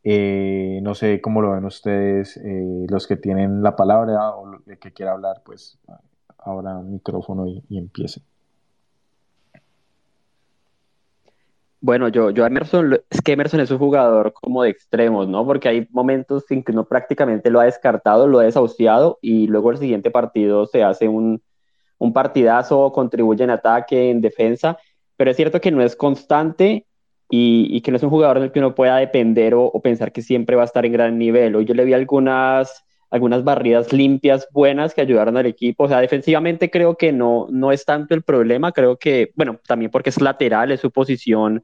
no 0.04 0.94
sé 0.94 1.20
cómo 1.20 1.42
lo 1.42 1.52
ven 1.52 1.64
ustedes, 1.64 2.40
los 2.88 3.06
que 3.06 3.16
tienen 3.16 3.62
la 3.62 3.76
palabra 3.76 4.30
o 4.30 4.60
el 4.66 4.78
que 4.78 4.92
quiera 4.92 5.12
hablar, 5.12 5.42
pues 5.44 5.78
ahora 6.38 6.78
micrófono 6.80 7.46
y, 7.46 7.62
y 7.68 7.78
empiece. 7.78 8.22
Bueno, 11.84 12.08
yo, 12.08 12.30
yo 12.30 12.46
Emerson, 12.46 12.98
es 13.10 13.20
que 13.20 13.32
Emerson 13.32 13.60
es 13.60 13.70
un 13.70 13.76
jugador 13.76 14.32
como 14.32 14.62
de 14.62 14.70
extremos, 14.70 15.28
¿no? 15.28 15.44
Porque 15.44 15.68
hay 15.68 15.86
momentos 15.90 16.50
en 16.50 16.62
que 16.62 16.72
uno 16.72 16.86
prácticamente 16.86 17.50
lo 17.50 17.60
ha 17.60 17.64
descartado, 17.64 18.26
lo 18.26 18.38
ha 18.38 18.44
desahuciado 18.44 19.18
y 19.20 19.48
luego 19.48 19.70
el 19.70 19.76
siguiente 19.76 20.10
partido 20.10 20.64
se 20.64 20.82
hace 20.82 21.08
un, 21.08 21.42
un 21.98 22.12
partidazo, 22.14 22.90
contribuye 22.90 23.44
en 23.44 23.50
ataque, 23.50 24.10
en 24.10 24.22
defensa, 24.22 24.78
pero 25.18 25.30
es 25.30 25.36
cierto 25.36 25.60
que 25.60 25.70
no 25.70 25.82
es 25.82 25.94
constante 25.94 26.86
y, 27.28 27.66
y, 27.70 27.82
que 27.82 27.90
no 27.90 27.98
es 27.98 28.02
un 28.02 28.08
jugador 28.08 28.38
en 28.38 28.44
el 28.44 28.52
que 28.52 28.60
uno 28.60 28.74
pueda 28.74 28.96
depender 28.96 29.52
o, 29.54 29.64
o, 29.66 29.82
pensar 29.82 30.10
que 30.10 30.22
siempre 30.22 30.56
va 30.56 30.62
a 30.62 30.66
estar 30.66 30.86
en 30.86 30.92
gran 30.92 31.18
nivel. 31.18 31.54
Hoy 31.54 31.66
yo 31.66 31.74
le 31.74 31.84
vi 31.84 31.92
algunas, 31.92 32.82
algunas 33.10 33.44
barridas 33.44 33.92
limpias 33.92 34.48
buenas 34.52 34.94
que 34.94 35.02
ayudaron 35.02 35.36
al 35.36 35.44
equipo. 35.44 35.84
O 35.84 35.88
sea, 35.88 36.00
defensivamente 36.00 36.70
creo 36.70 36.96
que 36.96 37.12
no, 37.12 37.46
no 37.50 37.72
es 37.72 37.84
tanto 37.84 38.14
el 38.14 38.22
problema, 38.22 38.72
creo 38.72 38.96
que, 38.96 39.32
bueno, 39.36 39.60
también 39.66 39.90
porque 39.90 40.08
es 40.08 40.20
lateral, 40.22 40.72
es 40.72 40.80
su 40.80 40.90
posición 40.90 41.62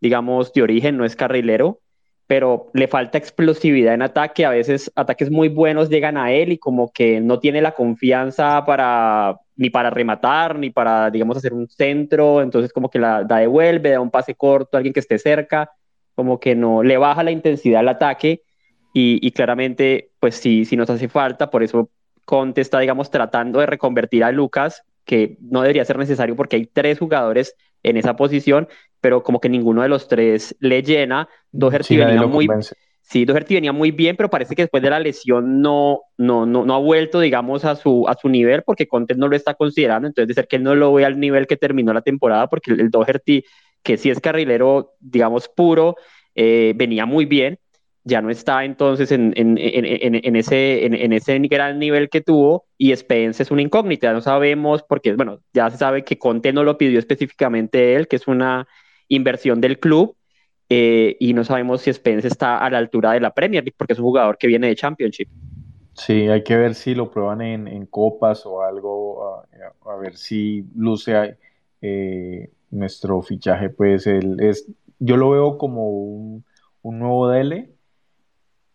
digamos, 0.00 0.52
de 0.52 0.62
origen, 0.62 0.96
no 0.96 1.04
es 1.04 1.16
carrilero, 1.16 1.80
pero 2.26 2.70
le 2.74 2.88
falta 2.88 3.18
explosividad 3.18 3.94
en 3.94 4.02
ataque. 4.02 4.44
A 4.44 4.50
veces 4.50 4.92
ataques 4.94 5.30
muy 5.30 5.48
buenos 5.48 5.88
llegan 5.88 6.16
a 6.16 6.30
él 6.32 6.52
y 6.52 6.58
como 6.58 6.92
que 6.92 7.20
no 7.20 7.40
tiene 7.40 7.62
la 7.62 7.72
confianza 7.72 8.64
para 8.66 9.38
ni 9.56 9.70
para 9.70 9.90
rematar, 9.90 10.58
ni 10.58 10.70
para, 10.70 11.10
digamos, 11.10 11.36
hacer 11.38 11.54
un 11.54 11.68
centro. 11.68 12.42
Entonces 12.42 12.72
como 12.72 12.90
que 12.90 12.98
la 12.98 13.24
da 13.24 13.38
devuelve, 13.38 13.90
da 13.90 14.00
un 14.00 14.10
pase 14.10 14.34
corto 14.34 14.76
a 14.76 14.78
alguien 14.78 14.92
que 14.92 15.00
esté 15.00 15.18
cerca, 15.18 15.70
como 16.14 16.38
que 16.38 16.54
no 16.54 16.82
le 16.82 16.98
baja 16.98 17.22
la 17.22 17.30
intensidad 17.30 17.80
al 17.80 17.88
ataque. 17.88 18.42
Y, 18.92 19.26
y 19.26 19.32
claramente, 19.32 20.10
pues 20.20 20.36
sí, 20.36 20.64
sí 20.64 20.76
nos 20.76 20.90
hace 20.90 21.08
falta. 21.08 21.50
Por 21.50 21.62
eso 21.62 21.90
Conte 22.24 22.60
está, 22.60 22.78
digamos, 22.78 23.10
tratando 23.10 23.60
de 23.60 23.66
reconvertir 23.66 24.22
a 24.22 24.32
Lucas, 24.32 24.82
que 25.06 25.38
no 25.40 25.62
debería 25.62 25.86
ser 25.86 25.96
necesario 25.96 26.36
porque 26.36 26.56
hay 26.56 26.66
tres 26.66 26.98
jugadores 26.98 27.54
en 27.82 27.96
esa 27.96 28.16
posición 28.16 28.68
pero 29.00 29.22
como 29.22 29.40
que 29.40 29.48
ninguno 29.48 29.82
de 29.82 29.88
los 29.88 30.08
tres 30.08 30.56
le 30.60 30.82
llena. 30.82 31.28
Doherty 31.52 31.84
sí, 31.84 31.96
venía 31.96 32.26
muy 32.26 32.48
Sí, 33.00 33.24
Doherty 33.24 33.54
venía 33.54 33.72
muy 33.72 33.90
bien, 33.90 34.16
pero 34.16 34.28
parece 34.28 34.54
que 34.54 34.62
después 34.62 34.82
de 34.82 34.90
la 34.90 35.00
lesión 35.00 35.62
no, 35.62 36.02
no, 36.18 36.44
no, 36.44 36.66
no 36.66 36.74
ha 36.74 36.78
vuelto, 36.78 37.20
digamos, 37.20 37.64
a 37.64 37.74
su, 37.74 38.06
a 38.06 38.14
su 38.14 38.28
nivel, 38.28 38.62
porque 38.64 38.86
Conte 38.86 39.14
no 39.14 39.28
lo 39.28 39.36
está 39.36 39.54
considerando, 39.54 40.08
entonces 40.08 40.28
de 40.28 40.34
ser 40.34 40.46
que 40.46 40.56
él 40.56 40.62
no 40.62 40.74
lo 40.74 40.92
ve 40.92 41.06
al 41.06 41.18
nivel 41.18 41.46
que 41.46 41.56
terminó 41.56 41.94
la 41.94 42.02
temporada, 42.02 42.48
porque 42.48 42.70
el, 42.72 42.80
el 42.80 42.90
Doherty, 42.90 43.44
que 43.82 43.96
sí 43.96 44.10
es 44.10 44.20
carrilero, 44.20 44.92
digamos, 45.00 45.48
puro, 45.48 45.96
eh, 46.34 46.74
venía 46.76 47.06
muy 47.06 47.24
bien, 47.24 47.58
ya 48.04 48.22
no 48.22 48.30
está 48.30 48.64
entonces 48.64 49.12
en, 49.12 49.32
en, 49.36 49.58
en, 49.58 50.20
en 50.24 50.36
ese, 50.36 50.86
en, 50.86 51.12
ese 51.12 51.38
gran 51.40 51.78
nivel 51.78 52.08
que 52.08 52.20
tuvo 52.20 52.64
y 52.78 52.94
Spence 52.94 53.42
es 53.42 53.50
una 53.50 53.62
incógnita, 53.62 54.12
no 54.12 54.20
sabemos 54.20 54.82
porque, 54.82 55.12
bueno, 55.14 55.40
ya 55.52 55.70
se 55.70 55.76
sabe 55.76 56.04
que 56.04 56.18
Conte 56.18 56.52
no 56.52 56.64
lo 56.64 56.78
pidió 56.78 56.98
específicamente 56.98 57.94
él, 57.94 58.08
que 58.08 58.16
es 58.16 58.26
una 58.26 58.66
inversión 59.08 59.60
del 59.60 59.78
club 59.78 60.16
eh, 60.70 61.16
y 61.20 61.34
no 61.34 61.44
sabemos 61.44 61.82
si 61.82 61.92
Spence 61.92 62.28
está 62.28 62.58
a 62.58 62.70
la 62.70 62.78
altura 62.78 63.12
de 63.12 63.20
la 63.20 63.34
Premier 63.34 63.62
League 63.64 63.74
porque 63.76 63.94
es 63.94 63.98
un 63.98 64.06
jugador 64.06 64.38
que 64.38 64.46
viene 64.46 64.68
de 64.68 64.76
Championship. 64.76 65.28
Sí, 65.94 66.28
hay 66.28 66.44
que 66.44 66.56
ver 66.56 66.74
si 66.74 66.94
lo 66.94 67.10
prueban 67.10 67.40
en, 67.40 67.86
copas 67.86 68.46
o 68.46 68.62
algo, 68.62 69.42
a, 69.84 69.96
ver 69.96 70.16
si 70.16 70.64
luce 70.76 71.36
eh, 71.82 72.50
nuestro 72.70 73.20
fichaje. 73.22 73.68
Pues 73.68 74.06
él 74.06 74.36
es, 74.38 74.70
yo 75.00 75.16
lo 75.16 75.30
veo 75.30 75.58
como 75.58 75.90
un, 75.90 76.44
un 76.82 76.98
nuevo 77.00 77.28
Dele, 77.28 77.72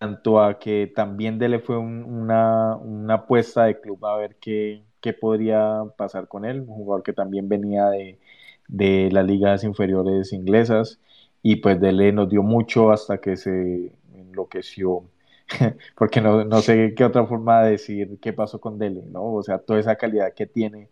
tanto 0.03 0.41
a 0.41 0.59
que 0.59 0.91
también 0.93 1.39
Dele 1.39 1.59
fue 1.59 1.77
un, 1.77 2.03
una, 2.03 2.75
una 2.75 3.13
apuesta 3.15 3.63
de 3.65 3.79
club 3.79 4.05
a 4.05 4.17
ver 4.17 4.35
qué, 4.35 4.83
qué 4.99 5.13
podría 5.13 5.83
pasar 5.97 6.27
con 6.27 6.43
él, 6.43 6.59
un 6.61 6.67
jugador 6.67 7.03
que 7.03 7.13
también 7.13 7.47
venía 7.47 7.85
de, 7.89 8.19
de 8.67 9.09
las 9.13 9.25
ligas 9.25 9.63
inferiores 9.63 10.33
inglesas 10.33 10.99
y 11.41 11.57
pues 11.57 11.79
Dele 11.79 12.11
nos 12.11 12.29
dio 12.29 12.43
mucho 12.43 12.91
hasta 12.91 13.19
que 13.19 13.37
se 13.37 13.93
enloqueció 14.13 15.05
porque 15.95 16.19
no, 16.21 16.43
no, 16.43 16.61
sé 16.61 16.93
qué 16.97 17.05
otra 17.05 17.25
forma 17.25 17.63
de 17.63 17.71
decir 17.71 18.19
qué 18.21 18.33
pasó 18.33 18.59
con 18.59 18.77
Dele, 18.79 19.03
¿no? 19.09 19.23
O 19.35 19.43
sea, 19.43 19.59
toda 19.59 19.79
esa 19.79 19.95
calidad 19.95 20.33
que 20.33 20.45
tiene 20.47 20.89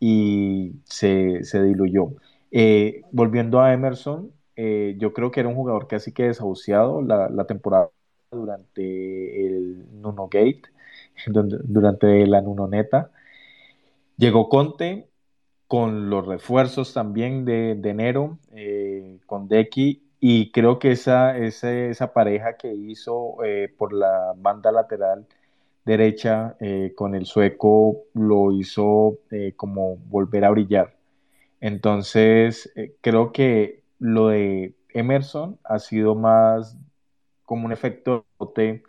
y 0.00 0.74
se, 0.84 1.44
se 1.44 1.62
diluyó. 1.62 2.10
Eh, 2.50 3.02
volviendo 3.12 3.60
a 3.60 3.72
Emerson, 3.72 4.32
eh, 4.56 4.96
yo 4.98 5.12
creo 5.14 5.30
que 5.30 5.40
era 5.40 5.48
un 5.48 5.56
jugador 5.56 5.88
casi 5.88 6.12
que 6.12 6.24
desahuciado 6.24 7.02
la, 7.02 7.28
la 7.30 7.46
temporada 7.46 7.90
durante 8.36 9.46
el 9.46 10.00
Nuno 10.00 10.28
Gate, 10.28 10.62
durante 11.26 12.26
la 12.26 12.40
Nuno 12.40 12.68
Neta. 12.68 13.10
Llegó 14.16 14.48
Conte, 14.48 15.08
con 15.66 16.10
los 16.10 16.26
refuerzos 16.26 16.94
también 16.94 17.44
de, 17.44 17.74
de 17.74 17.90
enero, 17.90 18.38
eh, 18.52 19.18
con 19.26 19.48
Decky, 19.48 20.02
y 20.20 20.50
creo 20.50 20.78
que 20.78 20.92
esa, 20.92 21.36
esa, 21.36 22.12
pareja 22.12 22.56
que 22.56 22.72
hizo 22.72 23.44
eh, 23.44 23.72
por 23.76 23.92
la 23.92 24.32
banda 24.36 24.72
lateral 24.72 25.26
derecha 25.84 26.56
eh, 26.60 26.92
con 26.96 27.14
el 27.14 27.26
sueco 27.26 28.04
lo 28.14 28.50
hizo 28.52 29.18
como 29.56 29.96
volver 30.08 30.44
a 30.44 30.50
brillar. 30.50 30.96
Entonces, 31.60 32.72
creo 33.00 33.32
que 33.32 33.82
lo 33.98 34.28
de 34.28 34.74
Emerson 34.90 35.58
ha 35.64 35.78
sido 35.78 36.14
más 36.14 36.76
como 37.46 37.64
un 37.64 37.72
efecto 37.72 38.26
de 38.54 38.82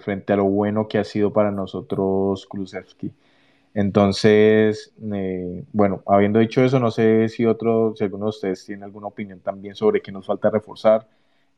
frente 0.00 0.32
a 0.32 0.36
lo 0.36 0.44
bueno 0.44 0.86
que 0.86 0.98
ha 0.98 1.04
sido 1.04 1.32
para 1.32 1.50
nosotros 1.50 2.46
Kulusevski. 2.46 3.12
Entonces, 3.74 4.92
bueno, 5.72 6.02
habiendo 6.06 6.38
dicho 6.38 6.64
eso, 6.64 6.78
no 6.78 6.92
sé 6.92 7.28
si 7.28 7.44
otro, 7.44 7.94
si 7.96 8.04
alguno 8.04 8.26
de 8.26 8.30
ustedes 8.30 8.64
tiene 8.64 8.84
alguna 8.84 9.08
opinión 9.08 9.40
también 9.40 9.74
sobre 9.74 10.00
qué 10.00 10.12
nos 10.12 10.26
falta 10.26 10.50
reforzar. 10.50 11.08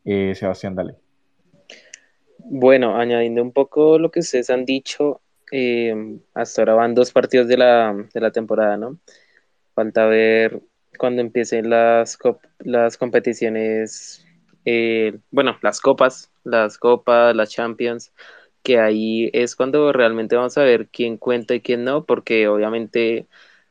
Sebastián, 0.04 0.74
dale. 0.74 0.94
Bueno, 2.38 2.96
añadiendo 2.96 3.42
un 3.42 3.52
poco 3.52 3.98
lo 3.98 4.10
que 4.10 4.20
ustedes 4.20 4.50
han 4.50 4.64
dicho, 4.64 5.20
eh, 5.50 6.18
hasta 6.34 6.62
ahora 6.62 6.74
van 6.74 6.94
dos 6.94 7.12
partidos 7.12 7.48
de 7.48 7.56
la, 7.56 7.94
de 8.12 8.20
la 8.20 8.30
temporada, 8.30 8.76
¿no? 8.76 8.98
Falta 9.74 10.06
ver 10.06 10.60
cuando 10.98 11.22
empiecen 11.22 11.70
las, 11.70 12.18
las 12.60 12.96
competiciones, 12.96 14.25
eh, 14.66 15.20
bueno, 15.30 15.58
las 15.62 15.80
copas, 15.80 16.32
las 16.44 16.78
copas, 16.78 17.34
las 17.36 17.50
champions, 17.50 18.12
que 18.62 18.80
ahí 18.80 19.30
es 19.32 19.56
cuando 19.56 19.92
realmente 19.92 20.36
vamos 20.36 20.58
a 20.58 20.64
ver 20.64 20.88
quién 20.88 21.18
cuenta 21.18 21.54
y 21.54 21.60
quién 21.62 21.84
no, 21.84 22.04
porque 22.04 22.48
obviamente, 22.48 23.28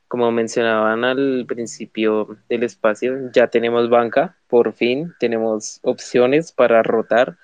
como 0.07 0.31
mencionaban 0.31 1.03
al 1.03 1.45
principio 1.47 2.37
del 2.49 2.63
espacio, 2.63 3.31
ya 3.33 3.49
tenemos 3.49 3.89
banca, 3.89 4.37
por 4.47 4.73
fin, 4.73 5.13
tenemos 5.19 5.79
opciones 5.83 6.51
para 6.53 6.83
rotar 6.83 7.37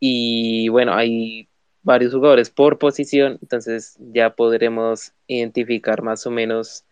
y 0.00 0.68
bueno, 0.68 0.94
hay 0.94 1.48
varios 1.82 2.12
jugadores 2.14 2.50
por 2.50 2.78
posición, 2.78 3.38
entonces 3.42 3.96
ya 4.00 4.34
podremos 4.34 5.12
identificar 5.28 6.02
más 6.02 6.26
o 6.26 6.30
menos 6.32 6.84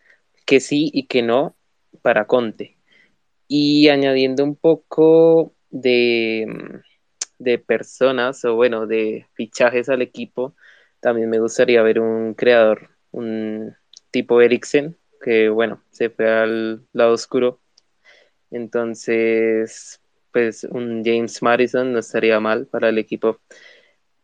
que 0.47 0.61
sí 0.61 0.91
y 0.95 1.07
que 1.07 1.23
no 1.23 1.57
para 2.03 2.27
Conte. 2.27 2.79
Y 3.49 3.89
añadiendo 3.89 4.45
un 4.45 4.57
poco 4.57 5.55
de, 5.75 6.47
de 7.39 7.59
personas 7.59 8.45
o 8.45 8.55
bueno, 8.55 8.87
de 8.87 9.27
fichajes 9.35 9.89
al 9.89 10.03
equipo, 10.03 10.55
también 11.01 11.29
me 11.29 11.41
gustaría 11.41 11.83
ver 11.83 12.01
un 12.01 12.35
creador, 12.35 12.91
un 13.11 13.75
tipo 14.11 14.41
Eriksen, 14.41 14.97
que 15.21 15.49
bueno, 15.49 15.83
se 15.91 16.11
fue 16.11 16.31
al 16.31 16.87
lado 16.93 17.13
oscuro. 17.13 17.61
Entonces, 18.51 20.01
pues 20.33 20.65
un 20.65 21.03
James 21.05 21.43
Madison 21.43 21.93
no 21.93 21.99
estaría 21.99 22.39
mal 22.41 22.67
para 22.67 22.89
el 22.89 22.99
equipo. 22.99 23.41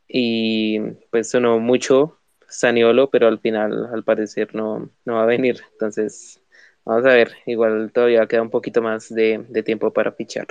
Y 0.08 0.80
pues 1.10 1.30
sonó 1.30 1.58
mucho 1.58 2.18
Saniolo, 2.48 3.10
pero 3.10 3.28
al 3.28 3.40
final 3.40 3.88
al 3.92 4.04
parecer 4.04 4.54
no, 4.54 4.90
no 5.04 5.14
va 5.14 5.24
a 5.24 5.26
venir. 5.26 5.60
Entonces, 5.72 6.40
vamos 6.84 7.04
a 7.06 7.14
ver, 7.14 7.32
igual 7.46 7.90
todavía 7.92 8.26
queda 8.26 8.42
un 8.42 8.50
poquito 8.50 8.82
más 8.82 9.08
de, 9.12 9.44
tiempo 9.64 9.92
para 9.92 10.12
fichar. 10.12 10.46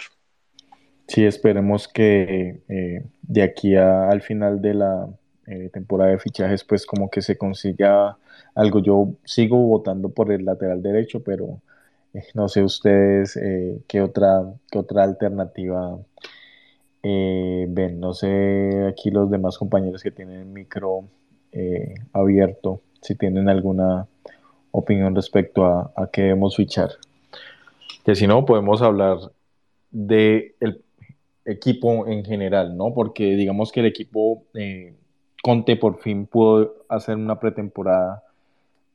Sí, 1.09 1.25
esperemos 1.25 1.87
que 1.87 2.61
eh, 2.69 3.03
de 3.23 3.41
aquí 3.41 3.75
al 3.75 4.21
final 4.21 4.61
de 4.61 4.75
la 4.75 5.09
eh, 5.47 5.69
temporada 5.73 6.11
de 6.11 6.19
fichajes, 6.19 6.63
pues 6.63 6.85
como 6.85 7.09
que 7.09 7.23
se 7.23 7.35
consiga 7.35 8.15
algo. 8.53 8.79
Yo 8.79 9.13
sigo 9.25 9.57
votando 9.57 10.09
por 10.09 10.31
el 10.31 10.45
lateral 10.45 10.83
derecho, 10.83 11.23
pero 11.23 11.61
eh, 12.13 12.25
no 12.35 12.47
sé 12.47 12.63
ustedes 12.63 13.39
qué, 13.87 14.01
otra, 14.01 14.53
otra 14.75 15.03
alternativa 15.03 15.97
ven. 17.01 17.99
No 17.99 18.13
sé 18.13 18.85
aquí 18.87 19.09
los 19.09 19.31
demás 19.31 19.57
compañeros 19.57 20.03
que 20.03 20.11
tienen 20.11 20.41
el 20.41 20.45
micro 20.45 21.05
abierto, 22.13 22.81
si 23.01 23.15
tienen 23.15 23.49
alguna 23.49 24.05
opinión 24.69 25.15
respecto 25.15 25.65
a, 25.65 25.91
a 25.95 26.07
qué 26.11 26.21
debemos 26.21 26.55
fichar. 26.55 26.91
Que 28.05 28.13
si 28.13 28.27
no, 28.27 28.45
podemos 28.45 28.83
hablar 28.83 29.17
del 29.91 30.53
equipo 31.45 32.07
en 32.07 32.23
general, 32.23 32.77
¿no? 32.77 32.93
Porque 32.93 33.35
digamos 33.35 33.71
que 33.71 33.79
el 33.81 33.85
equipo 33.87 34.43
Conte 35.41 35.77
por 35.77 35.99
fin 35.99 36.25
pudo 36.25 36.75
hacer 36.89 37.15
una 37.15 37.39
pretemporada 37.39 38.23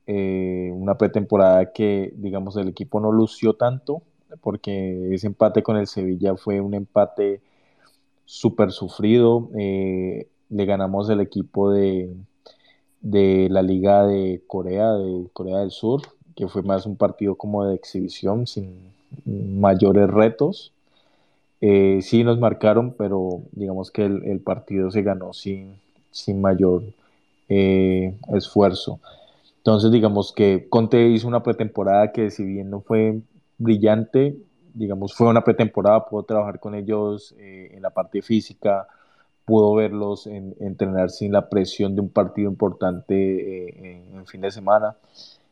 eh, 0.07 0.71
una 0.73 0.97
pretemporada 0.97 1.71
que, 1.71 2.13
digamos, 2.15 2.55
el 2.57 2.67
equipo 2.67 2.99
no 2.99 3.11
lució 3.11 3.53
tanto, 3.53 4.03
porque 4.41 5.13
ese 5.13 5.27
empate 5.27 5.63
con 5.63 5.77
el 5.77 5.87
Sevilla 5.87 6.35
fue 6.35 6.61
un 6.61 6.75
empate 6.75 7.41
súper 8.25 8.71
sufrido. 8.71 9.49
Eh, 9.57 10.27
le 10.49 10.65
ganamos 10.65 11.09
el 11.09 11.21
equipo 11.21 11.71
de, 11.71 12.15
de 13.01 13.47
la 13.49 13.63
Liga 13.63 14.05
de 14.05 14.43
Corea, 14.45 14.93
de 14.93 15.27
Corea 15.33 15.59
del 15.59 15.71
Sur, 15.71 16.01
que 16.35 16.47
fue 16.47 16.61
más 16.61 16.85
un 16.85 16.97
partido 16.97 17.35
como 17.35 17.65
de 17.65 17.75
exhibición, 17.75 18.45
sin 18.45 18.93
mayores 19.25 20.07
retos. 20.07 20.71
Eh, 21.61 21.99
sí 22.01 22.23
nos 22.23 22.39
marcaron, 22.39 22.93
pero 22.97 23.43
digamos 23.51 23.91
que 23.91 24.05
el, 24.05 24.39
partido 24.41 24.91
se 24.91 25.01
ganó 25.01 25.33
sin, 25.33 25.79
sin 26.11 26.41
mayor 26.41 26.83
esfuerzo. 27.47 28.99
Entonces, 29.57 29.91
digamos 29.91 30.31
que 30.31 30.67
Conte 30.69 31.07
hizo 31.09 31.27
una 31.27 31.41
pretemporada 31.43 32.11
que 32.11 32.29
si 32.29 32.43
bien 32.43 32.69
no 32.69 32.81
fue 32.81 33.19
brillante, 33.57 34.37
digamos, 34.75 35.15
fue 35.15 35.27
una 35.27 35.43
pretemporada, 35.43 36.05
pudo 36.05 36.23
trabajar 36.23 36.59
con 36.59 36.75
ellos 36.75 37.33
eh, 37.39 37.71
en 37.73 37.81
la 37.81 37.89
parte 37.89 38.21
física, 38.21 38.87
pudo 39.45 39.73
verlos 39.73 40.27
entrenar 40.27 41.09
sin 41.09 41.31
la 41.31 41.49
presión 41.49 41.95
de 41.95 42.01
un 42.01 42.09
partido 42.09 42.49
importante 42.49 43.15
eh, 43.15 44.03
en 44.13 44.25
fin 44.27 44.41
de 44.41 44.51
semana. 44.51 44.95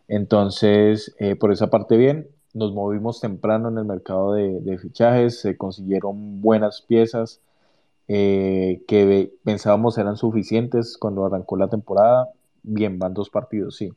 Entonces, 0.07 1.15
eh, 1.19 1.35
por 1.35 1.51
esa 1.51 1.69
parte 1.69 1.95
bien, 1.97 2.27
nos 2.53 2.73
movimos 2.73 3.19
temprano 3.19 3.69
en 3.69 3.77
el 3.77 3.85
mercado 3.85 4.33
de, 4.33 4.77
fichajes, 4.77 5.39
se 5.39 5.57
consiguieron 5.57 6.41
buenas 6.41 6.81
piezas 6.81 7.39
que 8.07 9.31
pensábamos 9.43 9.97
eran 9.97 10.17
suficientes 10.17 10.97
cuando 10.97 11.25
arrancó 11.25 11.57
la 11.57 11.69
temporada 11.69 12.29
bien, 12.63 12.97
van 12.97 13.13
dos 13.13 13.29
partidos, 13.29 13.75
sí. 13.75 13.93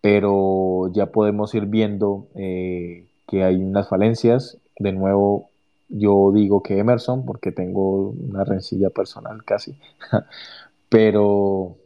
Pero 0.00 0.90
ya 0.92 1.06
podemos 1.06 1.54
ir 1.54 1.66
viendo 1.66 2.26
eh, 2.34 3.06
que 3.26 3.44
hay 3.44 3.56
unas 3.56 3.88
falencias. 3.88 4.58
De 4.78 4.92
nuevo, 4.92 5.50
yo 5.88 6.32
digo 6.32 6.62
que 6.62 6.78
Emerson, 6.78 7.24
porque 7.24 7.52
tengo 7.52 8.10
una 8.10 8.44
rencilla 8.44 8.90
personal 8.90 9.44
casi. 9.44 9.78
Pero 10.88 11.76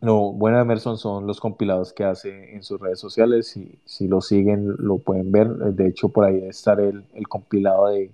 lo 0.00 0.32
bueno 0.32 0.56
de 0.56 0.62
Emerson 0.62 0.96
son 0.98 1.26
los 1.26 1.40
compilados 1.40 1.92
que 1.92 2.04
hace 2.04 2.54
en 2.54 2.62
sus 2.62 2.80
redes 2.80 2.98
sociales. 2.98 3.48
Si, 3.48 3.78
si 3.84 4.08
lo 4.08 4.20
siguen, 4.20 4.76
lo 4.78 4.98
pueden 4.98 5.30
ver. 5.32 5.48
De 5.48 5.86
hecho, 5.88 6.08
por 6.08 6.24
ahí 6.24 6.36
debe 6.36 6.48
estar 6.48 6.80
el, 6.80 7.04
el 7.14 7.28
compilado 7.28 7.88
de, 7.88 8.10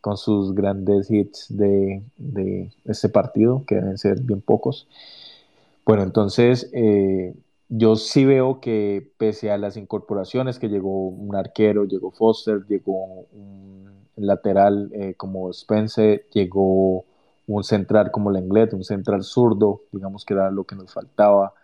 con 0.00 0.16
sus 0.16 0.54
grandes 0.54 1.10
hits 1.10 1.46
de, 1.56 2.02
de 2.16 2.70
este 2.84 3.08
partido, 3.08 3.64
que 3.66 3.74
deben 3.76 3.98
ser 3.98 4.20
bien 4.20 4.40
pocos. 4.40 4.88
Bueno, 5.84 6.02
entonces 6.02 6.70
eh, 6.72 7.34
yo 7.68 7.96
sí 7.96 8.24
veo 8.24 8.60
que 8.60 9.10
pese 9.18 9.50
a 9.50 9.58
las 9.58 9.76
incorporaciones, 9.76 10.58
que 10.58 10.68
llegó 10.68 11.08
un 11.08 11.36
arquero, 11.36 11.84
llegó 11.84 12.10
Foster, 12.10 12.64
llegó 12.68 13.26
un 13.32 13.90
lateral 14.16 14.90
eh, 14.92 15.14
como 15.16 15.52
Spence, 15.52 16.24
llegó 16.32 17.04
un 17.46 17.64
central 17.64 18.10
como 18.10 18.30
Lenglet, 18.30 18.72
un 18.74 18.84
central 18.84 19.22
zurdo, 19.22 19.82
digamos 19.92 20.24
que 20.24 20.34
era 20.34 20.50
lo 20.50 20.64
que 20.64 20.76
nos 20.76 20.92
faltaba. 20.92 21.54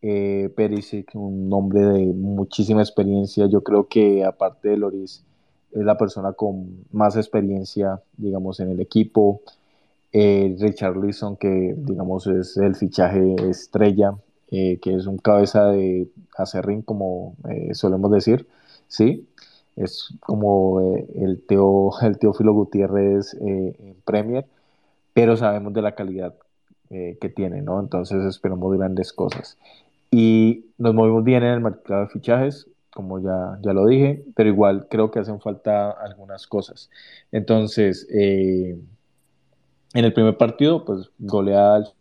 Eh, 0.00 0.52
Perisic, 0.56 1.14
un 1.14 1.52
hombre 1.52 1.80
de 1.80 2.06
muchísima 2.06 2.82
experiencia, 2.82 3.46
yo 3.46 3.62
creo 3.62 3.88
que 3.88 4.24
aparte 4.24 4.68
de 4.68 4.76
Loris, 4.76 5.24
es 5.72 5.84
la 5.84 5.96
persona 5.96 6.32
con 6.32 6.84
más 6.92 7.16
experiencia, 7.16 8.00
digamos, 8.16 8.60
en 8.60 8.70
el 8.70 8.80
equipo. 8.80 9.42
Eh, 10.12 10.56
Richard 10.58 10.96
Leeson, 10.96 11.36
que 11.36 11.74
digamos 11.76 12.26
es 12.26 12.56
el 12.56 12.74
fichaje 12.74 13.36
estrella, 13.48 14.14
eh, 14.50 14.78
que 14.80 14.94
es 14.94 15.06
un 15.06 15.18
cabeza 15.18 15.66
de 15.66 16.08
acerrín, 16.36 16.82
como 16.82 17.36
eh, 17.48 17.74
solemos 17.74 18.10
decir, 18.10 18.46
¿sí? 18.86 19.28
Es 19.76 20.14
como 20.20 20.80
el, 20.80 21.44
el 22.00 22.18
Teófilo 22.18 22.52
Gutiérrez 22.54 23.34
en 23.34 23.96
Premier, 24.04 24.46
pero 25.20 25.36
sabemos 25.36 25.72
de 25.72 25.82
la 25.82 25.94
calidad 25.94 26.34
que 26.88 27.32
tiene, 27.34 27.60
¿no? 27.60 27.80
Entonces 27.80 28.24
esperamos 28.24 28.74
grandes 28.76 29.12
cosas. 29.12 29.58
Y 30.10 30.64
nos 30.78 30.94
movimos 30.94 31.22
bien 31.22 31.42
en 31.42 31.50
el 31.50 31.60
mercado 31.60 32.00
de 32.00 32.08
fichajes, 32.08 32.66
como 32.94 33.20
ya, 33.20 33.58
ya 33.62 33.74
lo 33.74 33.86
dije, 33.86 34.24
pero 34.34 34.48
igual 34.48 34.86
creo 34.88 35.10
que 35.10 35.18
hacen 35.18 35.38
falta 35.38 35.90
algunas 35.90 36.46
cosas. 36.46 36.88
Entonces, 37.30 38.08
eh, 38.10 38.78
en 39.92 40.04
el 40.04 40.12
primer 40.14 40.38
partido, 40.38 40.84
pues 40.86 41.10
goleada 41.18 41.76
al 41.76 41.92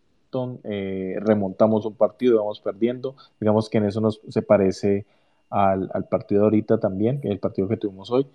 eh, 0.64 1.16
remontamos 1.20 1.86
un 1.86 1.96
partido, 1.96 2.38
vamos 2.38 2.60
perdiendo. 2.62 3.16
Digamos 3.40 3.70
que 3.70 3.78
en 3.80 3.86
eso 3.86 4.02
nos, 4.02 4.22
se 4.28 4.42
parece 4.42 5.06
al, 5.50 5.90
partido 6.10 6.42
de 6.42 6.46
ahorita 6.46 6.80
también, 6.80 7.22
el 7.24 7.40
partido 7.40 7.68
que 7.68 7.78
tuvimos 7.78 8.12
hoy, 8.12 8.28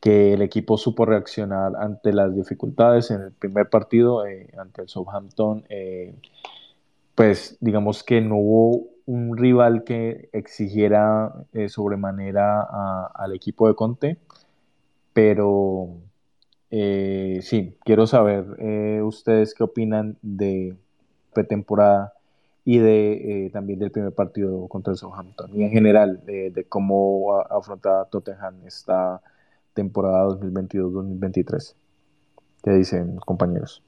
que 0.00 0.32
el 0.32 0.42
equipo 0.42 0.78
supo 0.78 1.04
reaccionar 1.04 1.76
ante 1.76 2.12
las 2.12 2.34
dificultades 2.34 3.10
en 3.10 3.20
el 3.20 3.32
primer 3.32 3.68
partido, 3.68 4.26
eh, 4.26 4.48
ante 4.56 4.82
el 4.82 4.88
Southampton. 4.88 5.64
Eh, 5.68 6.14
pues 7.14 7.58
digamos 7.60 8.02
que 8.02 8.22
no 8.22 8.36
hubo 8.36 8.88
un 9.04 9.36
rival 9.36 9.84
que 9.84 10.30
exigiera 10.32 11.32
eh, 11.52 11.68
sobremanera 11.68 12.62
al 13.14 13.34
equipo 13.34 13.68
de 13.68 13.74
Conte, 13.74 14.16
pero 15.12 15.96
sí, 16.70 17.76
quiero 17.84 18.06
saber 18.06 18.44
ustedes 19.02 19.54
qué 19.54 19.64
opinan 19.64 20.16
de 20.22 20.76
pretemporada 21.34 22.14
y 22.64 22.78
de 22.78 23.50
también 23.52 23.80
del 23.80 23.90
primer 23.90 24.12
partido 24.12 24.68
contra 24.68 24.92
el 24.92 24.96
Southampton 24.96 25.50
y 25.54 25.64
en 25.64 25.70
general 25.70 26.24
de 26.24 26.64
cómo 26.68 27.34
afronta 27.40 28.04
Tottenham 28.04 28.54
esta 28.64 29.20
temporada 29.74 30.28
2022-2023. 30.28 31.74
¿Qué 32.62 32.70
dicen 32.72 33.16
compañeros? 33.16 33.82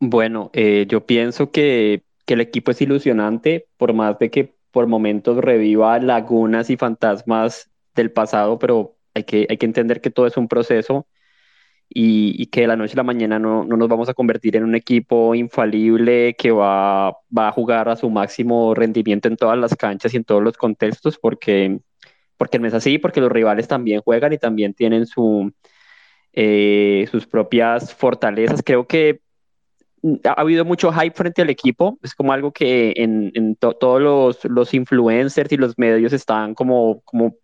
Bueno, 0.00 0.50
yo 0.52 1.06
pienso 1.06 1.50
que 1.50 2.02
que 2.28 2.34
el 2.34 2.42
equipo 2.42 2.70
es 2.72 2.82
ilusionante, 2.82 3.68
por 3.78 3.94
más 3.94 4.18
de 4.18 4.30
que 4.30 4.54
por 4.70 4.86
momentos 4.86 5.38
reviva 5.38 5.98
lagunas 5.98 6.68
y 6.68 6.76
fantasmas 6.76 7.70
del 7.94 8.12
pasado, 8.12 8.58
pero 8.58 8.96
hay 9.14 9.24
que, 9.24 9.46
hay 9.48 9.56
que 9.56 9.64
entender 9.64 10.02
que 10.02 10.10
todo 10.10 10.26
es 10.26 10.36
un 10.36 10.46
proceso 10.46 11.06
y, 11.88 12.46
que 12.48 12.60
de 12.62 12.66
la 12.66 12.76
noche 12.76 12.92
a 12.92 12.96
la 12.98 13.02
mañana 13.02 13.38
no, 13.38 13.64
no, 13.64 13.78
nos 13.78 13.88
vamos 13.88 14.10
a 14.10 14.14
convertir 14.14 14.56
en 14.56 14.64
un 14.64 14.74
equipo 14.74 15.34
infalible 15.34 16.36
que 16.36 16.50
va, 16.50 17.12
va, 17.36 17.48
a 17.48 17.52
jugar 17.52 17.88
a 17.88 17.96
su 17.96 18.10
máximo 18.10 18.74
rendimiento 18.74 19.28
en 19.28 19.36
todas 19.36 19.56
las 19.56 19.74
canchas 19.74 20.12
y 20.12 20.18
en 20.18 20.24
todos 20.24 20.42
los 20.42 20.58
contextos, 20.58 21.18
porque, 21.18 21.80
porque 22.38 22.58
no 22.58 22.66
es 22.66 22.74
así, 22.74 22.98
porque 22.98 23.20
los 23.20 23.30
rivales 23.30 23.68
también 23.68 24.00
juegan 24.00 24.32
y 24.32 24.38
también 24.38 24.72
tienen 24.72 25.06
su, 25.06 25.52
eh, 26.32 27.06
sus 27.10 27.26
propias 27.26 27.94
fortalezas. 27.94 28.62
Creo 28.64 28.86
que 28.86 29.20
ha 30.24 30.40
habido 30.40 30.64
mucho 30.64 30.92
hype 30.92 31.14
frente 31.14 31.42
al 31.42 31.50
equipo, 31.50 31.98
es 32.02 32.14
como 32.14 32.32
algo 32.32 32.52
que 32.52 32.94
en, 32.96 33.56
todos 33.56 34.00
los, 34.00 34.44
los, 34.44 34.72
influencers 34.72 35.52
y 35.52 35.56
los 35.56 35.76
medios 35.76 36.12
están 36.12 36.54
como, 36.54 37.02
como 37.02 37.34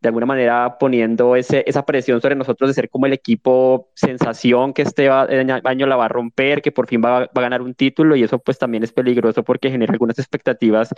de 0.00 0.08
alguna 0.08 0.24
manera 0.26 0.78
poniendo 0.78 1.36
ese, 1.36 1.62
esa 1.66 1.84
presión 1.84 2.20
sobre 2.22 2.36
nosotros 2.36 2.70
de 2.70 2.74
ser 2.74 2.88
como 2.88 3.06
el 3.06 3.12
equipo 3.12 3.90
sensación 3.94 4.72
que 4.72 4.82
este 4.82 5.10
año 5.10 5.86
la 5.86 5.96
va 5.96 6.06
a 6.06 6.08
romper, 6.08 6.62
que 6.62 6.72
por 6.72 6.88
fin 6.88 7.02
va, 7.04 7.20
va, 7.20 7.30
a 7.34 7.40
ganar 7.40 7.60
un 7.60 7.74
título 7.74 8.16
y 8.16 8.22
eso 8.22 8.38
pues 8.38 8.58
también 8.58 8.82
es 8.82 8.92
peligroso 8.92 9.44
porque 9.44 9.70
genera 9.70 9.92
algunas 9.92 10.18
expectativas 10.18 10.94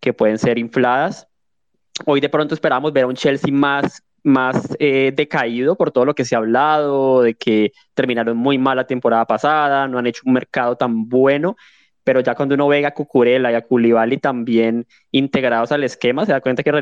que 0.00 0.12
pueden 0.14 0.38
ser 0.38 0.58
infladas. 0.58 1.28
Hoy 2.06 2.20
de 2.20 2.28
pronto 2.28 2.54
esperamos 2.54 2.92
ver 2.92 3.04
a 3.04 3.06
un 3.08 3.14
Chelsea 3.14 3.52
más 3.52 4.02
más 4.22 4.76
eh, 4.78 5.12
decaído 5.14 5.76
por 5.76 5.90
todo 5.90 6.04
lo 6.04 6.14
que 6.14 6.24
se 6.24 6.34
ha 6.34 6.38
hablado, 6.38 7.22
de 7.22 7.34
que 7.34 7.72
terminaron 7.94 8.36
muy 8.36 8.58
mal 8.58 8.76
la 8.76 8.86
temporada 8.86 9.24
pasada, 9.24 9.88
no 9.88 9.98
han 9.98 10.06
hecho 10.06 10.22
un 10.26 10.32
mercado 10.32 10.76
tan 10.76 11.08
bueno, 11.08 11.56
pero 12.04 12.20
ya 12.20 12.34
cuando 12.34 12.54
uno 12.54 12.68
ve 12.68 12.86
a 12.86 12.94
Cucurella 12.94 13.52
y 13.52 13.54
a 13.54 13.62
Koulibaly 13.62 14.18
también 14.18 14.86
integrados 15.12 15.72
al 15.72 15.84
esquema, 15.84 16.24
se 16.24 16.32
da 16.32 16.40
cuenta 16.40 16.62
que 16.62 16.72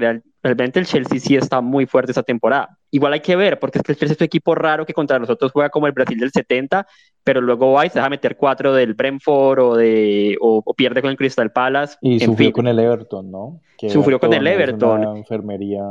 realmente 0.42 0.78
el 0.78 0.86
Chelsea 0.86 1.18
sí 1.18 1.36
está 1.36 1.60
muy 1.60 1.86
fuerte 1.86 2.12
esa 2.12 2.22
temporada. 2.22 2.78
Igual 2.90 3.14
hay 3.14 3.20
que 3.20 3.34
ver, 3.34 3.58
porque 3.58 3.78
es 3.78 3.84
que 3.84 3.92
el 3.92 3.98
Chelsea 3.98 4.14
es 4.14 4.20
un 4.20 4.24
equipo 4.26 4.54
raro 4.54 4.86
que 4.86 4.94
contra 4.94 5.18
nosotros 5.18 5.50
juega 5.52 5.70
como 5.70 5.86
el 5.86 5.92
Brasil 5.92 6.18
del 6.18 6.30
70, 6.30 6.86
pero 7.26 7.40
luego 7.40 7.80
se 7.80 7.88
deja 7.88 8.08
meter 8.08 8.36
cuatro 8.36 8.72
del 8.72 8.94
Brentford 8.94 9.58
o, 9.58 9.74
de, 9.74 10.36
o, 10.40 10.62
pierde 10.74 11.02
con 11.02 11.10
el 11.10 11.16
Crystal 11.16 11.50
Palace. 11.50 11.96
Y 12.00 12.20
sufrió 12.20 12.52
con 12.52 12.68
el 12.68 12.78
Everton, 12.78 13.32
¿no? 13.32 13.60
sufrió 13.88 14.20
con 14.20 14.32
el 14.32 14.46
Everton. 14.46 15.00
una 15.00 15.18
enfermería 15.18 15.82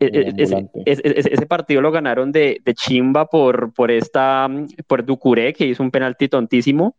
e, 0.00 0.06
e, 0.06 0.72
ese, 0.86 1.46
partido 1.46 1.82
lo 1.82 1.92
ganaron 1.92 2.32
de, 2.32 2.62
chimba 2.74 3.26
por, 3.26 3.74
por, 3.74 3.90
esta, 3.90 4.48
por 4.86 5.04
Ducuré, 5.04 5.52
que 5.52 5.66
hizo 5.66 5.82
un 5.82 5.90
penalti 5.90 6.26
tontísimo, 6.26 6.96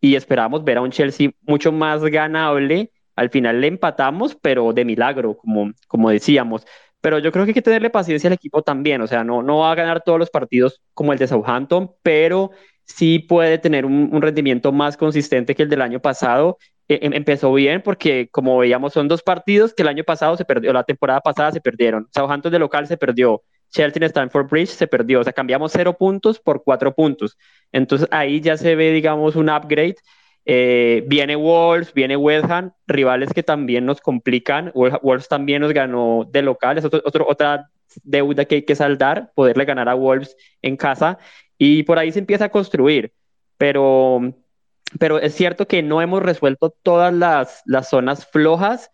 y 0.00 0.14
esperábamos 0.14 0.62
ver 0.62 0.76
a 0.76 0.82
un 0.82 0.92
Chelsea 0.92 1.30
mucho 1.40 1.72
más 1.72 2.00
ganable. 2.04 2.92
Al 3.16 3.30
final 3.30 3.60
le 3.60 3.66
empatamos, 3.66 4.36
pero 4.40 4.72
de 4.72 4.84
milagro, 4.84 5.36
como, 5.36 5.72
como 5.88 6.10
decíamos. 6.10 6.64
Pero 7.00 7.18
yo 7.18 7.32
creo 7.32 7.44
que 7.44 7.50
hay 7.50 7.54
que 7.54 7.62
tenerle 7.62 7.90
paciencia 7.90 8.28
al 8.28 8.34
equipo 8.34 8.62
también, 8.62 9.00
o 9.02 9.08
sea, 9.08 9.24
no, 9.24 9.42
no 9.42 9.58
va 9.58 9.72
a 9.72 9.74
ganar 9.74 10.04
todos 10.04 10.20
los 10.20 10.30
partidos 10.30 10.80
como 10.94 11.12
el 11.12 11.18
de 11.18 11.26
Southampton, 11.26 11.90
pero 12.04 12.52
sí 12.94 13.18
puede 13.18 13.58
tener 13.58 13.84
un, 13.84 14.10
un 14.12 14.22
rendimiento 14.22 14.72
más 14.72 14.96
consistente 14.96 15.54
que 15.54 15.62
el 15.64 15.68
del 15.68 15.82
año 15.82 16.00
pasado 16.00 16.58
eh, 16.88 17.00
em, 17.02 17.12
empezó 17.14 17.52
bien 17.54 17.80
porque, 17.82 18.28
como 18.30 18.58
veíamos, 18.58 18.92
son 18.92 19.08
dos 19.08 19.22
partidos 19.22 19.72
que 19.74 19.82
el 19.82 19.88
año 19.88 20.04
pasado 20.04 20.36
se 20.36 20.44
perdió, 20.44 20.72
la 20.72 20.84
temporada 20.84 21.20
pasada 21.20 21.52
se 21.52 21.60
perdieron. 21.60 22.08
Southampton 22.14 22.52
de 22.52 22.58
local 22.58 22.86
se 22.86 22.96
perdió, 22.96 23.42
Chelsea 23.70 23.98
en 23.98 24.04
Stanford 24.04 24.48
Bridge 24.48 24.70
se 24.70 24.86
perdió, 24.86 25.20
o 25.20 25.24
sea, 25.24 25.32
cambiamos 25.32 25.72
cero 25.72 25.96
puntos 25.98 26.38
por 26.40 26.62
cuatro 26.62 26.94
puntos. 26.94 27.38
Entonces 27.72 28.08
ahí 28.10 28.40
ya 28.40 28.56
se 28.56 28.74
ve, 28.74 28.92
digamos, 28.92 29.36
un 29.36 29.48
upgrade. 29.48 29.96
Eh, 30.44 31.04
viene 31.06 31.36
Wolves, 31.36 31.94
viene 31.94 32.16
West 32.16 32.50
Ham, 32.50 32.72
rivales 32.86 33.32
que 33.32 33.42
también 33.42 33.86
nos 33.86 34.00
complican. 34.00 34.72
Wolves 34.74 35.28
también 35.28 35.62
nos 35.62 35.72
ganó 35.72 36.28
de 36.30 36.42
local, 36.42 36.78
es 36.78 36.84
otra 36.84 37.70
deuda 38.02 38.44
que 38.44 38.56
hay 38.56 38.62
que 38.62 38.74
saldar, 38.74 39.32
poderle 39.34 39.64
ganar 39.64 39.88
a 39.88 39.94
Wolves 39.94 40.36
en 40.62 40.76
casa. 40.76 41.18
Y 41.64 41.84
por 41.84 41.96
ahí 41.96 42.10
se 42.10 42.18
empieza 42.18 42.46
a 42.46 42.48
construir. 42.48 43.12
Pero 43.56 44.34
pero 44.98 45.18
es 45.18 45.34
cierto 45.34 45.66
que 45.66 45.82
no 45.82 46.02
hemos 46.02 46.22
resuelto 46.22 46.74
todas 46.82 47.14
las, 47.14 47.62
las 47.66 47.88
zonas 47.88 48.26
flojas 48.26 48.90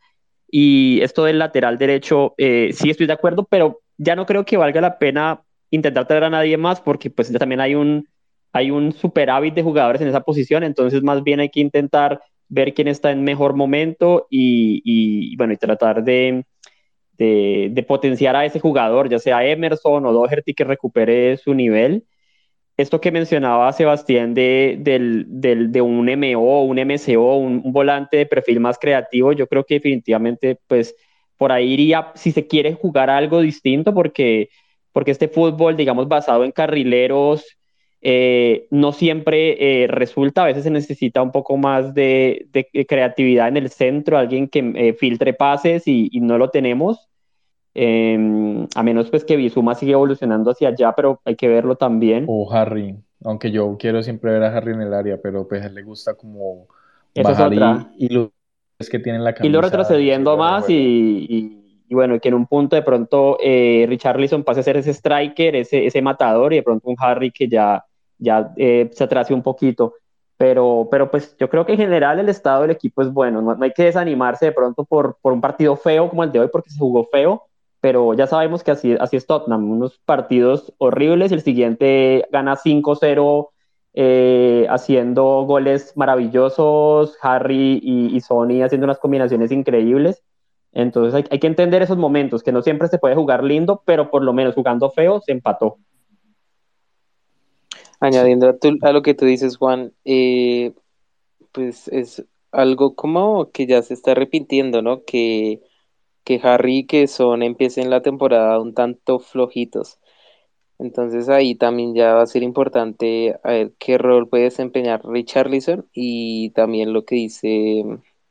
y 0.51 1.01
esto 1.03 1.25
del 1.25 1.39
lateral 1.39 1.79
derecho, 1.79 2.35
eh, 2.39 2.71
sí 2.73 2.91
estoy 2.91 3.07
de 3.07 3.15
acuerdo, 3.15 3.47
pero 3.51 3.81
ya 3.97 4.15
no 4.15 4.27
creo 4.27 4.45
que 4.45 4.57
valga 4.57 4.81
la 4.81 4.99
pena 4.99 5.43
intentar 5.71 6.07
traer 6.07 6.25
a 6.25 6.31
nadie 6.31 6.57
más 6.57 6.81
porque 6.81 7.11
pues 7.11 7.33
también 7.33 7.61
hay 7.61 7.75
un, 7.75 8.07
hay 8.53 8.71
un 8.71 8.93
superávit 8.93 9.55
de 9.55 9.63
jugadores 9.63 10.01
en 10.01 10.09
esa 10.09 10.21
posición, 10.21 10.63
entonces 10.63 11.03
más 11.03 11.23
bien 11.25 11.41
hay 11.41 11.49
que 11.49 11.61
intentar 11.61 12.21
ver 12.49 12.73
quién 12.75 12.89
está 12.89 13.11
en 13.11 13.25
mejor 13.25 13.55
momento 13.55 14.27
y, 14.31 14.83
y 14.85 15.37
bueno, 15.37 15.53
y 15.53 15.57
tratar 15.57 16.05
de, 16.05 16.45
de, 17.15 17.71
de, 17.73 17.83
potenciar 17.83 18.37
a 18.37 18.45
ese 18.45 18.61
jugador, 18.61 19.09
ya 19.09 19.19
sea 19.19 19.45
Emerson 19.45 20.07
o 20.07 20.13
Doherty 20.13 20.55
que 20.55 20.65
recupere 20.65 21.37
su 21.39 21.55
nivel 21.55 22.05
esto 22.79 23.01
que 23.01 23.11
mencionaba 23.11 23.73
Sebastián 23.73 24.35
de, 24.35 24.77
del, 24.79 25.27
del, 25.29 25.73
de 25.73 25.83
un 25.83 26.09
MO, 26.09 26.63
un 26.63 26.79
MCO, 26.79 27.37
un, 27.37 27.73
volante 27.73 28.19
de 28.19 28.27
perfil 28.27 28.61
más 28.61 28.79
creativo, 28.79 29.33
yo 29.33 29.49
creo 29.49 29.65
que 29.65 29.75
definitivamente, 29.75 30.61
pues, 30.69 30.95
por 31.37 31.51
ahí 31.51 31.73
iría, 31.73 32.13
si 32.15 32.31
se 32.31 32.47
quiere 32.47 32.75
jugar 32.75 33.11
algo 33.11 33.41
distinto, 33.41 33.93
porque, 33.93 34.49
porque 34.93 35.11
este 35.11 35.27
fútbol, 35.29 35.77
digamos, 35.77 36.07
basado 36.07 36.45
en 36.45 36.53
carrileros, 36.53 37.45
eh, 38.01 38.69
no 38.71 38.93
siempre 38.93 39.83
eh, 39.83 39.89
resulta, 39.89 40.45
a 40.45 40.47
veces 40.47 40.63
se 40.63 40.71
necesita 40.71 41.21
un 41.21 41.33
poco 41.33 41.57
más 41.57 41.95
de, 41.95 42.47
creatividad 42.89 43.49
en 43.49 43.57
el 43.57 43.71
centro, 43.71 44.19
alguien 44.19 44.49
que 44.49 44.73
eh, 44.77 44.93
filtre 44.95 45.35
pases 45.35 45.83
y 45.89 46.11
no 46.21 46.39
lo 46.39 46.51
tenemos. 46.51 47.09
Em, 47.81 48.67
a 48.75 48.83
menos 48.83 49.09
pues 49.09 49.25
que 49.25 49.37
Bizuma 49.37 49.77
sigue 49.77 49.93
evolucionando 49.93 50.51
hacia 50.51 50.71
allá, 50.71 50.95
pero 50.97 51.21
hay 51.25 51.37
que 51.37 51.47
verlo 51.47 51.77
también. 51.77 52.25
O 52.27 52.53
Harry, 52.53 52.97
aunque 53.23 53.53
yo 53.53 53.77
quiero 53.79 54.03
siempre 54.03 54.33
ver 54.33 54.43
a 54.43 54.57
Harry 54.57 54.73
en 54.73 54.81
el 54.81 54.93
área, 54.93 55.19
pero 55.23 55.47
pues 55.47 55.63
a 55.63 55.67
él 55.67 55.77
le 55.77 55.85
gusta 55.85 56.15
como 56.15 56.67
bajar 57.15 57.53
y, 57.97 58.09
lo 58.09 58.33
es 58.81 58.91
que 58.91 58.99
tienen 58.99 59.23
la 59.23 59.33
camisa. 59.33 59.47
Y 59.47 59.53
lo 59.53 59.61
retrocediendo 59.61 60.37
más 60.37 60.69
y, 60.69 61.55
y, 61.89 61.95
bueno, 61.95 62.19
que 62.19 62.31
en 62.31 62.35
un 62.35 62.47
punto 62.47 62.75
de 62.75 62.83
pronto 62.83 63.39
eh, 63.41 63.87
Richarlison 63.89 64.43
pase 64.43 64.59
a 64.59 64.65
ser 64.65 64.77
ese 64.79 64.93
striker, 64.93 65.55
ese, 65.55 65.87
ese 65.87 66.03
matador 66.03 66.53
y 66.53 66.57
de 66.57 66.65
pronto 66.65 66.91
un 66.91 66.97
Harry 66.99 67.31
que 67.31 67.47
ya, 67.47 67.85
ya 68.19 68.53
eh, 68.57 68.91
se 68.93 69.05
atrase 69.05 69.33
un 69.33 69.43
poquito. 69.45 69.95
Pero, 70.37 70.89
pero 70.91 71.13
pues 71.13 71.37
yo 71.39 71.49
creo 71.49 71.65
que 71.65 71.73
en 71.73 71.79
general 71.79 72.19
el 72.19 72.29
estado 72.29 72.63
del 72.63 72.73
equipo 72.73 73.03
es 73.03 73.13
bueno, 73.13 73.41
no, 73.41 73.55
no 73.55 73.65
hay 73.65 73.73
que 73.73 73.85
desanimarse 73.85 74.47
de 74.47 74.53
pronto 74.53 74.85
por, 74.85 75.17
por 75.23 75.33
un 75.33 75.41
partido 75.41 75.77
feo 75.77 76.09
como 76.09 76.25
el 76.25 76.33
de 76.33 76.41
hoy 76.41 76.49
porque 76.53 76.71
se 76.71 76.79
jugó 76.81 77.09
feo, 77.13 77.48
pero 77.81 78.15
ya 78.15 78.27
sabemos 78.27 78.63
que 78.63 78.73
así, 78.73 78.97
así 78.99 79.17
es 79.17 79.27
Tottenham, 79.27 79.71
unos 79.71 79.99
partidos 79.99 80.73
horribles, 80.79 81.33
el 81.33 81.43
siguiente 81.43 82.27
gana 82.31 82.57
5-0 82.57 83.51
eh, 83.95 84.67
haciendo 84.69 85.45
goles 85.45 85.93
maravillosos, 85.97 87.17
Harry 87.23 87.81
y, 87.83 88.21
Sony 88.21 88.63
haciendo 88.63 88.85
unas 88.85 88.99
combinaciones 88.99 89.51
increíbles. 89.51 90.23
Entonces 90.73 91.15
hay, 91.15 91.25
hay, 91.31 91.39
que 91.39 91.47
entender 91.47 91.83
esos 91.83 91.97
momentos, 91.97 92.43
que 92.43 92.53
no 92.53 92.63
siempre 92.63 92.89
se 92.89 92.99
puede 92.99 93.15
jugar 93.15 93.43
lindo, 93.43 93.83
pero 93.85 94.11
por 94.11 94.23
lo 94.23 94.33
menos 94.33 94.55
jugando 94.55 94.91
feo 94.91 95.21
se 95.21 95.33
empató. 95.33 95.79
Añadiendo 98.01 98.57
a, 98.83 98.93
lo 98.93 99.03
que 99.03 99.15
tú 99.15 99.25
dices, 99.25 99.57
Juan, 99.57 99.93
eh, 100.05 100.73
pues 101.53 101.89
es 101.89 102.25
algo 102.53 102.95
como 102.95 103.51
que 103.51 103.67
ya 103.67 103.83
se 103.83 103.95
está 103.95 104.15
repitiendo, 104.15 104.83
¿no? 104.83 105.05
Que 105.05 105.61
que 106.29 106.41
Harry 106.43 106.81
y 106.81 106.87
que 106.87 107.07
Son 107.09 107.43
empiecen 107.43 107.89
la 107.91 108.03
temporada 108.03 108.61
un 108.61 108.75
tanto 108.75 109.19
flojitos. 109.19 109.99
Entonces 110.79 111.29
ahí 111.29 111.55
también 111.57 111.95
ya 111.95 112.15
va 112.15 112.23
a 112.23 112.27
ser 112.27 112.43
importante 112.45 113.37
a 113.43 113.51
ver 113.53 113.73
qué 113.79 113.99
rol 113.99 114.29
puede 114.29 114.45
desempeñar 114.45 115.03
Richarlison 115.07 115.89
y 115.95 116.51
también 116.51 116.93
lo 116.93 117.05
que 117.05 117.17
dice, 117.17 117.85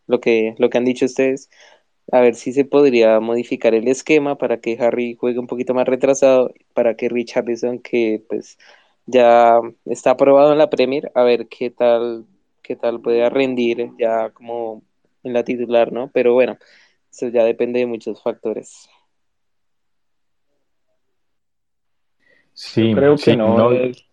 lo 0.07 0.19
que, 0.21 0.55
lo 0.57 0.69
que 0.69 0.77
han 0.77 0.85
dicho 0.85 1.05
ustedes, 1.05 1.49
a 2.11 2.21
ver 2.21 2.35
si 2.35 2.53
se 2.53 2.65
podría 2.65 3.19
modificar 3.19 3.73
el 3.75 3.87
esquema 3.87 4.37
para 4.37 4.59
que 4.61 4.77
Harry 4.79 5.15
juegue 5.19 5.39
un 5.39 5.47
poquito 5.47 5.73
más 5.73 5.87
retrasado, 5.87 6.53
para 6.73 6.95
que 6.95 7.09
Richarlison, 7.09 7.79
que 7.79 8.23
pues 8.29 8.57
ya 9.05 9.59
está 9.85 10.11
aprobado 10.11 10.51
en 10.53 10.57
la 10.59 10.69
Premier, 10.69 11.11
a 11.15 11.23
ver 11.23 11.47
qué 11.49 11.69
tal 11.71 12.25
qué 12.61 12.75
tal 12.75 13.01
puede 13.01 13.29
rendir 13.29 13.91
ya 13.97 14.29
como 14.31 14.83
en 15.23 15.33
la 15.33 15.43
titular, 15.43 15.91
¿no? 15.93 16.11
Pero 16.13 16.33
bueno, 16.33 16.57
eso 17.11 17.29
ya 17.29 17.43
depende 17.43 17.79
de 17.79 17.85
muchos 17.85 18.21
factores. 18.21 18.89
Sí, 22.57 22.91
creo 22.93 23.15
que 23.15 23.37
no, 23.37 23.71
es. 23.71 24.03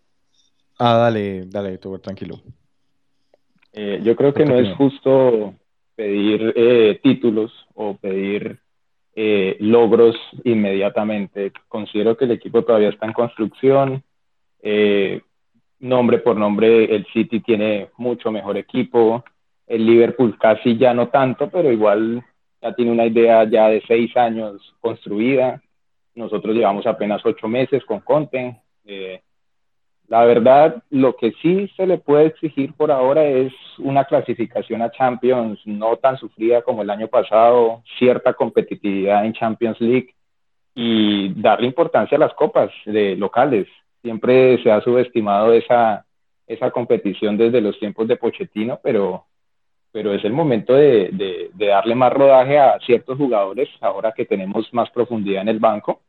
Ah, 0.78 0.98
dale, 0.98 1.46
dale, 1.46 1.78
tú, 1.78 1.98
tranquilo. 1.98 2.42
Eh, 3.72 4.00
yo 4.02 4.14
creo 4.14 4.34
que 4.34 4.44
no 4.44 4.58
es 4.58 4.76
justo 4.76 5.54
pedir 5.94 6.52
eh, 6.54 7.00
títulos 7.02 7.52
o 7.74 7.96
pedir 7.96 8.58
eh, 9.14 9.56
logros 9.60 10.14
inmediatamente. 10.44 11.52
Considero 11.68 12.18
que 12.18 12.26
el 12.26 12.32
equipo 12.32 12.62
todavía 12.62 12.90
está 12.90 13.06
en 13.06 13.12
construcción. 13.14 14.04
nombre 15.78 16.18
por 16.18 16.36
nombre, 16.36 16.94
el 16.94 17.06
City 17.14 17.40
tiene 17.40 17.88
mucho 17.96 18.30
mejor 18.30 18.58
equipo. 18.58 19.24
El 19.66 19.86
Liverpool 19.86 20.36
casi 20.38 20.76
ya 20.76 20.92
no 20.92 21.08
tanto, 21.08 21.48
pero 21.48 21.72
igual 21.72 22.22
ya 22.64 22.72
tiene 22.74 22.92
una 22.92 23.04
idea 23.04 23.44
ya 23.44 23.68
de 23.68 23.82
seis 23.86 24.16
años 24.16 24.74
construida. 24.80 25.60
Nosotros 26.14 26.56
llevamos 26.56 26.86
apenas 26.86 27.20
ocho 27.24 27.46
meses 27.46 27.84
con 27.84 28.00
Conte. 28.00 28.56
Eh, 28.86 29.20
la 30.08 30.24
verdad, 30.24 30.82
lo 30.88 31.14
que 31.14 31.32
sí 31.42 31.68
se 31.76 31.86
le 31.86 31.98
puede 31.98 32.26
exigir 32.26 32.72
por 32.72 32.90
ahora 32.90 33.22
es 33.24 33.52
una 33.78 34.04
clasificación 34.04 34.80
a 34.80 34.90
Champions 34.90 35.60
no 35.66 35.96
tan 35.96 36.16
sufrida 36.16 36.62
como 36.62 36.80
el 36.80 36.88
año 36.88 37.08
pasado, 37.08 37.82
cierta 37.98 38.32
competitividad 38.32 39.26
en 39.26 39.34
Champions 39.34 39.78
League 39.80 40.14
y 40.74 41.34
darle 41.34 41.66
importancia 41.66 42.16
a 42.16 42.20
las 42.20 42.32
copas 42.32 42.70
de 42.86 43.14
locales. 43.16 43.68
Siempre 44.00 44.62
se 44.62 44.70
ha 44.70 44.80
subestimado 44.80 45.52
esa, 45.52 46.06
esa 46.46 46.70
competición 46.70 47.36
desde 47.36 47.60
los 47.60 47.78
tiempos 47.78 48.08
de 48.08 48.16
Pochettino, 48.16 48.80
pero, 48.82 49.26
pero 49.94 50.12
es 50.12 50.24
el 50.24 50.32
momento 50.32 50.74
de, 50.74 51.08
de, 51.54 51.66
darle 51.68 51.94
más 51.94 52.12
rodaje 52.12 52.58
a 52.58 52.80
ciertos 52.80 53.16
jugadores 53.16 53.68
ahora 53.80 54.10
que 54.10 54.24
tenemos 54.24 54.66
más 54.74 54.90
profundidad 54.90 55.42
en 55.42 55.48
el 55.48 55.60
banco 55.60 56.00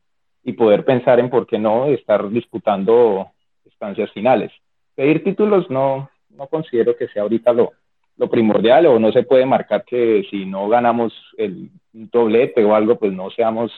y 0.42 0.54
poder 0.54 0.84
pensar 0.84 1.20
en 1.20 1.30
por 1.30 1.46
qué 1.46 1.56
no 1.56 1.86
estar 1.86 2.28
disputando 2.28 3.28
estancias 3.64 4.10
finales. 4.10 4.50
Pedir 4.96 5.22
títulos 5.22 5.70
no, 5.70 6.10
no 6.30 6.48
considero 6.48 6.96
que 6.96 7.06
sea 7.06 7.22
ahorita 7.22 7.52
lo, 7.52 7.74
lo 8.16 8.28
primordial 8.28 8.86
o 8.86 8.98
no 8.98 9.12
se 9.12 9.22
puede 9.22 9.46
marcar 9.46 9.84
que 9.84 10.26
si 10.32 10.46
no 10.46 10.68
ganamos 10.68 11.12
el 11.36 11.70
doblete 11.92 12.64
o 12.64 12.74
algo, 12.74 12.98
pues 12.98 13.12
no 13.12 13.30
seamos 13.30 13.70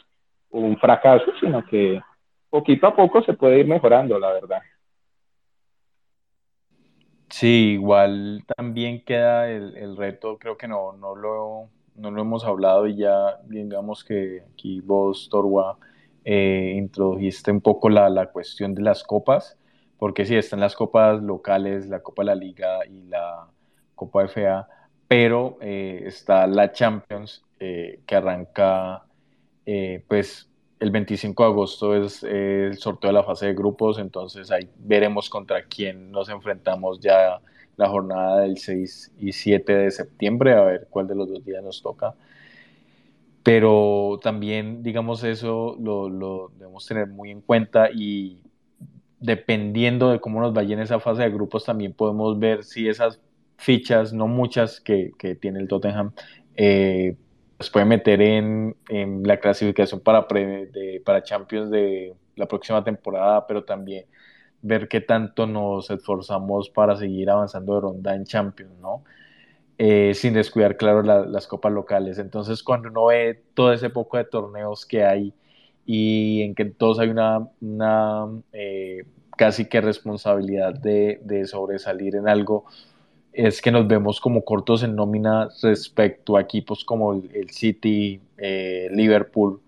un 0.49 0.79
fracaso, 0.79 1.27
sino 1.39 1.63
que 1.67 2.01
poquito 2.49 2.87
a 2.87 2.97
poco 2.97 3.23
se 3.25 3.35
puede 3.35 3.59
ir 3.59 3.67
mejorando, 3.67 4.19
la 4.19 4.33
verdad. 4.33 4.63
Sí, 7.31 7.73
igual 7.75 8.45
también 8.57 9.05
queda 9.05 9.51
el, 9.51 9.77
el 9.77 9.97
reto, 9.97 10.39
creo 10.39 10.57
que 10.57 10.67
no, 10.67 10.93
no, 10.93 11.15
lo, 11.15 11.69
no 11.95 12.11
lo 12.11 12.23
hemos 12.23 12.45
hablado 12.45 12.87
y 12.87 12.97
ya 12.97 13.39
digamos 13.45 14.03
que 14.03 14.43
aquí 14.53 14.81
vos, 14.81 15.29
Torwa, 15.31 15.79
eh, 16.25 16.75
introdujiste 16.77 17.51
un 17.51 17.61
poco 17.61 17.91
la, 17.91 18.09
la, 18.09 18.31
cuestión 18.31 18.75
de 18.75 18.83
las 18.83 19.05
copas, 19.05 19.59
porque 19.99 20.25
sí, 20.25 20.37
están 20.37 20.61
las 20.61 20.75
copas 20.75 21.23
locales, 21.23 21.87
la 21.89 22.01
Copa 22.01 22.23
de 22.23 22.27
la 22.27 22.35
Liga 22.35 22.87
y 22.87 23.03
la 23.05 23.49
Copa 23.95 24.25
FA, 24.25 24.69
pero 25.07 25.59
eh, 25.61 26.05
está 26.07 26.47
la 26.47 26.73
Champions 26.73 27.45
eh, 27.61 28.01
que 28.07 28.17
arranca 28.17 29.05
pues 30.09 30.48
el 30.81 30.91
25 30.91 31.43
de 31.43 31.49
agosto 31.49 31.95
es 31.95 32.23
el 32.23 32.77
sorteo 32.79 33.09
de 33.09 33.15
la 33.15 33.25
fase 33.25 33.47
de 33.47 33.55
grupos, 33.55 33.99
entonces 33.99 34.51
ahí 34.51 34.69
veremos 34.79 35.29
contra 35.29 35.65
quién 35.65 36.11
nos 36.11 36.29
enfrentamos 36.29 37.01
ya 37.01 37.41
la 37.77 37.89
jornada 37.89 38.41
del 38.41 38.59
6 38.59 39.13
y 39.19 39.33
7 39.33 39.73
de 39.73 39.91
septiembre, 39.91 40.53
a 40.55 40.63
ver 40.63 40.89
cuál 40.91 41.07
de 41.07 41.15
los 41.15 41.29
dos 41.29 41.45
días 41.45 41.63
nos 41.63 41.83
toca. 41.83 42.15
Pero 43.43 44.19
también, 44.23 44.83
digamos, 44.83 45.25
eso 45.25 45.77
lo, 45.81 46.09
lo, 46.09 46.51
debemos 46.59 46.87
tener 46.87 47.07
muy 47.07 47.31
en 47.31 47.41
cuenta 47.41 47.89
y 47.91 48.43
dependiendo 49.21 50.11
de 50.11 50.21
cómo 50.21 50.41
nos 50.41 50.53
vaya 50.53 50.75
en 50.75 50.81
esa 50.81 51.01
fase 51.01 51.23
de 51.23 51.31
grupos, 51.31 51.65
también 51.65 51.93
podemos 51.93 52.39
ver 52.39 52.65
si 52.65 52.89
esas 52.89 53.21
fichas, 53.57 54.13
no 54.13 54.29
muchas 54.29 54.81
que, 54.81 55.13
tiene 55.41 55.61
el 55.61 55.69
Tottenham, 55.69 56.13
eh, 56.57 57.17
pues 57.59 57.71
puede 57.71 57.85
meter 57.85 58.23
en, 58.23 58.77
la 59.25 59.39
clasificación 59.39 60.01
para, 60.01 60.27
de, 60.31 61.03
para 61.05 61.23
Champions 61.23 61.71
de 61.71 62.15
la 62.37 62.47
próxima 62.47 62.83
temporada, 62.83 63.47
pero 63.47 63.65
también 63.65 64.07
ver 64.63 64.89
qué 64.89 65.01
tanto 65.01 65.47
nos 65.47 65.91
esforzamos 65.91 66.71
para 66.71 66.97
seguir 66.97 67.29
avanzando 67.31 67.75
de 67.75 67.81
ronda 67.81 68.15
en 68.15 68.25
Champions, 68.25 68.73
¿no? 68.81 69.05
Eh, 69.79 70.13
sin 70.15 70.35
descuidar, 70.35 70.77
claro, 70.77 71.03
las 71.03 71.47
copas 71.47 71.73
locales. 71.73 72.19
Entonces, 72.19 72.63
cuando 72.65 72.89
uno 72.89 73.07
ve 73.07 73.43
todo 73.55 73.73
ese 73.73 73.91
poco 73.91 74.17
de 74.17 74.25
torneos 74.25 74.85
que 74.85 75.05
hay 75.05 75.33
y 75.87 76.43
en 76.43 76.55
que 76.55 76.65
todos 76.65 76.99
hay 76.99 77.11
una, 77.11 77.49
eh, 78.53 79.05
casi 79.37 79.67
que 79.67 79.81
responsabilidad 79.81 80.75
de, 80.75 81.45
sobresalir 81.47 82.17
en 82.17 82.29
algo, 82.29 82.65
es 83.39 83.63
que 83.63 83.71
nos 83.71 83.87
vemos 83.87 84.21
como 84.21 84.45
cortos 84.45 84.83
en 84.83 84.97
nómina 84.97 85.49
respecto 85.63 86.37
a 86.37 86.41
equipos 86.41 86.85
como 86.85 87.13
el, 87.15 87.51
City, 87.51 88.21
eh, 88.37 88.89
Liverpool, 88.91 89.61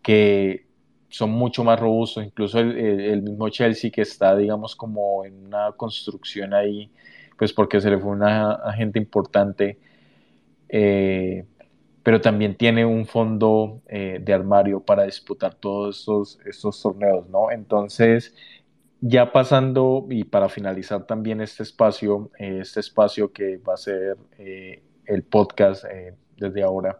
que 0.00 0.64
son 1.10 1.30
mucho 1.32 1.62
más 1.62 1.78
robustos, 1.78 2.24
incluso 2.24 2.58
el, 2.58 3.22
mismo 3.22 3.50
Chelsea 3.50 3.90
que 3.90 4.00
está, 4.00 4.34
digamos, 4.34 4.74
como 4.74 5.26
en 5.26 5.44
una 5.44 5.72
construcción 5.72 6.54
ahí 6.54 6.90
pues 7.36 7.52
porque 7.52 7.82
se 7.82 7.90
le 7.90 7.98
fue 7.98 8.12
una 8.12 8.52
agente 8.52 8.98
importante, 8.98 9.78
eh, 10.70 11.44
pero 12.02 12.22
también 12.22 12.56
tiene 12.56 12.86
un 12.86 13.04
fondo 13.04 13.82
eh, 13.88 14.20
de 14.22 14.32
armario 14.32 14.80
para 14.80 15.04
disputar 15.04 15.54
todos 15.54 15.98
estos, 15.98 16.40
estos 16.46 16.80
torneos, 16.80 17.28
¿no? 17.28 17.50
Entonces, 17.50 18.34
ya 19.00 19.32
pasando 19.32 20.06
y 20.10 20.24
para 20.24 20.48
finalizar 20.48 21.04
también 21.04 21.40
este 21.40 21.62
espacio, 21.62 22.30
eh, 22.38 22.58
este 22.62 22.80
espacio 22.80 23.32
que 23.32 23.58
va 23.58 23.74
a 23.74 23.76
ser 23.76 24.16
el 24.38 25.22
podcast 25.22 25.84
desde 26.36 26.62
ahora, 26.62 26.98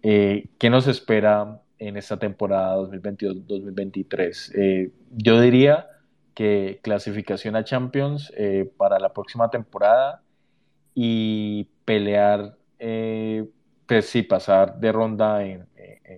¿qué 0.00 0.70
nos 0.70 0.86
espera 0.86 1.60
en 1.78 1.96
esta 1.96 2.18
temporada 2.18 2.76
2022-2023? 2.78 4.90
yo 5.14 5.40
diría 5.40 5.88
que 6.34 6.80
clasificación 6.82 7.56
a 7.56 7.64
Champions 7.64 8.32
eh, 8.36 8.70
para 8.76 8.98
la 8.98 9.12
próxima 9.12 9.50
temporada 9.50 10.22
y 10.94 11.64
pelear, 11.84 12.56
eh, 12.78 13.46
pues 13.86 14.06
sí, 14.06 14.22
pasar 14.22 14.78
de 14.78 14.92
ronda 14.92 15.44
en, 15.44 15.66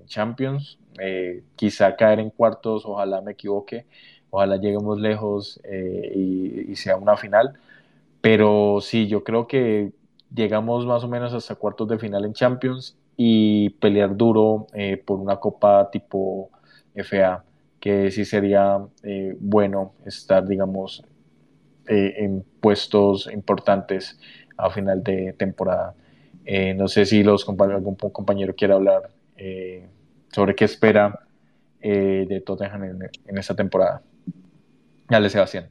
Champions, 0.07 0.81
eh, 0.99 1.45
quizá 1.55 1.95
caer 1.95 2.19
en 2.19 2.31
cuartos, 2.31 2.85
ojalá 2.85 3.21
me 3.21 3.33
equivoque, 3.33 3.87
ojalá 4.35 4.57
lleguemos 4.57 5.01
lejos 5.01 5.61
y, 6.15 6.71
y, 6.73 6.77
sea 6.77 6.97
una 6.97 7.17
final, 7.17 7.55
pero 8.21 8.79
sí, 8.81 9.07
yo 9.07 9.25
creo 9.25 9.47
que 9.47 9.93
llegamos 10.35 10.87
más 10.87 11.05
o 11.05 11.09
menos 11.09 11.33
hasta 11.33 11.55
cuartos 11.55 11.89
de 11.89 11.99
final 11.99 12.25
en 12.25 12.33
Champions 12.33 12.97
y 13.17 13.71
pelear 13.81 14.17
duro 14.17 14.67
por 15.07 15.21
una 15.21 15.37
copa 15.37 15.91
tipo 15.91 16.51
FA 16.95 17.45
que 17.85 18.11
sí 18.11 18.25
sería 18.25 18.79
eh, 19.03 19.37
bueno 19.39 19.93
estar, 20.07 20.49
digamos, 20.49 21.05
eh, 21.87 22.15
en 22.17 22.43
puestos 22.59 23.29
importantes 23.31 24.19
a 24.57 24.71
final 24.71 25.03
de 25.05 25.35
temporada. 25.35 25.95
Eh, 26.47 26.73
no 26.73 26.89
sé 26.89 27.05
si 27.05 27.23
los 27.23 27.47
algún 27.47 27.97
compañero 27.97 28.55
quiere 28.55 28.73
hablar 28.73 29.11
sobre 30.33 30.55
qué 30.55 30.65
espera 30.65 31.27
de 31.79 32.43
Tottenham 32.47 32.85
en, 32.85 33.11
en 33.27 33.37
esta 33.37 33.55
temporada. 33.55 34.01
Sebastián. 35.31 35.71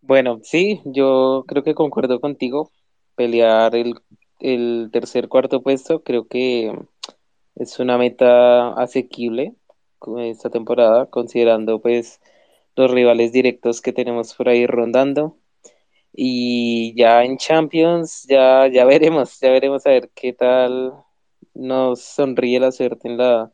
Bueno, 0.00 0.40
sí, 0.42 0.80
yo 0.84 1.44
creo 1.46 1.62
que 1.62 1.74
concuerdo 1.74 2.20
contigo. 2.20 2.70
Pelear 3.14 3.74
el, 3.76 3.94
el 4.40 4.90
tercer, 4.92 5.28
cuarto 5.28 5.62
puesto 5.62 6.02
creo 6.02 6.26
que 6.26 6.72
es 7.56 7.78
una 7.78 7.98
meta 7.98 8.72
asequible 8.74 9.54
esta 10.18 10.50
temporada, 10.50 11.06
considerando 11.06 11.80
pues 11.80 12.20
los 12.76 12.90
rivales 12.90 13.32
directos 13.32 13.80
que 13.80 13.92
tenemos 13.92 14.34
por 14.34 14.48
ahí 14.48 14.66
rondando. 14.66 15.38
Y 16.12 16.94
ya 16.96 17.24
en 17.24 17.38
Champions, 17.38 18.26
ya, 18.28 18.68
ya 18.68 18.84
veremos, 18.86 19.38
ya 19.40 19.50
veremos 19.50 19.86
a 19.86 19.90
ver 19.90 20.10
qué 20.14 20.32
tal 20.32 20.92
nos 21.54 22.00
sonríe 22.02 22.60
la 22.60 22.72
suerte 22.72 23.08
en 23.08 23.18
la, 23.18 23.52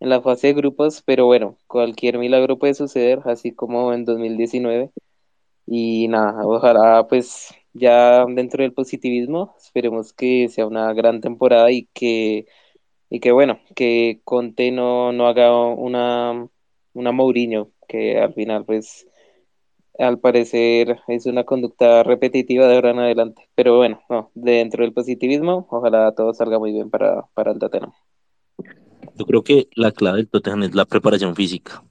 en 0.00 0.10
la 0.10 0.20
fase 0.22 0.48
de 0.48 0.54
grupos, 0.54 1.02
pero 1.04 1.26
bueno, 1.26 1.58
cualquier 1.66 2.18
milagro 2.18 2.58
puede 2.58 2.74
suceder, 2.74 3.20
así 3.24 3.52
como 3.54 3.92
en 3.92 4.04
2019. 4.04 4.90
Y 5.66 6.08
nada, 6.08 6.46
ojalá 6.46 7.06
pues 7.08 7.54
ya 7.72 8.24
dentro 8.26 8.62
del 8.62 8.72
positivismo, 8.74 9.54
esperemos 9.58 10.12
que 10.12 10.48
sea 10.48 10.66
una 10.66 10.92
gran 10.94 11.20
temporada 11.20 11.70
y 11.72 11.86
que 11.94 12.46
y 13.10 13.20
que 13.20 13.32
bueno, 13.32 13.60
que 13.76 14.20
Conte 14.24 14.72
no, 14.72 15.12
no 15.12 15.26
haga 15.28 15.52
una, 15.66 16.48
una 16.94 17.12
Mourinho, 17.12 17.72
que 17.88 18.18
al 18.20 18.34
final 18.34 18.64
pues 18.64 19.06
al 19.98 20.18
parecer 20.20 21.00
es 21.08 21.26
una 21.26 21.44
conducta 21.44 22.02
repetitiva 22.02 22.66
de 22.66 22.76
ahora 22.76 22.90
en 22.90 22.98
adelante. 23.00 23.48
Pero 23.54 23.76
bueno, 23.78 24.02
no, 24.08 24.30
dentro 24.34 24.84
del 24.84 24.92
positivismo, 24.94 25.66
ojalá 25.70 26.14
todo 26.14 26.32
salga 26.34 26.58
muy 26.58 26.72
bien 26.72 26.90
para, 26.90 27.22
para 27.34 27.52
el 27.52 27.58
Tottenham. 27.58 27.92
Yo 29.16 29.26
creo 29.26 29.42
que 29.42 29.68
la 29.74 29.92
clave 29.92 30.18
del 30.18 30.28
Tottenham 30.28 30.64
es 30.64 30.74
la 30.74 30.84
preparación 30.84 31.34
física. 31.34 31.82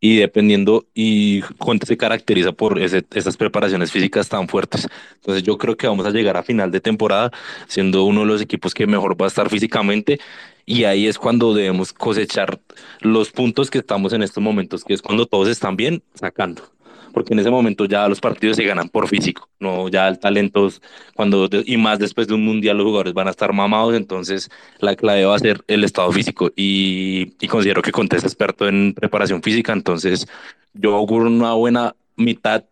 Y 0.00 0.16
dependiendo, 0.16 0.86
y 0.94 1.42
Conte 1.58 1.86
se 1.86 1.96
caracteriza 1.96 2.50
por 2.50 2.80
esas 2.80 3.36
preparaciones 3.36 3.92
físicas 3.92 4.28
tan 4.28 4.48
fuertes. 4.48 4.88
Entonces 5.14 5.44
yo 5.44 5.56
creo 5.58 5.76
que 5.76 5.86
vamos 5.86 6.04
a 6.06 6.10
llegar 6.10 6.36
a 6.36 6.42
final 6.42 6.72
de 6.72 6.80
temporada 6.80 7.30
siendo 7.68 8.04
uno 8.04 8.22
de 8.22 8.26
los 8.26 8.40
equipos 8.40 8.74
que 8.74 8.88
mejor 8.88 9.20
va 9.20 9.26
a 9.26 9.28
estar 9.28 9.48
físicamente 9.48 10.18
y 10.66 10.84
ahí 10.84 11.06
es 11.06 11.18
cuando 11.18 11.54
debemos 11.54 11.92
cosechar 11.92 12.60
los 13.00 13.30
puntos 13.30 13.70
que 13.70 13.78
estamos 13.78 14.12
en 14.12 14.24
estos 14.24 14.42
momentos, 14.42 14.82
que 14.82 14.94
es 14.94 15.02
cuando 15.02 15.26
todos 15.26 15.48
están 15.48 15.76
bien 15.76 16.02
sacando 16.14 16.71
porque 17.12 17.34
en 17.34 17.40
ese 17.40 17.50
momento 17.50 17.84
ya 17.84 18.08
los 18.08 18.20
partidos 18.20 18.56
se 18.56 18.64
ganan 18.64 18.88
por 18.88 19.08
físico, 19.08 19.48
no 19.60 19.88
ya 19.88 20.08
el 20.08 20.18
talento, 20.18 20.68
cuando, 21.14 21.48
y 21.64 21.76
más 21.76 21.98
después 21.98 22.26
de 22.26 22.34
un 22.34 22.44
mundial 22.44 22.78
los 22.78 22.86
jugadores 22.86 23.14
van 23.14 23.28
a 23.28 23.30
estar 23.30 23.52
mamados, 23.52 23.94
entonces 23.94 24.50
la 24.80 24.96
clave 24.96 25.24
va 25.24 25.36
a 25.36 25.38
ser 25.38 25.62
el 25.68 25.84
estado 25.84 26.10
físico 26.12 26.50
y, 26.56 27.26
considero 27.48 27.82
que 27.82 27.92
Conte 27.92 28.16
es 28.16 28.24
experto 28.24 28.66
en 28.68 28.94
preparación 28.94 29.42
física, 29.42 29.72
entonces 29.72 30.26
yo 30.72 30.94
auguro 30.94 31.26
una 31.26 31.52
buena 31.54 31.94
mitad, 32.16 32.64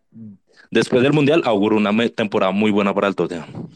después 0.71 1.03
del 1.03 1.13
mundial 1.13 1.43
auguro 1.45 1.77
una 1.77 1.93
temporada 2.09 2.53
muy 2.53 2.71
buena 2.71 2.95
para 2.95 3.09
el 3.09 3.15
Tottenham. 3.15 3.69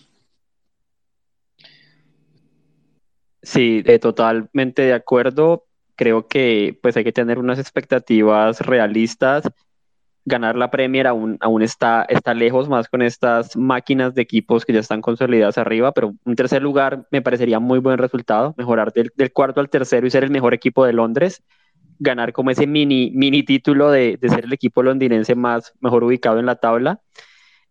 Sí, 3.42 3.82
eh, 3.84 3.98
totalmente 3.98 4.82
de 4.82 4.94
acuerdo. 4.94 5.66
Creo 5.96 6.26
que 6.26 6.78
pues 6.82 6.96
hay 6.96 7.04
que 7.04 7.12
tener 7.12 7.38
unas 7.38 7.58
expectativas 7.58 8.60
realistas 8.60 9.44
ganar 10.24 10.56
la 10.56 10.70
Premier 10.70 11.06
aún, 11.06 11.36
aún 11.40 11.62
está, 11.62 12.04
está 12.08 12.34
lejos 12.34 12.68
más 12.68 12.88
con 12.88 13.02
estas 13.02 13.56
máquinas 13.56 14.14
de 14.14 14.22
equipos 14.22 14.64
que 14.64 14.72
ya 14.72 14.80
están 14.80 15.02
consolidadas 15.02 15.58
arriba, 15.58 15.92
pero 15.92 16.14
un 16.24 16.36
tercer 16.36 16.62
lugar 16.62 17.06
me 17.10 17.22
parecería 17.22 17.58
muy 17.58 17.78
buen 17.78 17.98
resultado, 17.98 18.54
mejorar 18.56 18.92
del, 18.92 19.12
cuarto 19.32 19.60
al 19.60 19.68
tercero 19.68 20.06
y 20.06 20.10
ser 20.10 20.24
el 20.24 20.30
mejor 20.30 20.54
equipo 20.54 20.84
de 20.86 20.94
Londres, 20.94 21.42
ganar 21.98 22.32
como 22.32 22.50
ese 22.50 22.66
mini, 22.66 23.10
mini 23.14 23.42
título 23.42 23.90
de, 23.90 24.18
ser 24.22 24.44
el 24.44 24.52
equipo 24.52 24.82
londinense 24.82 25.34
más 25.34 25.74
mejor 25.80 26.04
ubicado 26.04 26.38
en 26.38 26.46
la 26.46 26.56
tabla. 26.56 27.00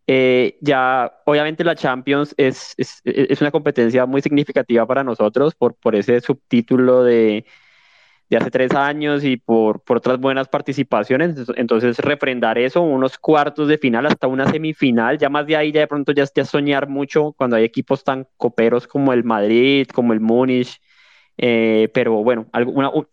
Eh, 0.06 0.58
ya, 0.62 1.14
obviamente 1.26 1.64
la 1.64 1.76
Champions 1.76 2.36
es, 2.38 2.74
es, 2.78 3.02
es, 3.06 3.40
una 3.40 3.52
competencia 3.52 4.06
muy 4.06 4.22
significativa 4.22 4.86
para 4.86 5.04
nosotros 5.04 5.56
por, 5.56 5.76
por 5.76 5.96
ese 5.96 6.20
subtítulo 6.20 7.04
de, 7.04 7.46
de 8.34 8.38
hace 8.38 8.52
tres 8.52 8.74
años 8.74 9.24
y 9.24 9.38
por, 9.38 9.82
por 9.82 9.98
otras 9.98 10.20
buenas 10.20 10.48
participaciones. 10.48 11.36
Entonces, 11.56 12.00
refrendar 12.00 12.58
eso, 12.58 12.82
unos 12.82 13.18
cuartos 13.18 13.68
de 13.68 13.78
final 13.78 14.06
hasta 14.06 14.28
una 14.28 14.50
semifinal, 14.50 15.18
ya 15.18 15.30
más 15.30 15.46
de 15.46 15.56
ahí, 15.56 15.72
ya 15.72 15.82
de 15.82 15.88
pronto 15.88 16.12
ya, 16.12 16.26
ya 16.36 16.46
soñar 16.46 16.88
mucho 16.88 17.34
cuando 17.34 17.56
hay 17.56 17.64
equipos 17.64 18.04
tan 18.04 18.28
coperos 18.38 18.88
como 18.88 19.14
el 19.14 19.24
Madrid, 19.24 19.88
como 19.94 20.14
el 20.14 20.20
Múnich. 20.20 20.82
Eh, 21.38 21.90
pero 21.94 22.24
bueno, 22.24 22.48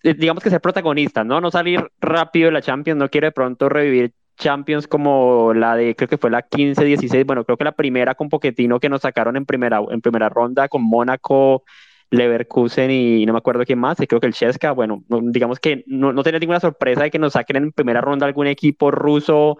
eh, 0.02 0.14
digamos 0.14 0.42
que 0.42 0.50
ser 0.50 0.60
protagonista, 0.60 1.24
¿no? 1.24 1.40
No 1.40 1.50
salir 1.50 1.90
rápido 2.00 2.46
de 2.46 2.52
la 2.52 2.62
Champions, 2.62 2.98
no 2.98 3.08
quiere 3.08 3.28
de 3.28 3.32
pronto 3.32 3.68
revivir 3.68 4.12
Champions 4.36 4.86
como 4.88 5.52
la 5.54 5.76
de, 5.76 5.94
creo 5.94 6.08
que 6.08 6.18
fue 6.18 6.30
la 6.30 6.48
15-16, 6.48 7.24
bueno, 7.26 7.44
creo 7.44 7.56
que 7.56 7.64
la 7.64 7.72
primera 7.72 8.14
con 8.14 8.28
Poquetino 8.28 8.80
que 8.80 8.88
nos 8.88 9.02
sacaron 9.02 9.36
en 9.36 9.46
primera, 9.46 9.80
en 9.90 10.00
primera 10.00 10.28
ronda 10.28 10.68
con 10.68 10.82
Mónaco, 10.82 11.64
Leverkusen 12.10 12.90
y 12.90 13.24
no 13.24 13.32
me 13.32 13.38
acuerdo 13.38 13.64
quién 13.64 13.78
más, 13.78 14.00
y 14.00 14.06
creo 14.06 14.20
que 14.20 14.26
el 14.26 14.34
Cheska, 14.34 14.72
bueno, 14.72 15.04
digamos 15.08 15.60
que 15.60 15.84
no, 15.86 16.12
no 16.12 16.22
tenía 16.22 16.40
ninguna 16.40 16.60
sorpresa 16.60 17.04
de 17.04 17.10
que 17.10 17.18
nos 17.18 17.34
saquen 17.34 17.56
en 17.56 17.72
primera 17.72 18.00
ronda 18.00 18.26
algún 18.26 18.48
equipo 18.48 18.90
ruso, 18.90 19.58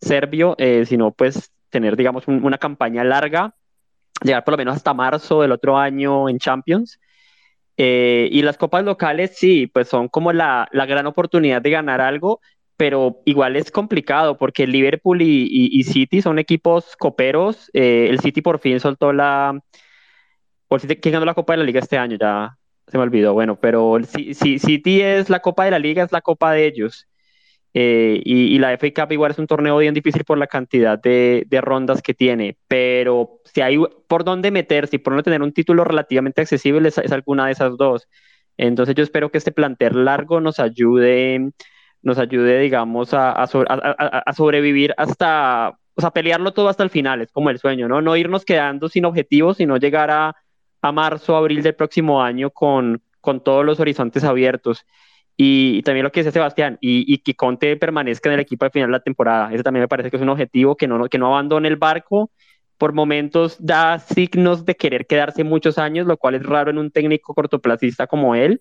serbio, 0.00 0.54
eh, 0.58 0.84
sino 0.84 1.12
pues 1.12 1.52
tener, 1.70 1.96
digamos, 1.96 2.26
una 2.26 2.58
campaña 2.58 3.04
larga, 3.04 3.54
llegar 4.22 4.44
por 4.44 4.52
lo 4.52 4.58
menos 4.58 4.76
hasta 4.76 4.94
marzo 4.94 5.42
del 5.42 5.52
otro 5.52 5.78
año 5.78 6.28
en 6.28 6.38
Champions. 6.38 7.00
Eh, 7.76 8.28
y 8.30 8.42
las 8.42 8.58
copas 8.58 8.84
locales, 8.84 9.36
sí, 9.36 9.66
pues 9.66 9.88
son 9.88 10.08
como 10.08 10.32
la, 10.32 10.68
la, 10.72 10.86
gran 10.86 11.06
oportunidad 11.06 11.62
de 11.62 11.70
ganar 11.70 12.00
algo, 12.00 12.40
pero 12.76 13.22
igual 13.24 13.56
es 13.56 13.70
complicado 13.70 14.36
porque 14.36 14.66
Liverpool 14.66 15.22
y, 15.22 15.48
y, 15.50 15.82
City 15.84 16.20
son 16.20 16.38
equipos 16.38 16.96
coperos. 16.98 17.70
Eh, 17.72 18.08
el 18.10 18.20
City 18.20 18.42
por 18.42 18.58
fin 18.58 18.78
soltó 18.78 19.12
la, 19.12 19.58
¿quién 20.78 21.12
ganó 21.12 21.24
la 21.24 21.34
Copa 21.34 21.54
de 21.54 21.58
la 21.58 21.64
Liga 21.64 21.80
este 21.80 21.98
año? 21.98 22.16
Ya 22.20 22.56
se 22.86 22.98
me 22.98 23.04
olvidó. 23.04 23.32
Bueno, 23.34 23.56
pero 23.60 23.98
si, 24.06 24.34
si 24.34 24.58
City 24.58 25.00
es 25.02 25.30
la 25.30 25.40
Copa 25.40 25.64
de 25.64 25.70
la 25.70 25.78
Liga, 25.78 26.04
es 26.04 26.12
la 26.12 26.20
Copa 26.20 26.52
de 26.52 26.66
ellos. 26.66 27.08
Eh, 27.74 28.20
y, 28.24 28.58
la 28.58 28.76
FA 28.76 28.88
Cup 28.94 29.12
igual 29.12 29.30
es 29.30 29.38
un 29.38 29.46
torneo 29.46 29.78
bien 29.78 29.94
difícil 29.94 30.24
por 30.24 30.36
la 30.36 30.46
cantidad 30.46 30.98
de, 30.98 31.46
rondas 31.62 32.02
que 32.02 32.12
tiene, 32.12 32.58
pero 32.68 33.40
si 33.44 33.62
hay 33.62 33.78
por 34.08 34.24
dónde 34.24 34.50
meterse 34.50 34.96
y 34.96 34.98
por 34.98 35.14
no 35.14 35.22
tener 35.22 35.40
un 35.40 35.52
título 35.54 35.84
relativamente 35.84 36.42
accesible 36.42 36.88
es, 36.88 36.98
alguna 37.12 37.46
de 37.46 37.52
esas 37.52 37.76
dos. 37.78 38.08
Entonces 38.58 38.94
yo 38.94 39.02
espero 39.02 39.30
que 39.30 39.38
este 39.38 39.52
plantel 39.52 40.04
largo 40.04 40.40
nos 40.40 40.60
ayude, 40.60 41.52
nos 42.02 42.18
ayude, 42.18 42.58
digamos, 42.60 43.14
a, 43.14 43.32
a, 43.32 44.32
sobrevivir 44.34 44.92
hasta, 44.98 45.70
o 45.94 46.00
sea, 46.00 46.10
pelearlo 46.10 46.52
todo 46.52 46.68
hasta 46.68 46.82
el 46.82 46.90
final, 46.90 47.22
es 47.22 47.32
como 47.32 47.48
el 47.48 47.58
sueño, 47.58 47.88
¿no? 47.88 48.02
No 48.02 48.16
irnos 48.16 48.44
quedando 48.44 48.90
sin 48.90 49.06
objetivos, 49.06 49.56
sino 49.56 49.78
llegar 49.78 50.10
a, 50.10 50.36
a 50.82 50.92
marzo, 50.92 51.36
abril 51.36 51.62
del 51.62 51.74
próximo 51.74 52.22
año 52.22 52.50
con, 52.50 53.02
con 53.20 53.42
todos 53.42 53.64
los 53.64 53.80
horizontes 53.80 54.24
abiertos. 54.24 54.84
Y, 55.36 55.82
también 55.82 56.04
lo 56.04 56.12
que 56.12 56.20
dice 56.20 56.32
Sebastián, 56.32 56.78
y, 56.80 57.18
que 57.18 57.34
Conte 57.34 57.76
permanezca 57.76 58.28
en 58.28 58.34
el 58.34 58.40
equipo 58.40 58.64
al 58.64 58.70
final 58.70 58.88
de 58.88 58.92
la 58.92 59.00
temporada. 59.00 59.52
Ese 59.52 59.62
también 59.62 59.82
me 59.82 59.88
parece 59.88 60.10
que 60.10 60.16
es 60.16 60.22
un 60.22 60.28
objetivo, 60.28 60.76
que 60.76 60.86
no, 60.86 61.06
que 61.08 61.18
no 61.18 61.28
abandone 61.28 61.68
el 61.68 61.76
barco. 61.76 62.30
Por 62.76 62.92
momentos 62.92 63.56
da 63.60 63.98
signos 63.98 64.64
de 64.64 64.74
querer 64.74 65.06
quedarse 65.06 65.44
muchos 65.44 65.78
años, 65.78 66.06
lo 66.06 66.16
cual 66.16 66.34
es 66.34 66.42
raro 66.42 66.70
en 66.70 66.78
un 66.78 66.90
técnico 66.90 67.34
cortoplacista 67.34 68.06
como 68.06 68.34
él. 68.34 68.60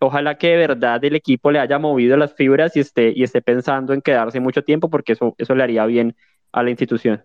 Ojalá 0.00 0.38
que 0.38 0.48
de 0.48 0.56
verdad 0.58 1.04
el 1.04 1.16
equipo 1.16 1.50
le 1.50 1.58
haya 1.58 1.78
movido 1.78 2.16
las 2.16 2.34
fibras 2.34 2.76
y 2.76 2.80
esté, 2.80 3.12
y 3.14 3.24
esté 3.24 3.42
pensando 3.42 3.92
en 3.92 4.00
quedarse 4.00 4.38
mucho 4.40 4.62
tiempo, 4.62 4.88
porque 4.88 5.14
eso, 5.14 5.34
eso 5.38 5.54
le 5.56 5.64
haría 5.64 5.84
bien 5.86 6.16
a 6.52 6.62
la 6.62 6.70
institución. 6.70 7.22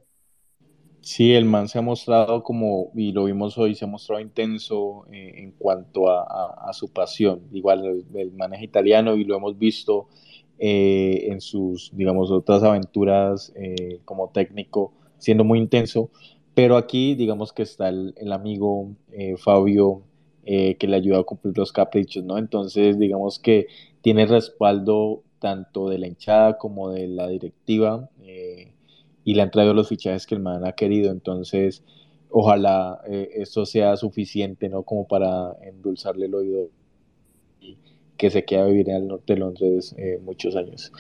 Sí, 1.04 1.34
el 1.34 1.44
man 1.44 1.68
se 1.68 1.80
ha 1.80 1.82
mostrado 1.82 2.44
como, 2.44 2.90
y 2.96 3.12
lo 3.12 3.26
vimos 3.26 3.58
hoy, 3.58 3.76
se 3.76 3.84
ha 3.84 3.90
mostrado 3.90 4.22
intenso 4.22 5.06
eh, 5.12 5.34
en 5.36 5.52
cuanto 5.52 6.10
a, 6.10 6.72
su 6.72 6.94
pasión. 6.94 7.42
Igual 7.52 8.06
el, 8.16 8.32
es 8.54 8.62
italiano 8.62 9.16
y 9.18 9.26
lo 9.26 9.36
hemos 9.36 9.58
visto 9.58 10.08
eh, 10.60 11.28
en 11.30 11.42
sus, 11.42 11.92
digamos, 11.94 12.32
otras 12.32 12.64
aventuras 12.64 13.52
eh, 13.58 14.00
como 14.06 14.30
técnico, 14.30 14.94
siendo 15.18 15.44
muy 15.44 15.60
intenso. 15.60 16.10
Pero 16.54 16.78
aquí, 16.78 17.16
digamos 17.16 17.52
que 17.52 17.64
está 17.64 17.90
el, 17.90 18.14
el 18.16 18.32
amigo 18.32 18.96
Fabio 19.38 20.04
que 20.46 20.88
le 20.88 20.96
ayuda 20.96 21.20
a 21.20 21.24
cumplir 21.24 21.58
los 21.58 21.74
caprichos, 21.74 22.24
¿no? 22.24 22.38
Entonces, 22.38 22.98
digamos 22.98 23.40
que 23.40 23.68
tiene 24.02 24.26
respaldo 24.26 25.24
tanto 25.40 25.90
de 25.90 26.00
la 26.00 26.08
hinchada 26.08 26.58
como 26.58 26.92
de 26.92 27.08
la 27.10 27.28
directiva 27.28 28.10
y 29.24 29.36
le 29.36 29.42
han 29.42 29.52
traído 29.52 29.74
los 29.74 29.90
fichajes 29.90 30.28
que 30.28 30.36
el 30.36 30.42
man 30.42 30.66
ha 30.66 30.74
querido. 30.74 31.12
Entonces, 31.12 31.84
ojalá 32.30 33.00
eh, 33.08 33.30
esto 33.36 33.66
sea 33.66 33.96
suficiente, 33.96 34.68
¿no? 34.68 34.84
Como 34.84 35.08
para 35.08 35.56
endulzarle 35.62 36.26
el 36.26 36.34
oído 36.34 36.70
y 37.62 37.78
que 38.18 38.32
se 38.32 38.44
quede 38.44 38.62
a 38.62 38.66
vivir 38.66 38.90
en 38.90 38.96
el 38.96 39.08
norte 39.08 39.34
de 39.34 39.40
Londres 39.40 39.96
eh, 39.98 40.20
muchos 40.24 40.56
años. 40.56 40.92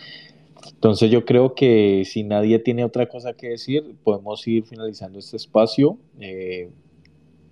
Entonces 0.66 1.12
yo 1.12 1.26
creo 1.26 1.56
que 1.56 2.04
si 2.06 2.24
nadie 2.24 2.60
tiene 2.60 2.86
otra 2.86 3.08
cosa 3.08 3.34
que 3.34 3.50
decir, 3.50 3.96
podemos 4.04 4.48
ir 4.48 4.64
finalizando 4.64 5.20
este 5.20 5.36
espacio. 5.38 5.98
Eh, 6.20 6.70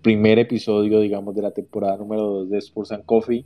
primer 0.01 0.37
episodio, 0.39 0.99
digamos, 0.99 1.35
de 1.35 1.41
la 1.41 1.51
temporada 1.51 1.97
número 1.97 2.21
2 2.21 2.49
de 2.51 2.57
Sports 2.59 2.91
and 2.91 3.05
Coffee. 3.05 3.45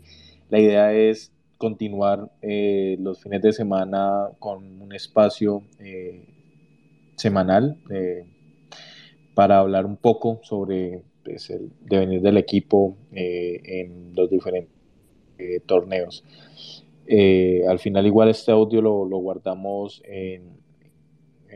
La 0.50 0.60
idea 0.60 0.94
es 0.94 1.32
continuar 1.58 2.30
los 2.42 3.22
fines 3.22 3.42
de 3.42 3.54
semana 3.54 4.30
con 4.40 4.82
un 4.82 4.94
espacio 4.94 5.64
semanal 7.16 7.78
eh, 7.90 8.26
para 9.34 9.60
hablar 9.60 9.86
un 9.86 9.98
poco 9.98 10.40
sobre 10.44 11.02
pues, 11.24 11.50
el 11.50 11.72
devenir 11.82 12.22
del 12.22 12.38
equipo 12.38 12.98
eh, 13.12 13.62
en 13.64 14.14
los 14.16 14.30
diferentes 14.30 14.72
eh, 15.38 15.60
torneos. 15.66 16.24
al 17.68 17.80
final 17.80 18.06
igual 18.06 18.30
este 18.30 18.52
audio 18.52 18.82
lo, 18.82 19.06
guardamos 19.18 20.02
en, 20.06 20.64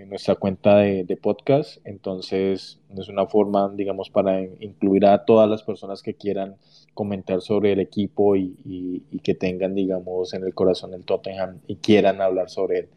nuestra 0.07 0.36
cuenta 0.36 0.78
de, 0.78 1.18
podcast, 1.22 1.86
entonces 1.86 2.80
es 2.97 3.10
una 3.10 3.26
forma, 3.28 3.70
digamos, 3.76 4.10
para 4.10 4.41
incluir 4.41 5.05
a 5.05 5.26
todas 5.26 5.49
las 5.49 5.62
personas 5.62 6.01
que 6.01 6.14
quieran 6.14 6.55
comentar 6.93 7.41
sobre 7.41 7.74
el 7.74 7.82
equipo 7.82 8.38
y, 8.38 8.55
y 9.12 9.20
que 9.20 9.36
tengan, 9.36 9.76
digamos, 9.76 10.34
en 10.34 10.45
el 10.45 10.53
corazón 10.53 10.93
el 10.93 11.03
Tottenham 11.03 11.60
y 11.68 11.76
quieran 11.76 12.22
hablar 12.22 12.49
sobre 12.49 12.80
él. 12.80 12.89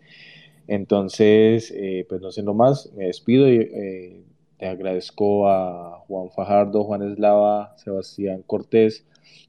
Entonces, 0.73 1.71
eh, 1.77 2.07
pues 2.09 2.23
no 2.23 2.31
siendo 2.31 2.55
más, 2.55 2.91
me 2.95 3.05
despido 3.05 3.47
y 3.47 3.57
eh, 3.57 4.25
te 4.57 4.67
agradezco 4.67 5.47
a 5.47 5.99
Juan 6.07 6.31
Fajardo, 6.31 6.85
Juan 6.85 7.03
Eslava, 7.03 7.77
Sebastián 7.77 8.43
Cortés, 8.47 9.05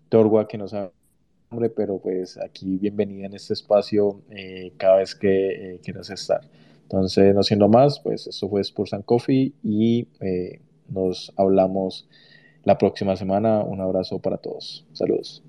Torgua, 0.10 0.50
que 0.50 0.58
no 0.58 0.68
sabe 0.68 0.92
nombre, 1.50 1.70
pero 1.70 1.98
pues 2.00 2.38
aquí 2.38 2.78
bienvenida 2.78 3.28
en 3.28 3.36
este 3.36 3.54
espacio 3.54 4.22
eh, 4.32 4.74
cada 4.76 4.98
vez 4.98 5.16
que 5.16 5.80
quieras 5.82 6.10
estar. 6.10 6.42
Entonces, 6.82 7.34
no 7.34 7.42
siendo 7.42 7.70
más, 7.70 8.02
pues 8.02 8.28
eso 8.28 8.50
fue 8.50 8.60
Spurs 8.60 8.94
and 8.94 9.06
Coffee 9.06 9.54
y 9.64 10.10
eh, 10.20 10.60
nos 10.90 11.32
hablamos 11.38 12.06
la 12.66 12.78
próxima 12.78 13.16
semana. 13.16 13.64
Un 13.64 13.80
abrazo 13.80 14.20
para 14.20 14.40
todos. 14.40 14.86
Saludos. 14.92 15.42